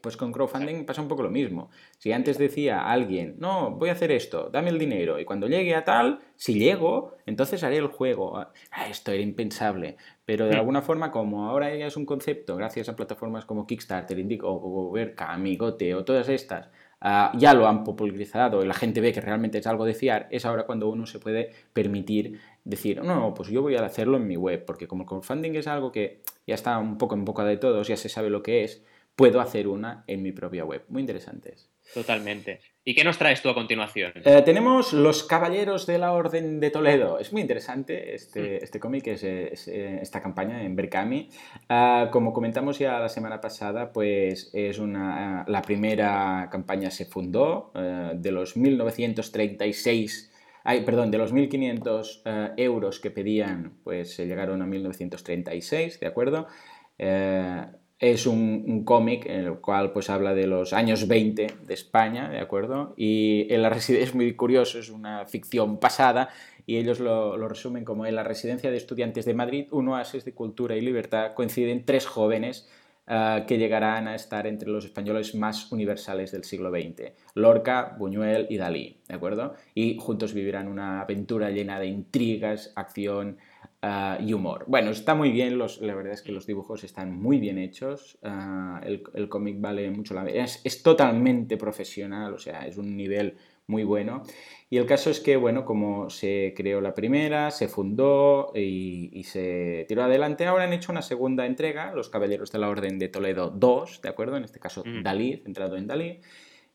Pues 0.02 0.16
con 0.16 0.32
crowdfunding 0.32 0.84
pasa 0.84 1.00
un 1.00 1.08
poco 1.08 1.22
lo 1.22 1.30
mismo. 1.30 1.70
Si 1.98 2.12
antes 2.12 2.36
decía 2.36 2.90
alguien, 2.90 3.36
no, 3.38 3.70
voy 3.70 3.88
a 3.88 3.92
hacer 3.92 4.10
esto, 4.10 4.50
dame 4.52 4.70
el 4.70 4.78
dinero, 4.78 5.20
y 5.20 5.24
cuando 5.24 5.46
llegue 5.46 5.76
a 5.76 5.84
tal, 5.84 6.18
si 6.34 6.58
llego, 6.58 7.14
entonces 7.24 7.62
haré 7.62 7.76
el 7.76 7.86
juego. 7.86 8.36
Ah, 8.36 8.52
esto 8.90 9.12
era 9.12 9.22
impensable. 9.22 9.96
Pero 10.24 10.46
de 10.46 10.54
hmm. 10.54 10.58
alguna 10.58 10.82
forma, 10.82 11.12
como 11.12 11.48
ahora 11.48 11.74
ya 11.74 11.86
es 11.86 11.96
un 11.96 12.04
concepto, 12.04 12.56
gracias 12.56 12.88
a 12.88 12.96
plataformas 12.96 13.44
como 13.44 13.66
Kickstarter, 13.66 14.18
Indico, 14.18 14.48
o 14.48 14.90
Verca, 14.90 15.32
Amigote 15.32 15.94
o 15.94 16.04
todas 16.04 16.28
estas, 16.28 16.68
ah, 17.00 17.32
ya 17.36 17.54
lo 17.54 17.68
han 17.68 17.84
popularizado 17.84 18.62
y 18.62 18.66
la 18.66 18.74
gente 18.74 19.00
ve 19.00 19.12
que 19.12 19.20
realmente 19.20 19.58
es 19.58 19.66
algo 19.66 19.84
de 19.84 19.94
fiar, 19.94 20.28
es 20.30 20.44
ahora 20.44 20.64
cuando 20.64 20.88
uno 20.88 21.06
se 21.06 21.18
puede 21.18 21.50
permitir 21.72 22.40
decir, 22.64 23.02
no, 23.02 23.34
pues 23.34 23.48
yo 23.50 23.62
voy 23.62 23.76
a 23.76 23.84
hacerlo 23.84 24.16
en 24.16 24.26
mi 24.26 24.36
web, 24.36 24.64
porque 24.64 24.86
como 24.86 25.02
el 25.02 25.08
crowdfunding 25.08 25.54
es 25.54 25.66
algo 25.66 25.92
que 25.92 26.22
ya 26.46 26.54
está 26.54 26.78
un 26.78 26.98
poco 26.98 27.14
en 27.14 27.24
boca 27.24 27.44
de 27.44 27.56
todos, 27.56 27.88
ya 27.88 27.96
se 27.96 28.08
sabe 28.08 28.30
lo 28.30 28.42
que 28.42 28.64
es, 28.64 28.84
puedo 29.16 29.40
hacer 29.40 29.68
una 29.68 30.04
en 30.06 30.22
mi 30.22 30.32
propia 30.32 30.64
web. 30.64 30.84
Muy 30.88 31.00
interesantes. 31.00 31.70
Totalmente. 31.94 32.60
¿Y 32.84 32.94
qué 32.94 33.04
nos 33.04 33.18
traes 33.18 33.42
tú 33.42 33.50
a 33.50 33.54
continuación? 33.54 34.12
Eh, 34.24 34.42
tenemos 34.44 34.92
Los 34.92 35.24
Caballeros 35.24 35.86
de 35.86 35.98
la 35.98 36.12
Orden 36.12 36.58
de 36.58 36.70
Toledo. 36.70 37.18
Es 37.18 37.32
muy 37.32 37.42
interesante 37.42 38.14
este, 38.14 38.40
mm. 38.40 38.64
este 38.64 38.80
cómic, 38.80 39.06
es, 39.08 39.22
eh, 39.24 39.98
esta 40.00 40.22
campaña 40.22 40.64
en 40.64 40.74
Berkami. 40.74 41.28
Ah, 41.68 42.08
como 42.10 42.32
comentamos 42.32 42.78
ya 42.78 42.98
la 42.98 43.08
semana 43.08 43.40
pasada, 43.40 43.92
pues 43.92 44.50
es 44.54 44.78
una, 44.78 45.44
la 45.46 45.62
primera 45.62 46.48
campaña 46.50 46.90
se 46.90 47.04
fundó 47.04 47.72
eh, 47.74 48.12
de 48.14 48.32
los 48.32 48.56
1936 48.56 50.30
Ay, 50.64 50.84
perdón, 50.84 51.10
de 51.10 51.18
los 51.18 51.34
1.500 51.34 52.54
euros 52.56 53.00
que 53.00 53.10
pedían, 53.10 53.80
pues 53.82 54.14
se 54.14 54.28
llegaron 54.28 54.62
a 54.62 54.66
1936, 54.66 55.98
¿de 55.98 56.06
acuerdo? 56.06 56.46
Es 58.02 58.26
un, 58.26 58.82
cómic 58.84 59.26
en 59.26 59.44
el 59.44 59.60
cual 59.60 59.92
pues 59.92 60.10
habla 60.10 60.34
de 60.34 60.48
los 60.48 60.72
años 60.72 61.06
20 61.06 61.46
de 61.64 61.74
España, 61.74 62.28
¿de 62.28 62.40
acuerdo? 62.40 62.94
Y 62.96 63.46
en 63.48 63.62
la 63.62 63.68
es 63.88 64.12
muy 64.12 64.34
curioso, 64.34 64.80
es 64.80 64.90
una 64.90 65.24
ficción 65.24 65.78
pasada 65.78 66.30
y 66.66 66.78
ellos 66.78 66.98
lo, 66.98 67.36
resumen 67.46 67.84
como 67.84 68.04
en 68.04 68.16
la 68.16 68.24
residencia 68.24 68.72
de 68.72 68.76
estudiantes 68.76 69.24
de 69.24 69.34
Madrid, 69.34 69.68
un 69.70 69.86
oasis 69.86 70.24
de 70.24 70.34
cultura 70.34 70.74
y 70.74 70.80
libertad, 70.80 71.34
coinciden 71.34 71.84
tres 71.84 72.04
jóvenes 72.04 72.68
ah, 73.06 73.44
que 73.46 73.56
llegarán 73.56 74.08
a 74.08 74.16
estar 74.16 74.48
entre 74.48 74.68
los 74.68 74.84
españoles 74.84 75.36
más 75.36 75.70
universales 75.70 76.32
del 76.32 76.42
siglo 76.42 76.72
XX, 76.72 77.12
Lorca, 77.36 77.94
Buñuel 78.00 78.48
y 78.50 78.56
Dalí, 78.56 78.98
¿de 79.06 79.14
acuerdo? 79.14 79.54
Y 79.76 79.96
juntos 80.00 80.34
vivirán 80.34 80.66
una 80.66 81.02
aventura 81.02 81.50
llena 81.50 81.78
de 81.78 81.86
intrigas, 81.86 82.72
acción, 82.74 83.38
Ah, 83.84 84.16
y 84.20 84.32
humor. 84.32 84.64
Bueno, 84.68 84.92
está 84.92 85.16
muy 85.16 85.32
bien, 85.32 85.58
los, 85.58 85.80
la 85.80 85.96
verdad 85.96 86.12
es 86.12 86.22
que 86.22 86.30
los 86.30 86.46
dibujos 86.46 86.84
están 86.84 87.20
muy 87.20 87.40
bien 87.40 87.58
hechos, 87.58 88.16
ah, 88.22 88.80
el, 88.84 89.02
el 89.14 89.28
cómic 89.28 89.60
vale 89.60 89.90
mucho 89.90 90.14
la 90.14 90.24
pena, 90.24 90.44
es, 90.44 90.60
es, 90.62 90.84
totalmente 90.84 91.56
profesional, 91.56 92.32
o 92.32 92.38
sea, 92.38 92.64
es 92.64 92.76
un 92.76 92.96
nivel 92.96 93.36
muy 93.66 93.82
bueno. 93.82 94.22
Y 94.70 94.76
el 94.76 94.86
caso 94.86 95.10
es 95.10 95.18
que, 95.18 95.36
bueno, 95.36 95.64
como 95.64 96.10
se 96.10 96.54
creó 96.56 96.80
la 96.80 96.94
primera, 96.94 97.50
se 97.50 97.66
fundó 97.66 98.52
y, 98.54 99.10
y, 99.18 99.24
se 99.24 99.84
tiró 99.88 100.04
adelante, 100.04 100.46
ahora 100.46 100.62
han 100.62 100.72
hecho 100.72 100.92
una 100.92 101.02
segunda 101.02 101.44
entrega, 101.44 101.92
Los 101.92 102.08
Caballeros 102.08 102.52
de 102.52 102.60
la 102.60 102.68
Orden 102.68 103.00
de 103.00 103.08
Toledo 103.08 103.50
2, 103.50 104.00
¿de 104.00 104.08
acuerdo? 104.08 104.36
En 104.36 104.44
este 104.44 104.60
caso, 104.60 104.84
Dalí, 105.02 105.38
centrado 105.38 105.76
en 105.76 105.88
Dalí 105.88 106.20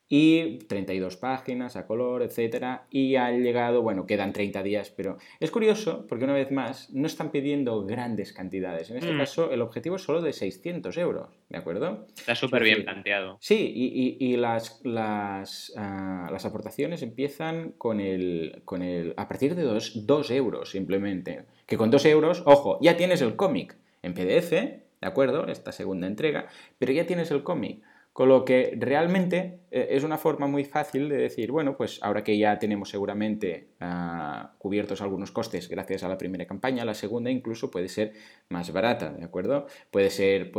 y 0.08 0.58
32 0.60 1.16
páginas 1.16 1.76
a 1.76 1.86
color, 1.86 2.22
etcétera, 2.22 2.86
y 2.90 3.16
han 3.16 3.42
llegado, 3.42 3.82
bueno, 3.82 4.06
quedan 4.06 4.32
30 4.32 4.62
días, 4.62 4.90
pero 4.90 5.18
es 5.38 5.50
curioso 5.50 6.06
porque 6.08 6.24
una 6.24 6.32
vez 6.32 6.50
más 6.50 6.90
no 6.94 7.06
están 7.06 7.30
pidiendo 7.30 7.84
grandes 7.84 8.32
cantidades. 8.32 8.90
En 8.90 8.96
este 8.96 9.12
mm. 9.12 9.18
caso, 9.18 9.52
el 9.52 9.60
objetivo 9.60 9.96
es 9.96 10.02
solo 10.02 10.22
de 10.22 10.32
600 10.32 10.96
euros, 10.96 11.28
¿de 11.50 11.58
acuerdo? 11.58 12.06
Está 12.16 12.34
súper 12.34 12.62
bien 12.62 12.84
planteado. 12.84 13.36
Sí, 13.40 13.70
y, 13.74 14.16
y, 14.18 14.36
las, 14.36 14.80
las, 14.84 15.72
ah, 15.76 16.28
las, 16.32 16.44
aportaciones 16.46 17.02
empiezan 17.02 17.72
con 17.72 18.00
el, 18.00 18.62
con 18.64 18.82
el, 18.82 19.12
a 19.16 19.28
partir 19.28 19.54
de 19.54 19.62
2 19.62 20.30
euros 20.30 20.70
simplemente. 20.70 21.44
Que 21.66 21.76
con 21.76 21.90
2 21.90 22.06
euros, 22.06 22.42
ojo, 22.46 22.78
ya 22.80 22.96
tienes 22.96 23.20
el 23.20 23.36
cómic 23.36 23.76
en 24.02 24.14
PDF, 24.14 24.50
¿de 24.50 24.82
acuerdo? 25.02 25.46
Esta 25.48 25.72
segunda 25.72 26.06
entrega, 26.06 26.46
pero 26.78 26.92
ya 26.92 27.06
tienes 27.06 27.30
el 27.30 27.42
cómic. 27.42 27.82
Con 28.18 28.30
lo 28.30 28.44
que 28.44 28.76
realmente 28.76 29.60
eh, 29.70 29.90
es 29.90 30.02
una 30.02 30.18
forma 30.18 30.48
muy 30.48 30.64
fácil 30.64 31.08
de 31.08 31.18
decir, 31.18 31.52
bueno, 31.52 31.76
pues 31.76 32.00
ahora 32.02 32.24
que 32.24 32.36
ya 32.36 32.58
tenemos 32.58 32.88
seguramente 32.88 33.68
ah, 33.78 34.54
cubiertos 34.58 35.00
algunos 35.02 35.30
costes 35.30 35.68
gracias 35.68 36.02
a 36.02 36.08
la 36.08 36.18
primera 36.18 36.44
campaña, 36.44 36.84
la 36.84 36.94
segunda 36.94 37.30
incluso 37.30 37.70
puede 37.70 37.88
ser 37.88 38.14
más 38.48 38.72
barata, 38.72 39.12
¿de 39.12 39.24
acuerdo? 39.24 39.68
Puede 39.92 40.10
ser, 40.10 40.50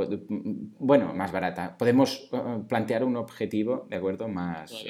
bueno, 0.79 1.13
más 1.13 1.33
barata. 1.33 1.77
Podemos 1.77 2.29
ah, 2.31 2.61
plantear 2.65 3.03
un 3.03 3.17
objetivo, 3.17 3.87
¿de 3.89 3.97
acuerdo? 3.97 4.29
Más, 4.29 4.85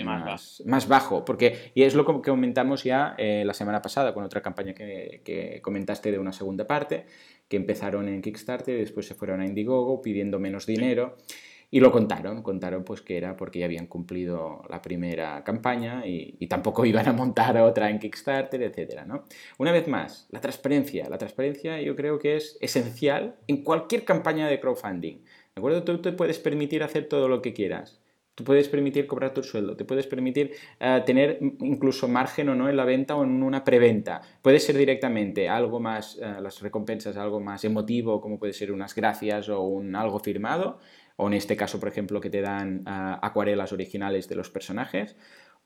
más, 0.63 0.87
bajo, 0.87 1.25
porque, 1.25 1.71
y 1.73 1.81
es 1.81 1.95
lo 1.95 2.05
que 2.05 2.29
comentamos 2.29 2.83
ya 2.83 3.15
eh, 3.17 3.41
la 3.47 3.55
semana 3.55 3.81
pasada 3.81 4.13
con 4.13 4.23
otra 4.23 4.43
campaña 4.43 4.75
que, 4.75 5.23
que 5.25 5.59
comentaste 5.63 6.11
de 6.11 6.19
una 6.19 6.33
segunda 6.33 6.67
parte, 6.67 7.07
que 7.47 7.57
empezaron 7.57 8.07
en 8.09 8.21
Kickstarter 8.21 8.75
y 8.75 8.81
después 8.81 9.07
se 9.07 9.15
fueron 9.15 9.41
a 9.41 9.47
Indiegogo 9.47 10.03
pidiendo 10.03 10.37
menos 10.37 10.67
dinero. 10.67 11.17
Y 11.71 11.79
lo 11.79 11.91
contaron, 11.91 12.41
contaron 12.41 12.83
pues 12.83 13.01
que 13.01 13.17
era 13.17 13.37
porque 13.37 13.59
ya 13.59 13.65
habían 13.65 13.85
cumplido 13.85 14.63
la 14.69 14.81
primera 14.81 15.43
campaña 15.43 16.03
y, 16.05 16.47
tampoco 16.47 16.85
iban 16.85 17.07
a 17.07 17.13
montar 17.13 17.55
otra 17.57 17.89
en 17.89 17.99
Kickstarter, 17.99 18.63
etc. 18.63 19.05
¿no? 19.05 19.25
Una 19.59 19.71
vez 19.71 19.87
más, 19.87 20.27
la 20.31 20.41
transparencia. 20.41 21.07
La 21.09 21.17
transparencia 21.17 21.79
yo 21.81 21.95
creo 21.95 22.17
que 22.17 22.37
es 22.37 22.57
esencial 22.61 23.35
en 23.47 23.63
cualquier 23.63 24.03
campaña 24.03 24.47
de 24.47 24.59
crowdfunding. 24.59 25.17
¿De 25.17 25.59
acuerdo? 25.59 25.83
Tú 25.83 26.01
te 26.01 26.11
puedes 26.11 26.39
permitir 26.39 26.83
hacer 26.83 27.07
todo 27.07 27.27
lo 27.27 27.41
que 27.41 27.53
quieras. 27.53 28.01
Tú 28.39 28.45
puedes 28.45 28.69
permitir 28.69 29.05
cobrar 29.05 29.33
tu 29.33 29.43
sueldo, 29.43 29.75
te 29.75 29.83
puedes 29.83 30.07
permitir 30.07 30.53
eh, 30.79 31.03
tener 31.05 31.39
incluso 31.41 32.07
margen 32.07 32.47
o 32.47 32.55
no 32.55 32.69
en 32.69 32.77
la 32.77 32.85
venta 32.85 33.17
o 33.17 33.25
en 33.25 33.43
una 33.43 33.65
preventa. 33.65 34.21
Puede 34.41 34.61
ser 34.61 34.77
directamente 34.77 35.49
algo 35.49 35.81
más, 35.81 36.17
eh, 36.21 36.35
las 36.41 36.61
recompensas, 36.61 37.17
algo 37.17 37.41
más 37.41 37.65
emotivo, 37.65 38.21
como 38.21 38.39
puede 38.39 38.53
ser 38.53 38.71
unas 38.71 38.95
gracias 38.95 39.49
o 39.49 39.63
un 39.63 39.93
algo 39.93 40.19
firmado, 40.19 40.79
o 41.19 41.27
en 41.27 41.33
este 41.33 41.57
caso, 41.57 41.79
por 41.81 41.89
ejemplo, 41.89 42.21
que 42.21 42.29
te 42.29 42.39
dan 42.39 42.83
ah, 42.85 43.19
acuarelas 43.21 43.73
originales 43.73 44.29
de 44.29 44.35
los 44.35 44.49
personajes, 44.49 45.17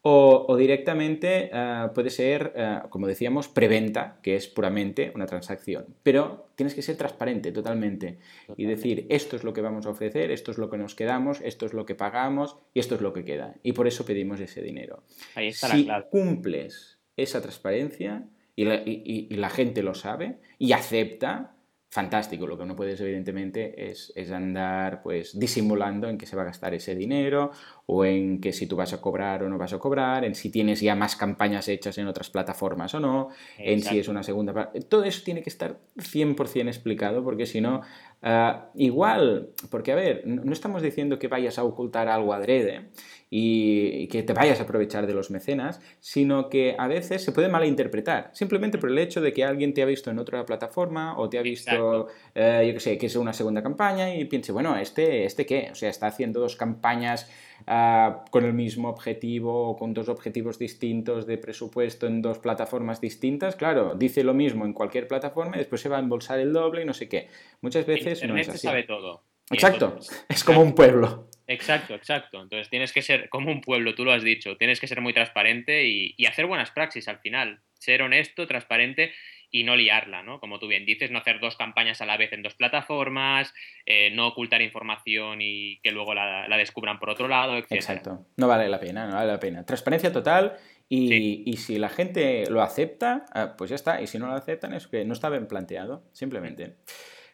o, 0.02 0.58
directamente 0.58 1.52
ah, 1.54 1.92
puede 1.94 2.10
ser, 2.10 2.54
ah, 2.58 2.88
como 2.90 3.06
decíamos, 3.06 3.48
preventa, 3.50 4.18
que 4.24 4.36
es 4.36 4.48
puramente 4.48 5.12
una 5.14 5.28
transacción. 5.28 5.86
Pero 6.02 6.48
tienes 6.56 6.74
que 6.74 6.82
ser 6.82 6.98
transparente 6.98 7.52
totalmente 7.52 8.18
y 8.58 8.66
decir, 8.66 9.06
esto 9.10 9.36
es 9.36 9.44
lo 9.44 9.54
que 9.54 9.62
vamos 9.62 9.86
a 9.86 9.92
ofrecer, 9.92 10.32
esto 10.32 10.50
es 10.50 10.58
lo 10.58 10.72
que 10.72 10.78
nos 10.78 10.96
quedamos, 10.96 11.40
esto 11.42 11.68
es 11.68 11.74
lo 11.74 11.86
que 11.86 11.94
pagamos 11.94 12.58
y 12.74 12.80
esto 12.80 12.96
es 12.96 13.02
lo 13.02 13.14
que 13.14 13.24
queda. 13.24 13.54
Y 13.62 13.74
por 13.74 13.88
eso 13.88 14.06
pedimos 14.06 14.40
ese 14.40 14.64
dinero. 14.64 15.04
Ahí 15.36 15.50
está 15.50 15.68
si 15.68 15.88
cumples 16.10 16.98
esa 17.16 17.42
transparencia 17.42 18.24
y 18.56 18.66
la, 18.66 18.82
y 18.84 19.30
la 19.36 19.52
gente 19.52 19.84
lo 19.84 19.94
sabe 19.94 20.40
y 20.58 20.72
acepta, 20.74 21.54
fantástico. 21.94 22.48
Lo 22.48 22.58
que 22.58 22.66
no 22.66 22.76
puedes, 22.76 23.00
evidentemente, 23.00 23.92
es, 23.92 24.12
es, 24.16 24.32
andar 24.32 25.04
pues 25.04 25.38
disimulando 25.38 26.10
en 26.10 26.18
qué 26.18 26.26
se 26.26 26.36
va 26.36 26.42
a 26.42 26.46
gastar 26.46 26.74
ese 26.74 26.96
dinero 26.96 27.52
o 27.86 28.06
en 28.06 28.40
que 28.40 28.54
si 28.54 28.66
tú 28.66 28.76
vas 28.76 28.94
a 28.94 29.02
cobrar 29.02 29.44
o 29.44 29.50
no 29.50 29.58
vas 29.58 29.74
a 29.74 29.80
cobrar, 29.80 30.24
en 30.24 30.36
si 30.36 30.50
tienes 30.50 30.80
ya 30.80 30.96
más 30.96 31.16
campañas 31.16 31.68
hechas 31.68 31.98
en 31.98 32.08
otras 32.08 32.30
plataformas 32.30 32.94
o 32.94 33.00
no, 33.00 33.30
en 33.58 33.82
si 33.82 34.00
es 34.00 34.08
una 34.08 34.24
segunda... 34.24 34.72
Todo 34.88 35.04
eso 35.04 35.22
tiene 35.26 35.42
que 35.42 35.50
estar 35.50 35.80
100% 35.98 36.68
explicado 36.68 37.24
porque 37.24 37.46
si 37.46 37.60
no, 37.60 37.82
uh, 38.24 38.70
igual, 38.76 39.50
porque 39.70 39.92
a 39.92 39.96
ver, 39.96 40.24
no 40.26 40.54
estamos 40.54 40.82
diciendo 40.82 41.20
que 41.20 41.28
vayas 41.28 41.60
a 41.60 41.64
ocultar 41.64 42.08
algo 42.08 42.34
adrede 42.34 42.90
y 43.36 44.08
que 44.10 44.22
te 44.22 44.32
vayas 44.34 44.60
a 44.60 44.64
aprovechar 44.64 45.08
de 45.08 45.14
los 45.16 45.32
mecenas, 45.32 45.82
sino 46.00 46.50
que 46.50 46.76
a 46.78 46.88
veces 46.88 47.24
se 47.24 47.32
puede 47.32 47.50
malinterpretar, 47.50 48.30
simplemente 48.34 48.78
por 48.78 48.92
el 48.92 49.00
hecho 49.00 49.22
de 49.22 49.34
que 49.34 49.44
alguien 49.44 49.74
te 49.74 49.82
ha 49.82 49.86
visto 49.86 50.12
en 50.12 50.20
otra 50.20 50.46
plataforma 50.46 51.18
o 51.18 51.30
te 51.30 51.40
ha 51.40 51.42
visto, 51.42 52.08
eh, 52.36 52.64
yo 52.68 52.74
qué 52.76 52.80
sé, 52.80 52.98
que 53.00 53.08
es 53.08 53.16
una 53.16 53.34
segunda 53.34 53.64
campaña 53.64 54.14
y 54.14 54.26
piense, 54.26 54.52
bueno, 54.52 54.78
¿este, 54.78 55.26
¿este 55.26 55.48
qué? 55.48 55.70
O 55.72 55.76
sea, 55.76 55.90
está 55.90 56.06
haciendo 56.06 56.40
dos 56.40 56.56
campañas 56.56 57.28
uh, 57.68 58.30
con 58.30 58.46
el 58.46 58.54
mismo 58.54 58.90
objetivo 58.90 59.70
o 59.70 59.78
con 59.78 59.94
dos 59.94 60.10
objetivos 60.10 60.60
distintos 60.60 61.26
de 61.26 61.38
presupuesto 61.38 62.08
en 62.08 62.22
dos 62.22 62.40
plataformas 62.40 63.02
distintas. 63.02 63.56
Claro, 63.56 63.96
dice 63.96 64.24
lo 64.24 64.34
mismo 64.34 64.66
en 64.66 64.74
cualquier 64.74 65.08
plataforma 65.08 65.56
y 65.56 65.60
después 65.60 65.82
se 65.82 65.90
va 65.90 65.98
a 65.98 66.00
embolsar 66.00 66.40
el 66.40 66.54
doble 66.54 66.84
y 66.84 66.86
no 66.86 66.94
sé 66.94 67.10
qué. 67.10 67.28
Muchas 67.62 67.86
veces 67.86 68.24
no 68.28 68.38
es 68.38 68.50
así. 68.50 68.68
sabe 68.68 68.84
todo. 68.84 69.24
Exacto, 69.50 70.00
es 70.30 70.44
como 70.44 70.62
un 70.62 70.74
pueblo. 70.74 71.28
Exacto, 71.48 71.94
exacto. 71.94 72.42
Entonces 72.42 72.70
tienes 72.70 72.94
que 72.94 73.02
ser 73.02 73.30
como 73.30 73.52
un 73.52 73.60
pueblo, 73.62 73.94
tú 73.94 74.06
lo 74.06 74.14
has 74.14 74.24
dicho, 74.24 74.56
tienes 74.56 74.80
que 74.80 74.88
ser 74.88 75.02
muy 75.02 75.14
transparente 75.14 75.86
y, 75.86 76.14
y, 76.16 76.26
hacer 76.26 76.46
buenas 76.46 76.72
praxis 76.72 77.08
al 77.10 77.20
final. 77.20 77.60
Ser 77.78 78.02
honesto, 78.02 78.48
transparente 78.48 79.12
y 79.54 79.64
no 79.64 79.76
liarla, 79.76 80.24
¿no? 80.24 80.40
Como 80.40 80.58
tú 80.58 80.68
bien 80.68 80.84
dices, 80.84 81.12
no 81.12 81.20
hacer 81.20 81.40
dos 81.40 81.56
campañas 81.56 82.02
a 82.02 82.08
la 82.08 82.18
vez 82.18 82.34
en 82.34 82.42
dos 82.42 82.56
plataformas, 82.56 83.54
eh, 83.86 84.10
no 84.12 84.28
ocultar 84.28 84.64
información 84.64 85.42
y 85.42 85.80
que 85.84 85.92
luego 85.92 86.16
la, 86.16 86.48
la, 86.48 86.58
descubran 86.58 86.98
por 86.98 87.12
otro 87.12 87.28
lado, 87.28 87.56
etc. 87.56 87.74
Exacto. 87.74 88.26
No 88.36 88.48
vale 88.48 88.68
la 88.68 88.80
pena, 88.80 89.06
no 89.06 89.14
vale 89.14 89.28
la 89.28 89.40
pena. 89.40 89.64
Transparencia 89.64 90.12
total 90.12 90.58
y, 90.90 91.08
sí. 91.08 91.44
y 91.46 91.58
si 91.58 91.78
la 91.78 91.90
gente 91.90 92.50
lo 92.50 92.64
acepta, 92.64 93.26
ah, 93.32 93.54
pues 93.56 93.70
ya 93.70 93.76
está. 93.76 94.02
Y 94.02 94.08
si 94.08 94.18
no 94.18 94.26
lo 94.26 94.34
aceptan 94.34 94.74
es 94.74 94.88
que 94.88 95.06
no 95.06 95.14
está 95.14 95.30
bien 95.30 95.48
planteado, 95.48 96.04
simplemente. 96.14 96.78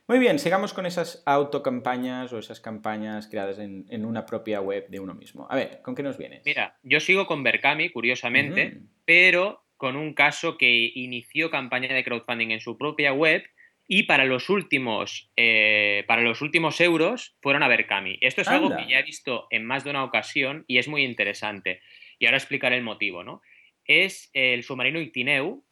Muy 0.06 0.20
bien, 0.20 0.40
sigamos 0.40 0.74
con 0.74 0.86
esas 0.86 1.24
autocampañas 1.26 2.34
o 2.34 2.40
esas 2.40 2.60
campañas 2.60 3.30
creadas 3.30 3.60
en, 3.60 3.86
en, 3.90 4.04
una 4.04 4.26
propia 4.26 4.60
web 4.60 4.90
de 4.90 5.00
uno 5.00 5.14
mismo. 5.14 5.48
A 5.50 5.56
ver, 5.56 5.82
¿con 5.84 5.96
qué 5.96 6.04
nos 6.04 6.18
vienes? 6.18 6.42
Mira, 6.44 6.78
yo 6.84 7.00
sigo 7.00 7.28
con 7.28 7.44
Berkami, 7.44 7.92
curiosamente, 7.92 8.66
uh 8.66 8.80
-huh. 8.80 8.88
pero 9.06 9.69
con 9.80 9.96
un 9.96 10.14
caso 10.14 10.58
que 10.58 10.92
inició 10.94 11.50
campaña 11.50 11.94
de 11.94 12.04
crowdfunding 12.04 12.52
en 12.52 12.60
su 12.60 12.78
propia 12.78 13.14
web 13.14 13.50
y 13.88 14.04
para 14.04 14.26
los 14.26 14.50
últimos, 14.50 15.32
eh, 15.38 16.04
para 16.06 16.22
los 16.22 16.42
últimos 16.42 16.82
euros 16.82 17.38
fueron 17.42 17.64
a 17.64 17.70
Berkami. 17.70 18.18
Esto 18.20 18.42
es 18.42 18.50
Anda. 18.50 18.58
algo 18.58 18.76
que 18.76 18.92
ya 18.92 19.00
he 19.00 19.04
visto 19.04 19.48
en 19.52 19.64
más 19.64 19.86
de 19.86 19.92
una 19.92 20.04
ocasión 20.04 20.66
y 20.68 20.80
es 20.80 20.90
muy 20.90 21.06
interesante. 21.06 21.80
Y 22.20 22.26
ahora 22.26 22.38
explicaré 22.38 22.76
el 22.76 22.84
motivo, 22.84 23.24
¿no? 23.24 23.42
Es 23.86 24.30
el 24.34 24.64
submarino 24.64 25.00
Itineu, 25.00 25.64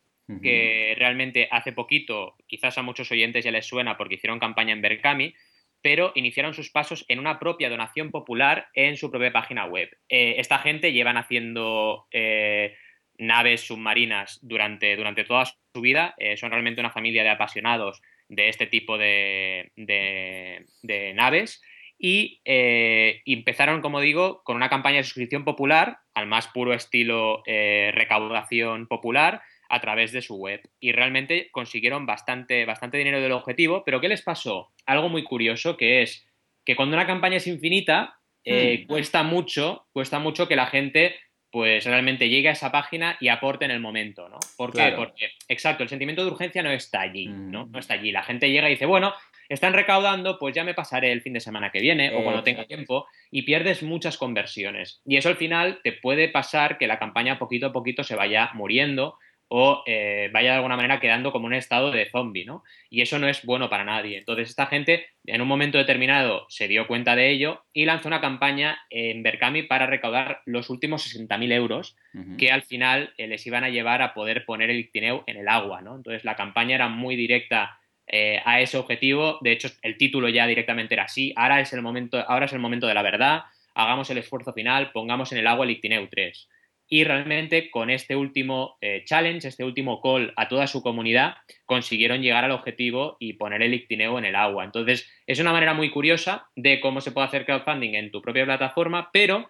que 0.42 0.96
realmente 0.98 1.50
hace 1.52 1.74
poquito, 1.74 2.36
quizás 2.48 2.78
a 2.78 2.84
muchos 2.84 3.12
oyentes 3.12 3.44
ya 3.44 3.52
les 3.52 3.66
suena 3.66 3.98
porque 3.98 4.16
hicieron 4.16 4.40
campaña 4.40 4.72
en 4.72 4.82
Berkami, 4.82 5.34
pero 5.82 6.14
iniciaron 6.16 6.54
sus 6.54 6.70
pasos 6.70 7.06
en 7.10 7.20
una 7.20 7.40
propia 7.40 7.70
donación 7.70 8.12
popular 8.12 8.70
en 8.74 8.96
su 8.96 9.12
propia 9.12 9.32
página 9.34 9.66
web. 9.66 9.90
Eh, 10.10 10.36
esta 10.38 10.60
gente 10.60 10.92
llevan 10.94 11.18
haciendo 11.18 12.08
eh, 12.12 12.76
naves 13.18 13.68
submarinas 13.68 14.40
durante, 14.42 14.96
durante 14.96 15.24
toda 15.24 15.46
su 15.46 15.82
vida, 15.82 16.16
eh, 16.18 16.38
son 16.38 16.52
realmente 16.52 16.82
una 16.82 16.92
familia 16.92 17.24
de 17.24 17.30
apasionados 17.30 18.02
de 18.30 18.50
este 18.50 18.68
tipo 18.68 18.98
de, 18.98 19.72
de, 19.76 20.66
de 20.82 21.14
naves 21.14 21.62
y 22.00 22.42
eh, 22.46 23.22
empezaron, 23.26 23.82
como 23.82 24.02
digo, 24.02 24.44
con 24.44 24.56
una 24.56 24.70
campaña 24.70 24.98
de 24.98 25.04
suscripción 25.04 25.44
popular 25.44 26.00
al 26.14 26.28
más 26.28 26.48
puro 26.48 26.74
estilo 26.74 27.42
eh, 27.46 27.92
recaudación 27.94 28.88
popular 28.88 29.42
a 29.70 29.82
través 29.82 30.12
de 30.12 30.22
su 30.22 30.36
web. 30.36 30.62
Y 30.80 30.92
realmente 30.92 31.50
consiguieron 31.52 32.06
bastante, 32.06 32.66
bastante 32.66 32.98
dinero 32.98 33.20
del 33.20 33.32
objetivo, 33.32 33.84
pero 33.84 34.00
¿qué 34.00 34.10
les 34.10 34.22
pasó? 34.22 34.72
Algo 34.86 35.10
muy 35.10 35.24
curioso 35.24 35.76
que 35.76 36.04
es 36.04 36.26
que 36.64 36.76
cuando 36.76 36.96
una 36.96 37.08
campaña 37.08 37.38
es 37.38 37.48
infinita, 37.48 38.20
eh, 38.44 38.84
mm. 38.84 38.88
cuesta 38.88 39.24
mucho, 39.24 39.88
cuesta 39.92 40.20
mucho 40.20 40.48
que 40.48 40.56
la 40.56 40.68
gente 40.68 41.16
pues 41.52 41.86
realmente 41.86 42.30
llegue 42.30 42.50
a 42.50 42.54
esa 42.54 42.72
página 42.72 43.18
y 43.20 43.30
aporte 43.30 43.66
en 43.66 43.72
el 43.72 43.80
momento, 43.80 44.28
¿no? 44.30 44.38
¿Por 44.58 44.72
qué? 44.72 44.80
Claro. 44.80 44.98
Porque, 44.98 45.32
exacto, 45.48 45.84
el 45.84 45.90
sentimiento 45.90 46.24
de 46.24 46.32
urgencia 46.32 46.62
no 46.62 46.72
está 46.72 47.02
allí, 47.02 47.28
¿no? 47.28 47.68
No 47.68 47.80
está 47.80 47.94
allí. 47.94 48.12
La 48.12 48.24
gente 48.24 48.52
llega 48.52 48.68
y 48.68 48.74
dice, 48.74 48.86
bueno, 48.86 49.14
están 49.50 49.74
recaudando, 49.74 50.38
pues 50.40 50.54
ya 50.54 50.64
me 50.64 50.74
pasaré 50.74 51.12
el 51.12 51.22
fin 51.22 51.34
de 51.34 51.40
semana 51.40 51.72
que 51.72 51.80
viene 51.80 52.14
o 52.16 52.24
cuando 52.24 52.44
tenga 52.44 52.66
tiempo 52.66 53.08
y 53.32 53.44
pierdes 53.44 53.82
muchas 53.82 54.18
conversiones. 54.18 55.02
Y 55.06 55.16
eso 55.18 55.30
al 55.30 55.38
final 55.38 55.80
te 55.84 55.94
puede 55.94 56.28
pasar 56.28 56.78
que 56.78 56.88
la 56.88 57.00
campaña 57.00 57.40
poquito 57.40 57.68
a 57.68 57.72
poquito 57.72 58.04
se 58.04 58.16
vaya 58.16 58.52
muriendo 58.54 59.18
o 59.50 59.84
eh, 59.86 60.30
vaya 60.34 60.52
de 60.52 60.56
alguna 60.58 60.76
manera 60.76 61.00
quedando 61.00 61.32
como 61.32 61.46
un 61.46 61.54
estado 61.54 61.92
de 61.92 62.10
zombie, 62.10 62.46
¿no? 62.46 62.64
Y 62.90 63.02
eso 63.02 63.18
no 63.18 63.28
es 63.28 63.46
bueno 63.46 63.70
para 63.70 63.86
nadie. 63.86 64.18
Entonces 64.18 64.50
esta 64.50 64.68
gente 64.68 65.08
en 65.26 65.42
un 65.42 65.48
momento 65.48 65.78
determinado 65.78 66.46
se 66.50 66.68
dio 66.68 66.88
cuenta 66.88 67.16
de 67.16 67.30
ello 67.30 67.64
y 67.72 67.86
lanzó 67.86 68.10
una 68.10 68.20
campaña 68.20 68.80
en 68.90 69.24
Berkami 69.24 69.64
para 69.64 69.86
recaudar 69.86 70.42
los 70.46 70.70
últimos 70.70 71.08
60.000 71.16 71.54
euros 71.54 71.96
uh 72.14 72.20
-huh. 72.20 72.38
que 72.38 72.52
al 72.52 72.64
final 72.64 73.14
eh, 73.18 73.28
les 73.28 73.46
iban 73.48 73.64
a 73.64 73.70
llevar 73.70 74.02
a 74.02 74.14
poder 74.14 74.46
poner 74.46 74.70
el 74.70 74.80
Ictineu 74.80 75.24
en 75.28 75.38
el 75.38 75.48
agua, 75.48 75.82
¿no? 75.82 75.96
Entonces 75.96 76.26
la 76.26 76.36
campaña 76.36 76.76
era 76.76 76.90
muy 76.90 77.16
directa 77.16 77.80
eh, 78.06 78.42
a 78.44 78.60
ese 78.60 78.78
objetivo. 78.78 79.38
De 79.42 79.54
hecho, 79.54 79.70
el 79.82 79.98
título 79.98 80.28
ya 80.28 80.46
directamente 80.46 80.94
era 80.94 81.04
así. 81.04 81.34
Ahora 81.38 81.62
es 81.62 81.72
el 81.72 81.82
momento, 81.82 82.24
ahora 82.28 82.46
es 82.46 82.54
el 82.54 82.60
momento 82.60 82.88
de 82.88 82.94
la 82.94 83.02
verdad. 83.02 83.44
Hagamos 83.76 84.10
el 84.10 84.18
esfuerzo 84.18 84.54
final, 84.54 84.92
pongamos 84.92 85.32
en 85.32 85.38
el 85.38 85.48
agua 85.48 85.66
el 85.66 85.72
Ictineu 85.72 86.08
3 86.08 86.50
y 86.90 87.04
realmente 87.04 87.70
con 87.70 87.90
este 87.90 88.16
último 88.16 88.78
eh, 88.82 89.04
challenge, 89.06 89.48
este 89.48 89.64
último 89.64 90.02
call 90.02 90.34
a 90.36 90.48
toda 90.48 90.68
su 90.68 90.82
comunidad, 90.82 91.36
consiguieron 91.66 92.22
llegar 92.22 92.46
al 92.46 92.52
objetivo 92.52 93.18
y 93.20 93.34
poner 93.34 93.62
el 93.62 93.74
ictineo 93.74 94.18
en 94.18 94.26
el 94.26 94.36
agua. 94.36 94.64
Entonces, 94.64 95.10
es 95.26 95.40
una 95.40 95.52
manera 95.52 95.74
muy 95.74 95.90
curiosa 95.90 96.48
de 96.56 96.80
cómo 96.80 97.02
se 97.02 97.12
puede 97.12 97.28
hacer 97.28 97.46
crowdfunding 97.46 97.96
en 97.96 98.12
tu 98.12 98.22
propia 98.22 98.46
plataforma, 98.46 99.10
pero 99.12 99.48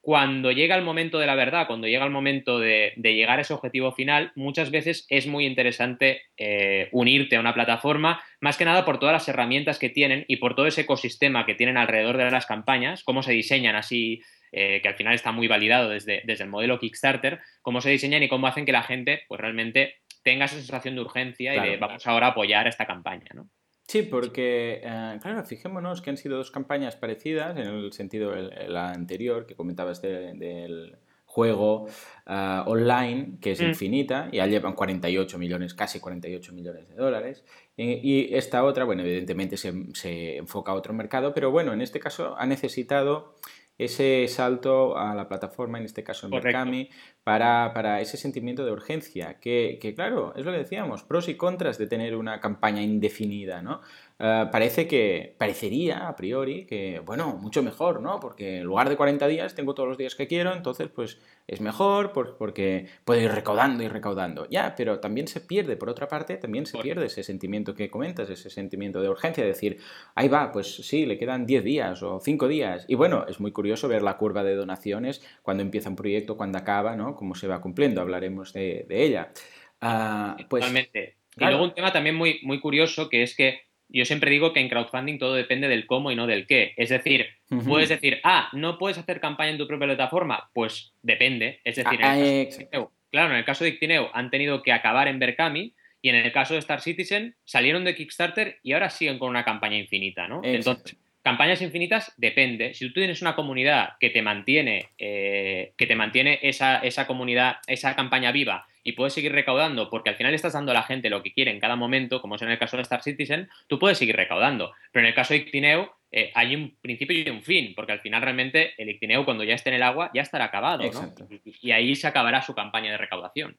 cuando 0.00 0.50
llega 0.50 0.74
el 0.74 0.82
momento 0.82 1.20
de 1.20 1.26
la 1.26 1.36
verdad, 1.36 1.68
cuando 1.68 1.86
llega 1.86 2.04
el 2.04 2.10
momento 2.10 2.58
de, 2.58 2.92
de 2.96 3.14
llegar 3.14 3.38
a 3.38 3.42
ese 3.42 3.54
objetivo 3.54 3.92
final, 3.92 4.32
muchas 4.34 4.72
veces 4.72 5.06
es 5.08 5.28
muy 5.28 5.46
interesante 5.46 6.22
eh, 6.36 6.88
unirte 6.90 7.36
a 7.36 7.40
una 7.40 7.54
plataforma, 7.54 8.20
más 8.40 8.56
que 8.56 8.64
nada 8.64 8.84
por 8.84 8.98
todas 8.98 9.12
las 9.12 9.28
herramientas 9.28 9.78
que 9.78 9.90
tienen 9.90 10.24
y 10.26 10.36
por 10.36 10.56
todo 10.56 10.66
ese 10.66 10.80
ecosistema 10.80 11.46
que 11.46 11.54
tienen 11.54 11.76
alrededor 11.76 12.16
de 12.16 12.28
las 12.32 12.46
campañas, 12.46 13.04
cómo 13.04 13.22
se 13.22 13.30
diseñan 13.30 13.76
así 13.76 14.20
eh, 14.52 14.80
que 14.82 14.88
al 14.88 14.94
final 14.94 15.14
está 15.14 15.32
muy 15.32 15.48
validado 15.48 15.88
desde, 15.88 16.22
desde, 16.24 16.44
el 16.44 16.50
modelo 16.50 16.78
Kickstarter, 16.78 17.40
cómo 17.62 17.80
se 17.80 17.90
diseñan 17.90 18.22
y 18.22 18.28
cómo 18.28 18.46
hacen 18.46 18.64
que 18.64 18.72
la 18.72 18.82
gente 18.82 19.22
pues 19.26 19.40
realmente 19.40 19.96
tenga 20.22 20.44
esa 20.44 20.56
sensación 20.56 20.94
de 20.94 21.00
urgencia 21.00 21.54
claro, 21.54 21.68
y 21.68 21.70
de 21.72 21.76
vamos 21.78 22.06
ahora 22.06 22.28
a 22.28 22.30
apoyar 22.30 22.68
esta 22.68 22.86
campaña, 22.86 23.26
¿no? 23.34 23.48
Sí, 23.88 24.02
porque, 24.02 24.80
eh, 24.84 25.18
claro, 25.20 25.44
fijémonos 25.44 26.00
que 26.00 26.10
han 26.10 26.16
sido 26.16 26.36
dos 26.36 26.50
campañas 26.50 26.96
parecidas, 26.96 27.56
en 27.56 27.66
el 27.66 27.92
sentido 27.92 28.34
el, 28.34 28.52
el 28.52 28.76
anterior 28.76 29.46
que 29.46 29.56
comentabas 29.56 30.00
de, 30.00 30.34
del 30.34 30.96
juego 31.32 31.86
uh, 32.26 32.70
online, 32.70 33.38
que 33.40 33.52
es 33.52 33.60
mm. 33.62 33.64
infinita, 33.64 34.28
ya 34.30 34.46
llevan 34.46 34.74
48 34.74 35.38
millones, 35.38 35.72
casi 35.72 35.98
48 35.98 36.52
millones 36.52 36.88
de 36.90 36.94
dólares, 36.94 37.42
y, 37.74 37.92
y 38.02 38.34
esta 38.34 38.62
otra, 38.64 38.84
bueno, 38.84 39.02
evidentemente 39.02 39.56
se, 39.56 39.72
se 39.94 40.36
enfoca 40.36 40.72
a 40.72 40.74
otro 40.74 40.92
mercado, 40.92 41.32
pero 41.32 41.50
bueno, 41.50 41.72
en 41.72 41.80
este 41.80 42.00
caso 42.00 42.36
ha 42.38 42.44
necesitado 42.44 43.38
ese 43.78 44.26
salto 44.28 44.96
a 44.96 45.14
la 45.14 45.28
plataforma, 45.28 45.78
en 45.78 45.84
este 45.84 46.04
caso 46.04 46.26
en 46.26 46.32
Berkami, 46.32 46.90
para, 47.24 47.72
para, 47.74 48.00
ese 48.00 48.16
sentimiento 48.16 48.64
de 48.64 48.72
urgencia, 48.72 49.38
que, 49.40 49.78
que, 49.80 49.94
claro, 49.94 50.34
es 50.36 50.44
lo 50.44 50.52
que 50.52 50.58
decíamos, 50.58 51.04
pros 51.04 51.28
y 51.28 51.36
contras 51.36 51.78
de 51.78 51.86
tener 51.86 52.16
una 52.16 52.40
campaña 52.40 52.82
indefinida, 52.82 53.62
¿no? 53.62 53.80
Uh, 54.22 54.48
parece 54.52 54.86
que, 54.86 55.34
parecería 55.36 56.06
a 56.06 56.14
priori 56.14 56.64
que, 56.64 57.00
bueno, 57.00 57.36
mucho 57.36 57.60
mejor, 57.60 58.00
¿no? 58.00 58.20
Porque 58.20 58.58
en 58.58 58.64
lugar 58.64 58.88
de 58.88 58.96
40 58.96 59.26
días 59.26 59.56
tengo 59.56 59.74
todos 59.74 59.88
los 59.88 59.98
días 59.98 60.14
que 60.14 60.28
quiero, 60.28 60.52
entonces 60.52 60.88
pues 60.88 61.18
es 61.48 61.60
mejor 61.60 62.12
por, 62.12 62.36
porque 62.36 62.86
puedo 63.04 63.20
ir 63.20 63.32
recaudando 63.32 63.82
y 63.82 63.88
recaudando. 63.88 64.46
Ya, 64.48 64.76
pero 64.76 65.00
también 65.00 65.26
se 65.26 65.40
pierde, 65.40 65.76
por 65.76 65.88
otra 65.88 66.06
parte, 66.06 66.36
también 66.36 66.66
se 66.66 66.78
pierde 66.78 67.06
ese 67.06 67.24
sentimiento 67.24 67.74
que 67.74 67.90
comentas, 67.90 68.30
ese 68.30 68.48
sentimiento 68.48 69.02
de 69.02 69.08
urgencia, 69.08 69.42
de 69.42 69.48
decir, 69.48 69.78
ahí 70.14 70.28
va, 70.28 70.52
pues 70.52 70.72
sí, 70.72 71.04
le 71.04 71.18
quedan 71.18 71.44
10 71.44 71.64
días 71.64 72.02
o 72.04 72.20
5 72.20 72.46
días. 72.46 72.84
Y 72.86 72.94
bueno, 72.94 73.26
es 73.28 73.40
muy 73.40 73.50
curioso 73.50 73.88
ver 73.88 74.02
la 74.02 74.18
curva 74.18 74.44
de 74.44 74.54
donaciones 74.54 75.20
cuando 75.42 75.64
empieza 75.64 75.88
un 75.88 75.96
proyecto, 75.96 76.36
cuando 76.36 76.58
acaba, 76.58 76.94
¿no? 76.94 77.11
Cómo 77.16 77.34
se 77.34 77.48
va 77.48 77.60
cumpliendo, 77.60 78.00
hablaremos 78.00 78.52
de, 78.52 78.84
de 78.88 79.02
ella. 79.02 79.32
Uh, 79.80 80.36
pues, 80.48 80.62
Totalmente. 80.62 81.16
Claro. 81.34 81.52
Y 81.52 81.54
luego 81.54 81.64
un 81.64 81.74
tema 81.74 81.92
también 81.92 82.14
muy, 82.14 82.40
muy 82.42 82.60
curioso 82.60 83.08
que 83.08 83.22
es 83.22 83.34
que 83.34 83.62
yo 83.88 84.04
siempre 84.04 84.30
digo 84.30 84.52
que 84.52 84.60
en 84.60 84.68
crowdfunding 84.68 85.18
todo 85.18 85.34
depende 85.34 85.68
del 85.68 85.86
cómo 85.86 86.10
y 86.10 86.16
no 86.16 86.26
del 86.26 86.46
qué. 86.46 86.72
Es 86.76 86.88
decir, 86.88 87.26
uh 87.50 87.56
-huh. 87.56 87.68
puedes 87.68 87.88
decir, 87.90 88.20
ah, 88.24 88.48
no 88.52 88.78
puedes 88.78 88.96
hacer 88.96 89.20
campaña 89.20 89.50
en 89.50 89.58
tu 89.58 89.66
propia 89.66 89.86
plataforma. 89.86 90.50
Pues 90.54 90.94
depende. 91.02 91.60
Es 91.64 91.76
decir, 91.76 91.98
ah, 92.02 92.16
en 92.18 92.24
el 92.24 92.46
caso 92.46 92.54
de 92.54 92.64
Ictineu, 92.64 92.90
claro, 93.10 93.30
en 93.32 93.36
el 93.36 93.44
caso 93.44 93.64
de 93.64 93.70
Ictineu 93.70 94.08
han 94.14 94.30
tenido 94.30 94.62
que 94.62 94.72
acabar 94.72 95.08
en 95.08 95.18
Berkami 95.18 95.74
Y 96.04 96.08
en 96.08 96.16
el 96.16 96.32
caso 96.32 96.54
de 96.54 96.60
Star 96.60 96.80
Citizen, 96.80 97.36
salieron 97.44 97.84
de 97.84 97.94
Kickstarter 97.94 98.58
y 98.64 98.72
ahora 98.72 98.90
siguen 98.90 99.20
con 99.20 99.30
una 99.30 99.44
campaña 99.44 99.76
infinita, 99.76 100.26
¿no? 100.26 100.40
Entonces, 100.42 100.96
campañas 101.22 101.62
infinitas 101.62 102.12
depende. 102.16 102.74
Si 102.74 102.86
tú 102.88 102.94
tienes 102.94 103.22
una 103.22 103.34
comunidad 103.34 103.90
que 104.00 104.10
te 104.10 104.22
mantiene, 104.22 104.90
eh, 104.98 105.72
que 105.76 105.86
te 105.86 105.96
mantiene 105.96 106.38
esa, 106.42 106.78
esa 106.78 107.06
comunidad, 107.06 107.56
esa 107.66 107.94
campaña 107.94 108.32
viva 108.32 108.66
y 108.84 108.92
puedes 108.92 109.14
seguir 109.14 109.32
recaudando, 109.32 109.88
porque 109.88 110.10
al 110.10 110.16
final 110.16 110.34
estás 110.34 110.54
dando 110.54 110.72
a 110.72 110.74
la 110.74 110.82
gente 110.82 111.10
lo 111.10 111.22
que 111.22 111.32
quiere 111.32 111.52
en 111.52 111.60
cada 111.60 111.76
momento, 111.76 112.20
como 112.20 112.34
es 112.34 112.42
en 112.42 112.50
el 112.50 112.58
caso 112.58 112.76
de 112.76 112.82
Star 112.82 113.02
Citizen, 113.02 113.48
tú 113.68 113.78
puedes 113.78 113.98
seguir 113.98 114.16
recaudando. 114.16 114.72
Pero 114.90 115.04
en 115.04 115.10
el 115.10 115.14
caso 115.14 115.34
de 115.34 115.40
Ictineu, 115.40 115.88
eh, 116.10 116.32
hay 116.34 116.56
un 116.56 116.76
principio 116.80 117.16
y 117.16 117.28
un 117.30 117.42
fin, 117.42 117.72
porque 117.76 117.92
al 117.92 118.00
final 118.00 118.22
realmente 118.22 118.74
el 118.76 118.90
Ictineu, 118.90 119.24
cuando 119.24 119.44
ya 119.44 119.54
esté 119.54 119.70
en 119.70 119.76
el 119.76 119.82
agua, 119.82 120.10
ya 120.12 120.22
estará 120.22 120.46
acabado, 120.46 120.90
¿no? 120.90 121.14
y 121.60 121.70
ahí 121.70 121.94
se 121.94 122.08
acabará 122.08 122.42
su 122.42 122.54
campaña 122.54 122.90
de 122.90 122.98
recaudación. 122.98 123.56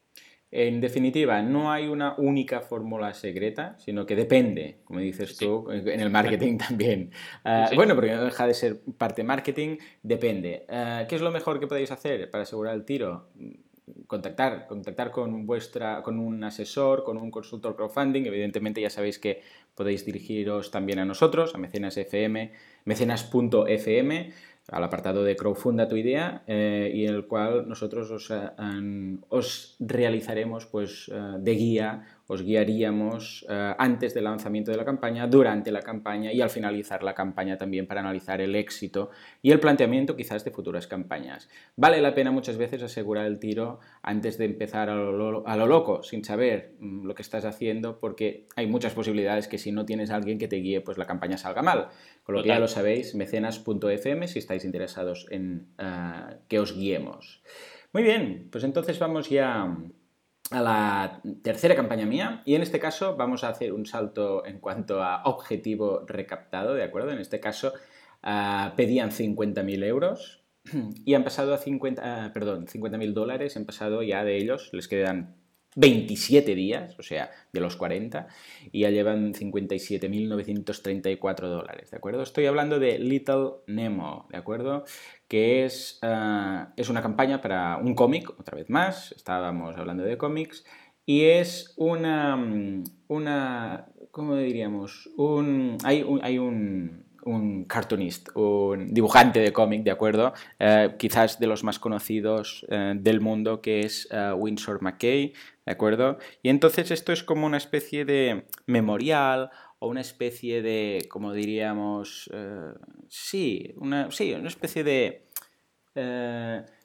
En 0.56 0.80
definitiva, 0.80 1.42
no 1.42 1.72
hay 1.72 1.88
una 1.88 2.14
única 2.16 2.60
fórmula 2.60 3.12
secreta, 3.12 3.74
sino 3.80 4.06
que 4.06 4.14
depende, 4.14 4.78
como 4.84 5.00
dices 5.00 5.36
tú, 5.36 5.68
en 5.68 5.98
el 5.98 6.10
marketing 6.10 6.58
también. 6.58 7.10
Ah, 7.44 7.70
bueno, 7.74 7.96
porque 7.96 8.12
no 8.12 8.24
deja 8.24 8.46
de 8.46 8.54
ser 8.54 8.80
parte 8.96 9.24
marketing, 9.24 9.78
depende. 10.04 10.64
Ah, 10.68 11.06
¿Qué 11.08 11.16
es 11.16 11.22
lo 11.22 11.32
mejor 11.32 11.58
que 11.58 11.66
podéis 11.66 11.90
hacer 11.90 12.30
para 12.30 12.44
asegurar 12.44 12.76
el 12.76 12.84
tiro? 12.84 13.30
contactar, 14.06 14.66
contactar 14.66 15.10
con, 15.10 15.44
vuestra, 15.44 16.02
con 16.02 16.18
un 16.18 16.42
asesor, 16.44 17.04
con 17.04 17.16
un 17.16 17.32
consultor 17.32 17.74
crowdfunding. 17.74 18.24
Evidentemente 18.26 18.80
ya 18.80 18.90
sabéis 18.90 19.18
que 19.18 19.42
podéis 19.74 20.06
dirigiros 20.06 20.70
también 20.70 21.00
a 21.00 21.04
nosotros, 21.04 21.54
a 21.54 21.58
mecenas 21.58 21.96
FM, 21.96 22.52
mecenas.fm 22.84 24.32
al 24.70 24.84
apartado 24.84 25.24
de 25.24 25.36
Crowfunda 25.36 25.88
tu 25.88 25.96
idea 25.96 26.42
eh, 26.46 26.90
y 26.94 27.06
en 27.06 27.14
el 27.14 27.26
cual 27.26 27.68
nosotros 27.68 28.10
os, 28.10 28.30
eh, 28.30 28.50
os 29.28 29.76
realizaremos 29.78 30.66
pues, 30.66 31.10
eh, 31.12 31.36
de 31.38 31.54
guía 31.54 32.13
os 32.26 32.42
guiaríamos 32.42 33.44
eh, 33.48 33.74
antes 33.78 34.14
del 34.14 34.24
lanzamiento 34.24 34.70
de 34.70 34.76
la 34.76 34.84
campaña, 34.84 35.26
durante 35.26 35.70
la 35.70 35.82
campaña 35.82 36.32
y 36.32 36.40
al 36.40 36.50
finalizar 36.50 37.02
la 37.02 37.14
campaña 37.14 37.58
también 37.58 37.86
para 37.86 38.00
analizar 38.00 38.40
el 38.40 38.54
éxito 38.56 39.10
y 39.42 39.50
el 39.50 39.60
planteamiento 39.60 40.16
quizás 40.16 40.44
de 40.44 40.50
futuras 40.50 40.86
campañas. 40.86 41.48
Vale 41.76 42.00
la 42.00 42.14
pena 42.14 42.30
muchas 42.30 42.56
veces 42.56 42.82
asegurar 42.82 43.26
el 43.26 43.38
tiro 43.38 43.80
antes 44.02 44.38
de 44.38 44.46
empezar 44.46 44.88
a 44.88 44.94
lo, 44.96 45.66
loco, 45.66 46.02
sin 46.02 46.24
saber 46.24 46.74
mm, 46.80 47.06
lo 47.06 47.14
que 47.14 47.22
estás 47.22 47.44
haciendo, 47.44 47.98
porque 48.00 48.46
hay 48.56 48.66
muchas 48.66 48.94
posibilidades 48.94 49.48
que 49.48 49.58
si 49.58 49.72
no 49.72 49.84
tienes 49.84 50.10
a 50.10 50.16
alguien 50.16 50.38
que 50.38 50.48
te 50.48 50.56
guíe, 50.56 50.80
pues 50.80 50.98
la 50.98 51.06
campaña 51.06 51.36
salga 51.36 51.62
mal. 51.62 51.88
Con 52.22 52.36
lo 52.36 52.42
que 52.42 52.48
ya 52.48 52.58
lo 52.58 52.68
sabéis, 52.68 53.14
mecenas.fm 53.14 54.28
si 54.28 54.38
estáis 54.38 54.64
interesados 54.64 55.26
en 55.30 55.68
eh, 55.78 56.36
que 56.48 56.58
os 56.58 56.74
guiemos. 56.74 57.42
Muy 57.92 58.02
bien, 58.02 58.48
pues 58.50 58.64
entonces 58.64 58.98
vamos 58.98 59.28
ya 59.30 59.76
a 60.50 60.60
la 60.60 61.20
tercera 61.42 61.74
campaña 61.74 62.06
mía 62.06 62.42
y 62.44 62.54
en 62.54 62.62
este 62.62 62.78
caso 62.78 63.16
vamos 63.16 63.44
a 63.44 63.48
hacer 63.48 63.72
un 63.72 63.86
salto 63.86 64.44
en 64.44 64.60
cuanto 64.60 65.02
a 65.02 65.22
objetivo 65.24 66.04
recaptado, 66.06 66.74
¿de 66.74 66.82
acuerdo? 66.82 67.12
En 67.12 67.18
este 67.18 67.40
caso 67.40 67.72
uh, 68.22 68.74
pedían 68.76 69.10
50.000 69.10 69.84
euros 69.84 70.44
y 71.04 71.14
han 71.14 71.24
pasado 71.24 71.54
a 71.54 71.58
50, 71.58 72.02
uh, 72.28 72.32
perdón, 72.32 72.66
50.000 72.66 73.12
dólares, 73.12 73.56
han 73.56 73.64
pasado 73.64 74.02
ya 74.02 74.24
de 74.24 74.36
ellos, 74.36 74.70
les 74.72 74.88
quedan 74.88 75.36
27 75.74 76.54
días, 76.54 76.98
o 76.98 77.02
sea, 77.02 77.30
de 77.52 77.60
los 77.60 77.76
40, 77.76 78.28
y 78.72 78.80
ya 78.80 78.90
llevan 78.90 79.34
57.934 79.34 81.48
dólares, 81.48 81.90
¿de 81.90 81.96
acuerdo? 81.96 82.22
Estoy 82.22 82.46
hablando 82.46 82.78
de 82.78 82.98
Little 82.98 83.50
Nemo, 83.66 84.26
¿de 84.30 84.38
acuerdo? 84.38 84.84
Que 85.28 85.64
es, 85.64 85.98
uh, 86.02 86.66
es 86.76 86.88
una 86.88 87.02
campaña 87.02 87.40
para 87.40 87.78
un 87.78 87.94
cómic, 87.94 88.30
otra 88.38 88.56
vez 88.56 88.70
más, 88.70 89.12
estábamos 89.12 89.76
hablando 89.76 90.04
de 90.04 90.16
cómics, 90.16 90.64
y 91.06 91.24
es 91.24 91.74
una, 91.76 92.36
una 93.08 93.86
¿cómo 94.10 94.36
diríamos? 94.36 95.10
Un, 95.16 95.76
hay 95.84 96.02
un, 96.02 96.20
hay 96.22 96.38
un 96.38 97.04
un 97.24 97.64
cartoonist, 97.64 98.28
un 98.34 98.92
dibujante 98.92 99.40
de 99.40 99.52
cómic, 99.52 99.82
¿de 99.82 99.90
acuerdo? 99.90 100.34
Eh, 100.58 100.94
quizás 100.98 101.38
de 101.38 101.46
los 101.46 101.64
más 101.64 101.78
conocidos 101.78 102.66
eh, 102.68 102.94
del 102.96 103.20
mundo, 103.20 103.60
que 103.60 103.80
es 103.80 104.08
uh, 104.12 104.34
Winsor 104.34 104.82
McKay, 104.82 105.32
¿de 105.66 105.72
acuerdo? 105.72 106.18
Y 106.42 106.48
entonces 106.48 106.90
esto 106.90 107.12
es 107.12 107.22
como 107.22 107.46
una 107.46 107.56
especie 107.56 108.04
de 108.04 108.46
memorial 108.66 109.50
o 109.78 109.88
una 109.88 110.00
especie 110.00 110.62
de, 110.62 111.06
como 111.08 111.32
diríamos, 111.32 112.30
sí, 113.08 113.74
una, 113.76 114.10
sí, 114.10 114.32
una 114.34 114.48
especie 114.48 114.84
de 114.84 115.26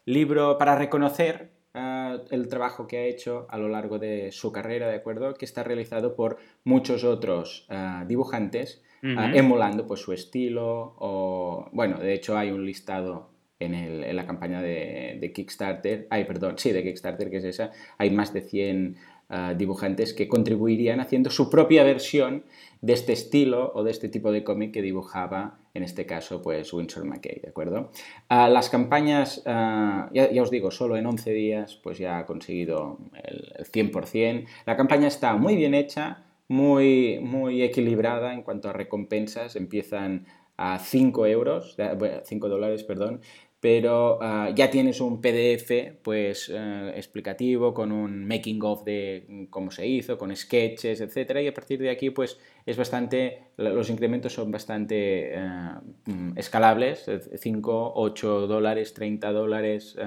libro 0.06 0.58
para 0.58 0.76
reconocer 0.76 1.52
el 1.74 2.48
trabajo 2.48 2.88
que 2.88 2.98
ha 2.98 3.06
hecho 3.06 3.46
a 3.50 3.58
lo 3.58 3.70
largo 3.70 4.00
de 4.00 4.32
su 4.32 4.52
carrera, 4.52 4.88
¿de 4.88 4.96
acuerdo? 4.96 5.34
Que 5.34 5.46
está 5.46 5.64
realizado 5.64 6.16
por 6.16 6.38
muchos 6.64 7.04
otros 7.04 7.68
dibujantes 8.08 8.84
emulando 9.02 9.88
pues, 9.88 10.02
su 10.02 10.12
estilo 10.12 10.96
o, 10.98 11.70
bueno, 11.72 12.00
de 12.00 12.14
hecho 12.14 12.38
hay 12.38 12.52
un 12.52 12.66
listado 12.66 13.32
en, 13.60 14.16
la 14.16 14.26
campaña 14.26 14.62
de, 14.62 15.32
Kickstarter, 15.34 16.08
ay, 16.10 16.26
perdón, 16.26 16.56
sí, 16.58 16.72
de 16.72 16.84
Kickstarter, 16.84 17.30
que 17.30 17.38
es 17.38 17.44
esa, 17.44 17.72
hay 17.98 18.10
más 18.10 18.34
de 18.34 18.42
100 18.42 18.96
ah, 19.30 19.54
dibujantes 19.58 20.14
que 20.14 20.28
contribuirían 20.28 21.00
haciendo 21.00 21.30
su 21.30 21.50
propia 21.50 21.84
versión 21.84 22.44
de 22.82 22.94
este 22.94 23.14
estilo 23.14 23.72
o 23.76 23.84
de 23.84 23.92
este 23.92 24.08
tipo 24.08 24.32
de 24.32 24.44
cómic 24.44 24.72
que 24.72 24.82
dibujaba, 24.82 25.60
en 25.74 25.84
este 25.84 26.06
caso, 26.06 26.42
pues 26.42 26.72
Winsor 26.74 27.06
McKay, 27.06 27.42
¿de 27.42 27.50
acuerdo? 27.50 27.92
Uh, 28.30 28.50
las 28.50 28.70
campañas, 28.70 29.44
ya, 29.46 30.10
ya, 30.12 30.42
os 30.42 30.50
digo, 30.50 30.72
solo 30.72 30.96
en 30.96 31.06
11 31.06 31.32
días, 31.32 31.76
pues 31.84 31.98
ya 31.98 32.20
ha 32.20 32.26
conseguido 32.26 32.98
el, 33.24 33.54
el 33.58 33.66
100%. 33.66 34.46
La 34.66 34.78
campaña 34.78 35.08
está 35.08 35.36
muy 35.36 35.56
bien 35.56 35.74
hecha, 35.74 36.24
muy, 36.48 37.20
muy 37.22 37.62
equilibrada 37.62 38.34
en 38.34 38.42
cuanto 38.42 38.70
a 38.70 38.74
recompensas. 38.74 39.56
Empiezan 39.56 40.26
a 40.60 40.78
5 40.78 41.26
euros, 41.28 41.78
5 42.26 42.50
dólares, 42.50 42.84
perdón, 42.84 43.22
pero 43.60 44.18
uh, 44.20 44.54
ya 44.56 44.70
tienes 44.70 45.02
un 45.02 45.20
PDF 45.22 46.00
pues 46.02 46.50
uh, 46.50 46.90
explicativo 46.96 47.74
con 47.74 47.92
un 47.92 48.26
making 48.26 48.64
of 48.64 48.84
de 48.86 49.48
cómo 49.50 49.70
se 49.72 49.86
hizo, 49.86 50.18
con 50.18 50.36
sketches, 50.36 51.02
etcétera, 51.02 51.42
y 51.42 51.48
a 51.48 51.54
partir 51.54 51.80
de 51.80 51.90
aquí 51.90 52.10
pues 52.10 52.40
es 52.66 52.78
bastante 52.78 53.44
los 53.58 53.90
incrementos 53.90 54.34
son 54.34 54.52
bastante 54.52 55.34
uh, 55.38 56.34
escalables, 56.36 57.06
5, 57.36 57.94
8 57.96 58.48
dólares, 58.48 58.94
30 58.94 59.32
dólares, 59.34 59.98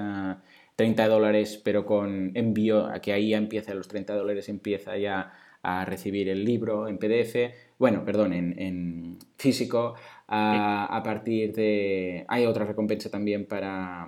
30 0.75 1.07
dólares, 1.07 1.61
pero 1.63 1.85
con 1.85 2.31
envío, 2.35 2.87
aquí 2.87 3.11
ahí 3.11 3.29
ya 3.29 3.37
empieza 3.37 3.75
los 3.75 3.87
30 3.87 4.15
dólares 4.15 4.49
empieza 4.49 4.97
ya 4.97 5.31
a 5.63 5.85
recibir 5.85 6.27
el 6.27 6.43
libro 6.43 6.89
en 6.89 6.97
PDF, 6.97 7.53
bueno, 7.79 8.03
perdón, 8.03 8.33
en, 8.33 9.17
físico, 9.37 9.95
a, 10.35 11.01
partir 11.03 11.53
de... 11.53 12.25
Hay 12.27 12.45
otra 12.45 12.65
recompensa 12.65 13.09
también 13.09 13.45
para, 13.45 14.07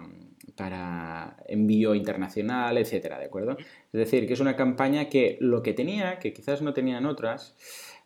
para 0.56 1.38
envío 1.48 1.94
internacional, 1.94 2.78
etcétera, 2.78 3.20
¿de 3.20 3.26
acuerdo? 3.26 3.58
Es 3.60 4.00
decir, 4.00 4.28
que 4.28 4.34
es 4.34 4.40
una 4.40 4.56
campaña 4.56 5.10
que 5.10 5.38
lo 5.40 5.62
que 5.62 5.74
tenía, 5.74 6.18
que 6.20 6.34
quizás 6.34 6.62
no 6.62 6.74
tenían 6.74 7.06
otras, 7.06 7.56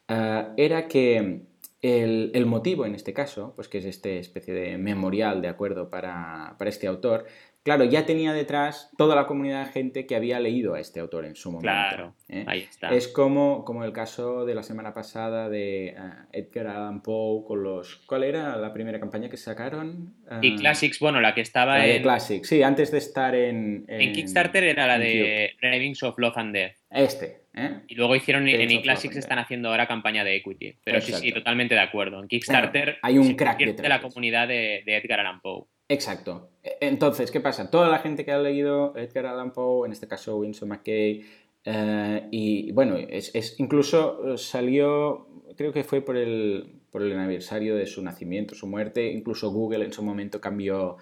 eh, 0.08 0.47
era 0.58 0.88
que 0.88 1.43
el, 1.82 2.32
el, 2.34 2.45
motivo 2.45 2.86
en 2.86 2.93
este 2.93 3.13
caso, 3.13 3.53
pues 3.55 3.69
que 3.69 3.77
es 3.77 3.86
esta 3.86 4.10
especie 4.10 4.53
de 4.53 4.77
memorial, 4.77 5.41
¿de 5.41 5.47
acuerdo?, 5.47 5.89
para, 5.89 6.55
para 6.58 6.69
este 6.69 6.88
autor, 6.88 7.25
claro, 7.63 7.83
ya 7.85 8.05
tenía 8.05 8.33
detrás 8.33 8.91
toda 8.97 9.15
la 9.15 9.27
comunidad 9.27 9.65
de 9.65 9.71
gente 9.71 10.05
que 10.05 10.15
había 10.15 10.39
leído 10.39 10.75
a 10.75 10.79
este 10.79 10.99
autor 10.99 11.25
en 11.25 11.35
su 11.35 11.51
momento. 11.51 11.69
Claro, 11.69 12.15
¿eh? 12.27 12.43
ahí 12.47 12.59
está. 12.59 12.89
Es 12.89 13.07
como, 13.07 13.63
como 13.65 13.83
el 13.83 13.93
caso 13.93 14.45
de 14.45 14.55
la 14.55 14.63
semana 14.63 14.93
pasada 14.93 15.49
de 15.49 15.95
uh, 15.97 16.27
Edgar 16.31 16.67
Allan 16.67 17.01
Poe 17.01 17.45
con 17.45 17.63
los... 17.63 17.97
¿Cuál 18.07 18.23
era 18.23 18.57
la 18.57 18.73
primera 18.73 18.99
campaña 18.99 19.29
que 19.29 19.37
sacaron? 19.37 20.15
Uh, 20.29 20.39
y 20.41 20.55
Classics, 20.57 20.99
bueno, 20.99 21.21
la 21.21 21.33
que 21.33 21.41
estaba 21.41 21.77
la 21.77 21.87
en... 21.87 21.93
de 21.93 22.01
Classics, 22.01 22.47
sí, 22.47 22.63
antes 22.63 22.91
de 22.91 22.97
estar 22.97 23.35
en... 23.35 23.85
En, 23.87 24.01
en 24.01 24.13
Kickstarter 24.13 24.63
era 24.63 24.87
la 24.87 24.97
de 24.97 25.51
Ravings 25.61 26.03
of 26.03 26.17
Love 26.17 26.37
and 26.37 26.53
Death. 26.53 26.75
Este, 26.89 27.38
¿eh? 27.53 27.81
Y 27.88 27.95
luego 27.95 28.15
hicieron 28.15 28.47
en 28.47 28.71
eClassics 28.71 29.15
están 29.15 29.39
haciendo 29.39 29.69
ahora 29.69 29.88
campaña 29.88 30.23
de 30.23 30.35
equity. 30.35 30.75
Pero 30.83 31.01
sí, 31.01 31.13
sí, 31.13 31.31
totalmente 31.31 31.75
de 31.75 31.81
acuerdo. 31.81 32.21
En 32.21 32.27
Kickstarter 32.27 32.97
hay 33.01 33.17
un 33.17 33.35
crack 33.35 33.59
de 33.59 33.89
la 33.89 34.01
comunidad 34.01 34.47
de, 34.47 34.83
de 34.85 34.97
Edgar 34.97 35.21
Allan 35.21 35.41
Poe. 35.41 35.65
Exacto. 35.89 36.51
E, 36.63 36.77
entonces, 36.81 37.31
¿qué 37.31 37.41
pasa? 37.41 37.69
Toda 37.69 37.89
la 37.89 37.99
gente 37.99 38.23
que 38.23 38.31
ha 38.31 38.38
leído 38.38 38.95
Edgar 38.95 39.25
Allan 39.25 39.51
Poe, 39.51 39.85
en 39.85 39.91
este 39.91 40.07
caso 40.07 40.38
Winsor 40.38 40.67
McKay, 40.67 41.25
eh, 41.65 42.27
y 42.31 42.71
bueno, 42.71 42.95
es, 42.97 43.55
incluso 43.59 44.38
salió, 44.38 45.27
creo 45.57 45.73
que 45.73 45.83
fue 45.83 46.01
por 46.01 46.17
el, 46.17 46.81
por 46.91 47.01
el 47.01 47.17
aniversario 47.17 47.75
de 47.75 47.85
su 47.85 48.01
nacimiento, 48.03 48.55
su 48.55 48.67
muerte, 48.67 49.12
incluso 49.12 49.51
Google 49.51 49.85
en 49.85 49.93
su 49.93 50.03
momento 50.03 50.39
cambió 50.39 50.97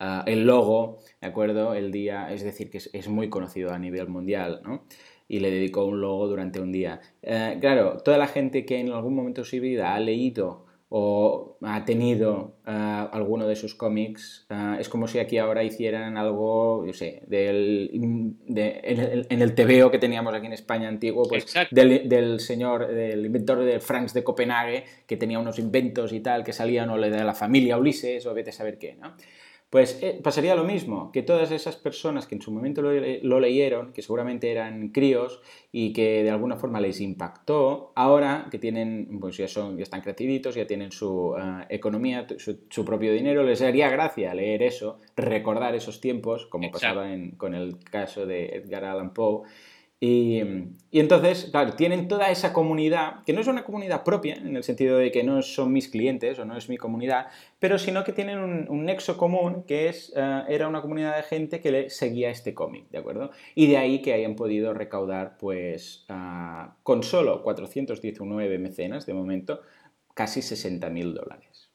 uh, 0.00 0.22
el 0.26 0.46
logo, 0.46 0.98
¿de 1.20 1.28
acuerdo? 1.28 1.74
El 1.74 1.92
día, 1.92 2.32
es 2.32 2.42
decir, 2.42 2.70
que 2.70 2.78
es, 2.78 2.90
es, 2.92 3.08
muy 3.08 3.28
conocido 3.28 3.72
a 3.72 3.78
nivel 3.78 4.08
mundial, 4.08 4.60
¿no? 4.64 4.84
Y 5.32 5.38
le 5.38 5.52
dedicó 5.52 5.84
un 5.84 6.00
logo 6.00 6.26
durante 6.26 6.60
un 6.60 6.72
día. 6.72 7.00
Uh, 7.22 7.60
claro, 7.60 7.98
toda 8.04 8.18
la 8.18 8.26
gente 8.26 8.66
que 8.66 8.80
en 8.80 8.90
algún 8.90 9.14
momento 9.14 9.42
de 9.42 9.46
su 9.46 9.60
vida 9.60 9.94
ha 9.94 10.00
leído 10.00 10.66
o 10.92 11.56
ha 11.62 11.84
tenido 11.84 12.56
uh, 12.66 12.70
alguno 13.12 13.46
de 13.46 13.54
sus 13.54 13.76
cómics, 13.76 14.48
uh, 14.50 14.80
es 14.80 14.88
como 14.88 15.06
si 15.06 15.20
aquí 15.20 15.38
ahora 15.38 15.62
hicieran 15.62 16.16
algo, 16.16 16.84
yo 16.84 16.92
sé, 16.92 17.22
del, 17.28 17.90
de, 18.48 18.80
en, 18.82 18.98
el, 18.98 19.26
en, 19.30 19.40
el, 19.40 19.54
TVO 19.54 19.92
que 19.92 20.00
teníamos 20.00 20.34
aquí 20.34 20.46
en 20.46 20.52
España 20.52 20.88
antiguo, 20.88 21.28
pues 21.28 21.46
del, 21.70 22.08
del, 22.08 22.40
señor, 22.40 22.88
del 22.88 23.24
inventor 23.24 23.60
de 23.64 23.78
Franks 23.78 24.14
de 24.14 24.24
Copenhague, 24.24 24.82
que 25.06 25.16
tenía 25.16 25.38
unos 25.38 25.60
inventos 25.60 26.12
y 26.12 26.18
tal, 26.18 26.42
que 26.42 26.52
salían 26.52 26.90
o 26.90 26.98
le 26.98 27.08
de 27.08 27.22
la 27.22 27.34
familia 27.34 27.78
Ulises 27.78 28.26
o 28.26 28.34
vete 28.34 28.50
a 28.50 28.52
saber 28.52 28.76
qué, 28.76 28.96
¿no? 28.96 29.14
Pues 29.70 30.02
eh, 30.02 30.18
pasaría 30.20 30.56
lo 30.56 30.64
mismo, 30.64 31.12
que 31.12 31.22
todas 31.22 31.52
esas 31.52 31.76
personas 31.76 32.26
que 32.26 32.34
en 32.34 32.42
su 32.42 32.50
momento 32.50 32.82
lo, 32.82 32.90
lo, 33.22 33.38
leyeron, 33.38 33.92
que 33.92 34.02
seguramente 34.02 34.50
eran 34.50 34.88
críos 34.88 35.40
y 35.70 35.92
que 35.92 36.24
de 36.24 36.30
alguna 36.30 36.56
forma 36.56 36.80
les 36.80 37.00
impactó, 37.00 37.92
ahora 37.94 38.48
que 38.50 38.58
tienen, 38.58 39.20
pues 39.20 39.36
ya, 39.36 39.46
son, 39.46 39.76
ya 39.76 39.84
están 39.84 40.00
creciditos, 40.00 40.56
ya 40.56 40.66
tienen 40.66 40.90
su 40.90 41.28
uh, 41.28 41.62
economía, 41.68 42.26
su, 42.38 42.64
su, 42.68 42.84
propio 42.84 43.12
dinero, 43.12 43.44
les 43.44 43.62
haría 43.62 43.88
gracia 43.90 44.34
leer 44.34 44.64
eso, 44.64 44.98
recordar 45.14 45.76
esos 45.76 46.00
tiempos, 46.00 46.46
como 46.46 46.66
Exacto. 46.66 46.86
pasaba 46.86 47.12
en, 47.12 47.30
con 47.36 47.54
el 47.54 47.78
caso 47.78 48.26
de 48.26 48.46
Edgar 48.46 48.84
Allan 48.84 49.14
Poe, 49.14 49.42
y, 50.02 50.40
y, 50.90 50.98
entonces, 50.98 51.50
claro, 51.50 51.74
tienen 51.74 52.08
toda 52.08 52.30
esa 52.30 52.54
comunidad, 52.54 53.22
que 53.26 53.34
no 53.34 53.42
es 53.42 53.48
una 53.48 53.64
comunidad 53.64 54.02
propia, 54.02 54.34
en 54.34 54.56
el 54.56 54.64
sentido 54.64 54.96
de 54.96 55.12
que 55.12 55.22
no 55.22 55.42
son 55.42 55.74
mis 55.74 55.88
clientes 55.88 56.38
o 56.38 56.46
no 56.46 56.56
es 56.56 56.70
mi 56.70 56.78
comunidad, 56.78 57.26
pero 57.58 57.78
sino 57.78 58.02
que 58.02 58.14
tienen 58.14 58.38
un, 58.38 58.66
un 58.70 58.86
nexo 58.86 59.18
común, 59.18 59.64
que 59.68 59.88
es, 59.90 60.14
uh, 60.16 60.50
era 60.50 60.68
una 60.68 60.80
comunidad 60.80 61.16
de 61.16 61.22
gente 61.24 61.60
que 61.60 61.70
le 61.70 61.90
seguía 61.90 62.30
este 62.30 62.54
cómic, 62.54 62.88
¿de 62.88 62.96
acuerdo? 62.96 63.30
Y 63.54 63.66
de 63.66 63.76
ahí 63.76 64.00
que 64.00 64.14
hayan 64.14 64.36
podido 64.36 64.72
recaudar, 64.72 65.36
pues, 65.38 66.06
uh, 66.08 66.70
con 66.82 67.02
solo 67.02 67.42
419 67.42 68.58
mecenas 68.58 69.04
de 69.04 69.12
momento, 69.12 69.60
casi 70.14 70.40
60.000 70.40 71.12
dólares. 71.12 71.72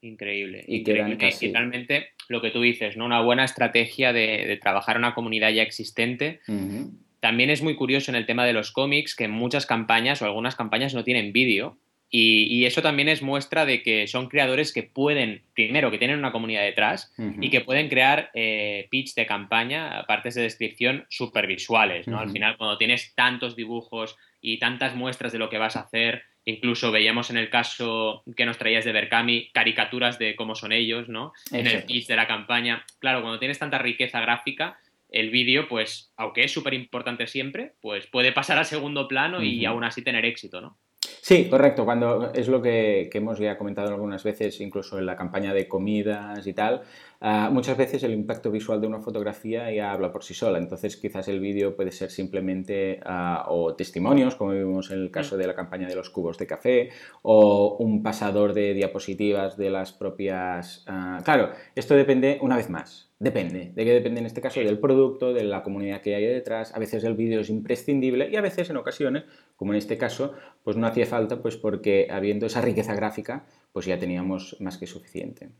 Increíble. 0.00 0.64
Y, 0.66 0.78
Increíble. 0.78 1.18
Casi... 1.18 1.48
y 1.48 1.52
realmente 1.52 2.06
lo 2.30 2.40
que 2.40 2.50
tú 2.50 2.62
dices, 2.62 2.96
¿no? 2.96 3.04
Una 3.04 3.20
buena 3.20 3.44
estrategia 3.44 4.14
de, 4.14 4.46
de 4.46 4.56
trabajar 4.56 4.96
una 4.96 5.14
comunidad 5.14 5.50
ya 5.50 5.62
existente. 5.62 6.40
Uh 6.48 6.52
-huh 6.52 6.90
también 7.20 7.50
es 7.50 7.62
muy 7.62 7.76
curioso 7.76 8.10
en 8.10 8.16
el 8.16 8.26
tema 8.26 8.44
de 8.44 8.52
los 8.52 8.72
cómics 8.72 9.14
que 9.14 9.28
muchas 9.28 9.66
campañas 9.66 10.20
o 10.20 10.24
algunas 10.24 10.56
campañas 10.56 10.94
no 10.94 11.04
tienen 11.04 11.32
vídeo. 11.32 11.76
Y, 12.12 12.48
y, 12.50 12.66
eso 12.66 12.82
también 12.82 13.08
es 13.08 13.22
muestra 13.22 13.64
de 13.64 13.84
que 13.84 14.08
son 14.08 14.28
creadores 14.28 14.72
que 14.72 14.82
pueden, 14.82 15.42
primero, 15.54 15.92
que 15.92 15.98
tienen 15.98 16.18
una 16.18 16.32
comunidad 16.32 16.62
detrás 16.62 17.12
uh 17.16 17.22
-huh. 17.22 17.36
y 17.40 17.50
que 17.50 17.60
pueden 17.60 17.88
crear 17.88 18.30
eh, 18.34 18.88
pitch 18.90 19.14
de 19.14 19.26
campaña, 19.26 20.04
partes 20.08 20.34
de 20.34 20.42
descripción 20.42 21.06
súper 21.08 21.46
visuales. 21.46 22.08
¿no? 22.08 22.16
Uh 22.16 22.18
-huh. 22.18 22.22
Al 22.22 22.30
final, 22.32 22.56
cuando 22.56 22.78
tienes 22.78 23.14
tantos 23.14 23.54
dibujos 23.54 24.16
y 24.40 24.58
tantas 24.58 24.96
muestras 24.96 25.30
de 25.30 25.38
lo 25.38 25.50
que 25.50 25.58
vas 25.58 25.76
a 25.76 25.82
hacer, 25.82 26.24
incluso 26.44 26.90
veíamos 26.90 27.30
en 27.30 27.36
el 27.36 27.48
caso 27.48 28.24
que 28.36 28.44
nos 28.44 28.58
traías 28.58 28.84
de 28.84 28.90
Berkami 28.90 29.50
caricaturas 29.52 30.18
de 30.18 30.34
cómo 30.34 30.56
son 30.56 30.72
ellos, 30.72 31.08
¿no? 31.08 31.32
En 31.52 31.68
el 31.68 31.84
pitch 31.84 32.08
de 32.08 32.16
la 32.16 32.26
campaña. 32.26 32.84
Claro, 32.98 33.20
cuando 33.22 33.38
tienes 33.38 33.60
tanta 33.60 33.78
riqueza 33.78 34.20
gráfica, 34.20 34.78
el 35.10 35.30
vídeo, 35.30 35.68
pues, 35.68 36.12
aunque 36.16 36.44
es 36.44 36.52
súper 36.52 36.74
importante 36.74 37.26
siempre, 37.26 37.74
pues 37.80 38.06
puede 38.06 38.32
pasar 38.32 38.58
a 38.58 38.64
segundo 38.64 39.08
plano 39.08 39.38
uh 39.38 39.42
-huh. 39.42 39.46
y 39.46 39.64
aún 39.64 39.84
así 39.84 40.02
tener 40.02 40.24
éxito, 40.24 40.60
¿no? 40.60 40.78
Sí, 41.22 41.48
correcto. 41.48 41.84
Cuando 41.84 42.32
es 42.32 42.48
lo 42.48 42.60
que, 42.62 43.08
que, 43.10 43.18
hemos 43.18 43.38
ya 43.38 43.56
comentado 43.58 43.88
algunas 43.88 44.24
veces, 44.24 44.60
incluso 44.60 44.98
en 44.98 45.06
la 45.06 45.16
campaña 45.16 45.52
de 45.52 45.68
comidas 45.68 46.46
y 46.46 46.52
tal, 46.52 46.82
uh, 47.20 47.50
muchas 47.52 47.76
veces 47.76 48.02
el 48.02 48.12
impacto 48.12 48.50
visual 48.50 48.80
de 48.80 48.86
una 48.86 49.00
fotografía 49.00 49.70
ya 49.70 49.92
habla 49.92 50.12
por 50.12 50.24
sí 50.24 50.34
sola. 50.34 50.58
Entonces, 50.58 50.96
quizás 50.96 51.28
el 51.28 51.40
vídeo 51.40 51.76
puede 51.76 51.92
ser 51.92 52.10
simplemente 52.10 53.00
uh, 53.04 53.42
o 53.48 53.74
testimonios, 53.74 54.34
como 54.34 54.52
vimos 54.52 54.90
en 54.90 55.00
el 55.00 55.10
caso 55.10 55.36
de 55.36 55.46
la 55.46 55.54
campaña 55.54 55.88
de 55.88 55.94
los 55.94 56.10
cubos 56.10 56.38
de 56.38 56.46
café, 56.46 56.90
o 57.22 57.76
un 57.78 58.02
pasador 58.02 58.52
de 58.54 58.74
diapositivas 58.74 59.56
de 59.56 59.70
las 59.70 59.92
propias. 59.92 60.84
Uh, 60.88 61.22
claro, 61.22 61.50
esto 61.74 61.94
depende 61.94 62.38
una 62.40 62.56
vez 62.56 62.70
más. 62.70 63.09
Depende. 63.20 63.70
¿De 63.74 63.84
qué 63.84 63.92
depende 63.92 64.20
en 64.20 64.26
este 64.26 64.40
caso? 64.40 64.60
Del 64.60 64.78
producto, 64.80 65.34
de 65.34 65.44
la 65.44 65.62
comunidad 65.62 66.00
que 66.00 66.14
hay 66.14 66.24
detrás. 66.24 66.74
A 66.74 66.78
veces 66.78 67.04
el 67.04 67.14
vídeo 67.14 67.40
es 67.40 67.50
imprescindible 67.50 68.30
y 68.30 68.36
a 68.36 68.40
veces 68.40 68.70
en 68.70 68.78
ocasiones, 68.78 69.24
como 69.56 69.72
en 69.72 69.78
este 69.78 69.98
caso, 69.98 70.32
pues 70.64 70.78
no 70.78 70.86
hacía 70.86 71.04
falta 71.04 71.42
pues 71.42 71.58
porque 71.58 72.08
habiendo 72.10 72.46
esa 72.46 72.62
riqueza 72.62 72.94
gráfica, 72.94 73.44
pues 73.72 73.84
ya 73.84 73.98
teníamos 73.98 74.56
más 74.60 74.78
que 74.78 74.86
suficiente. 74.86 75.50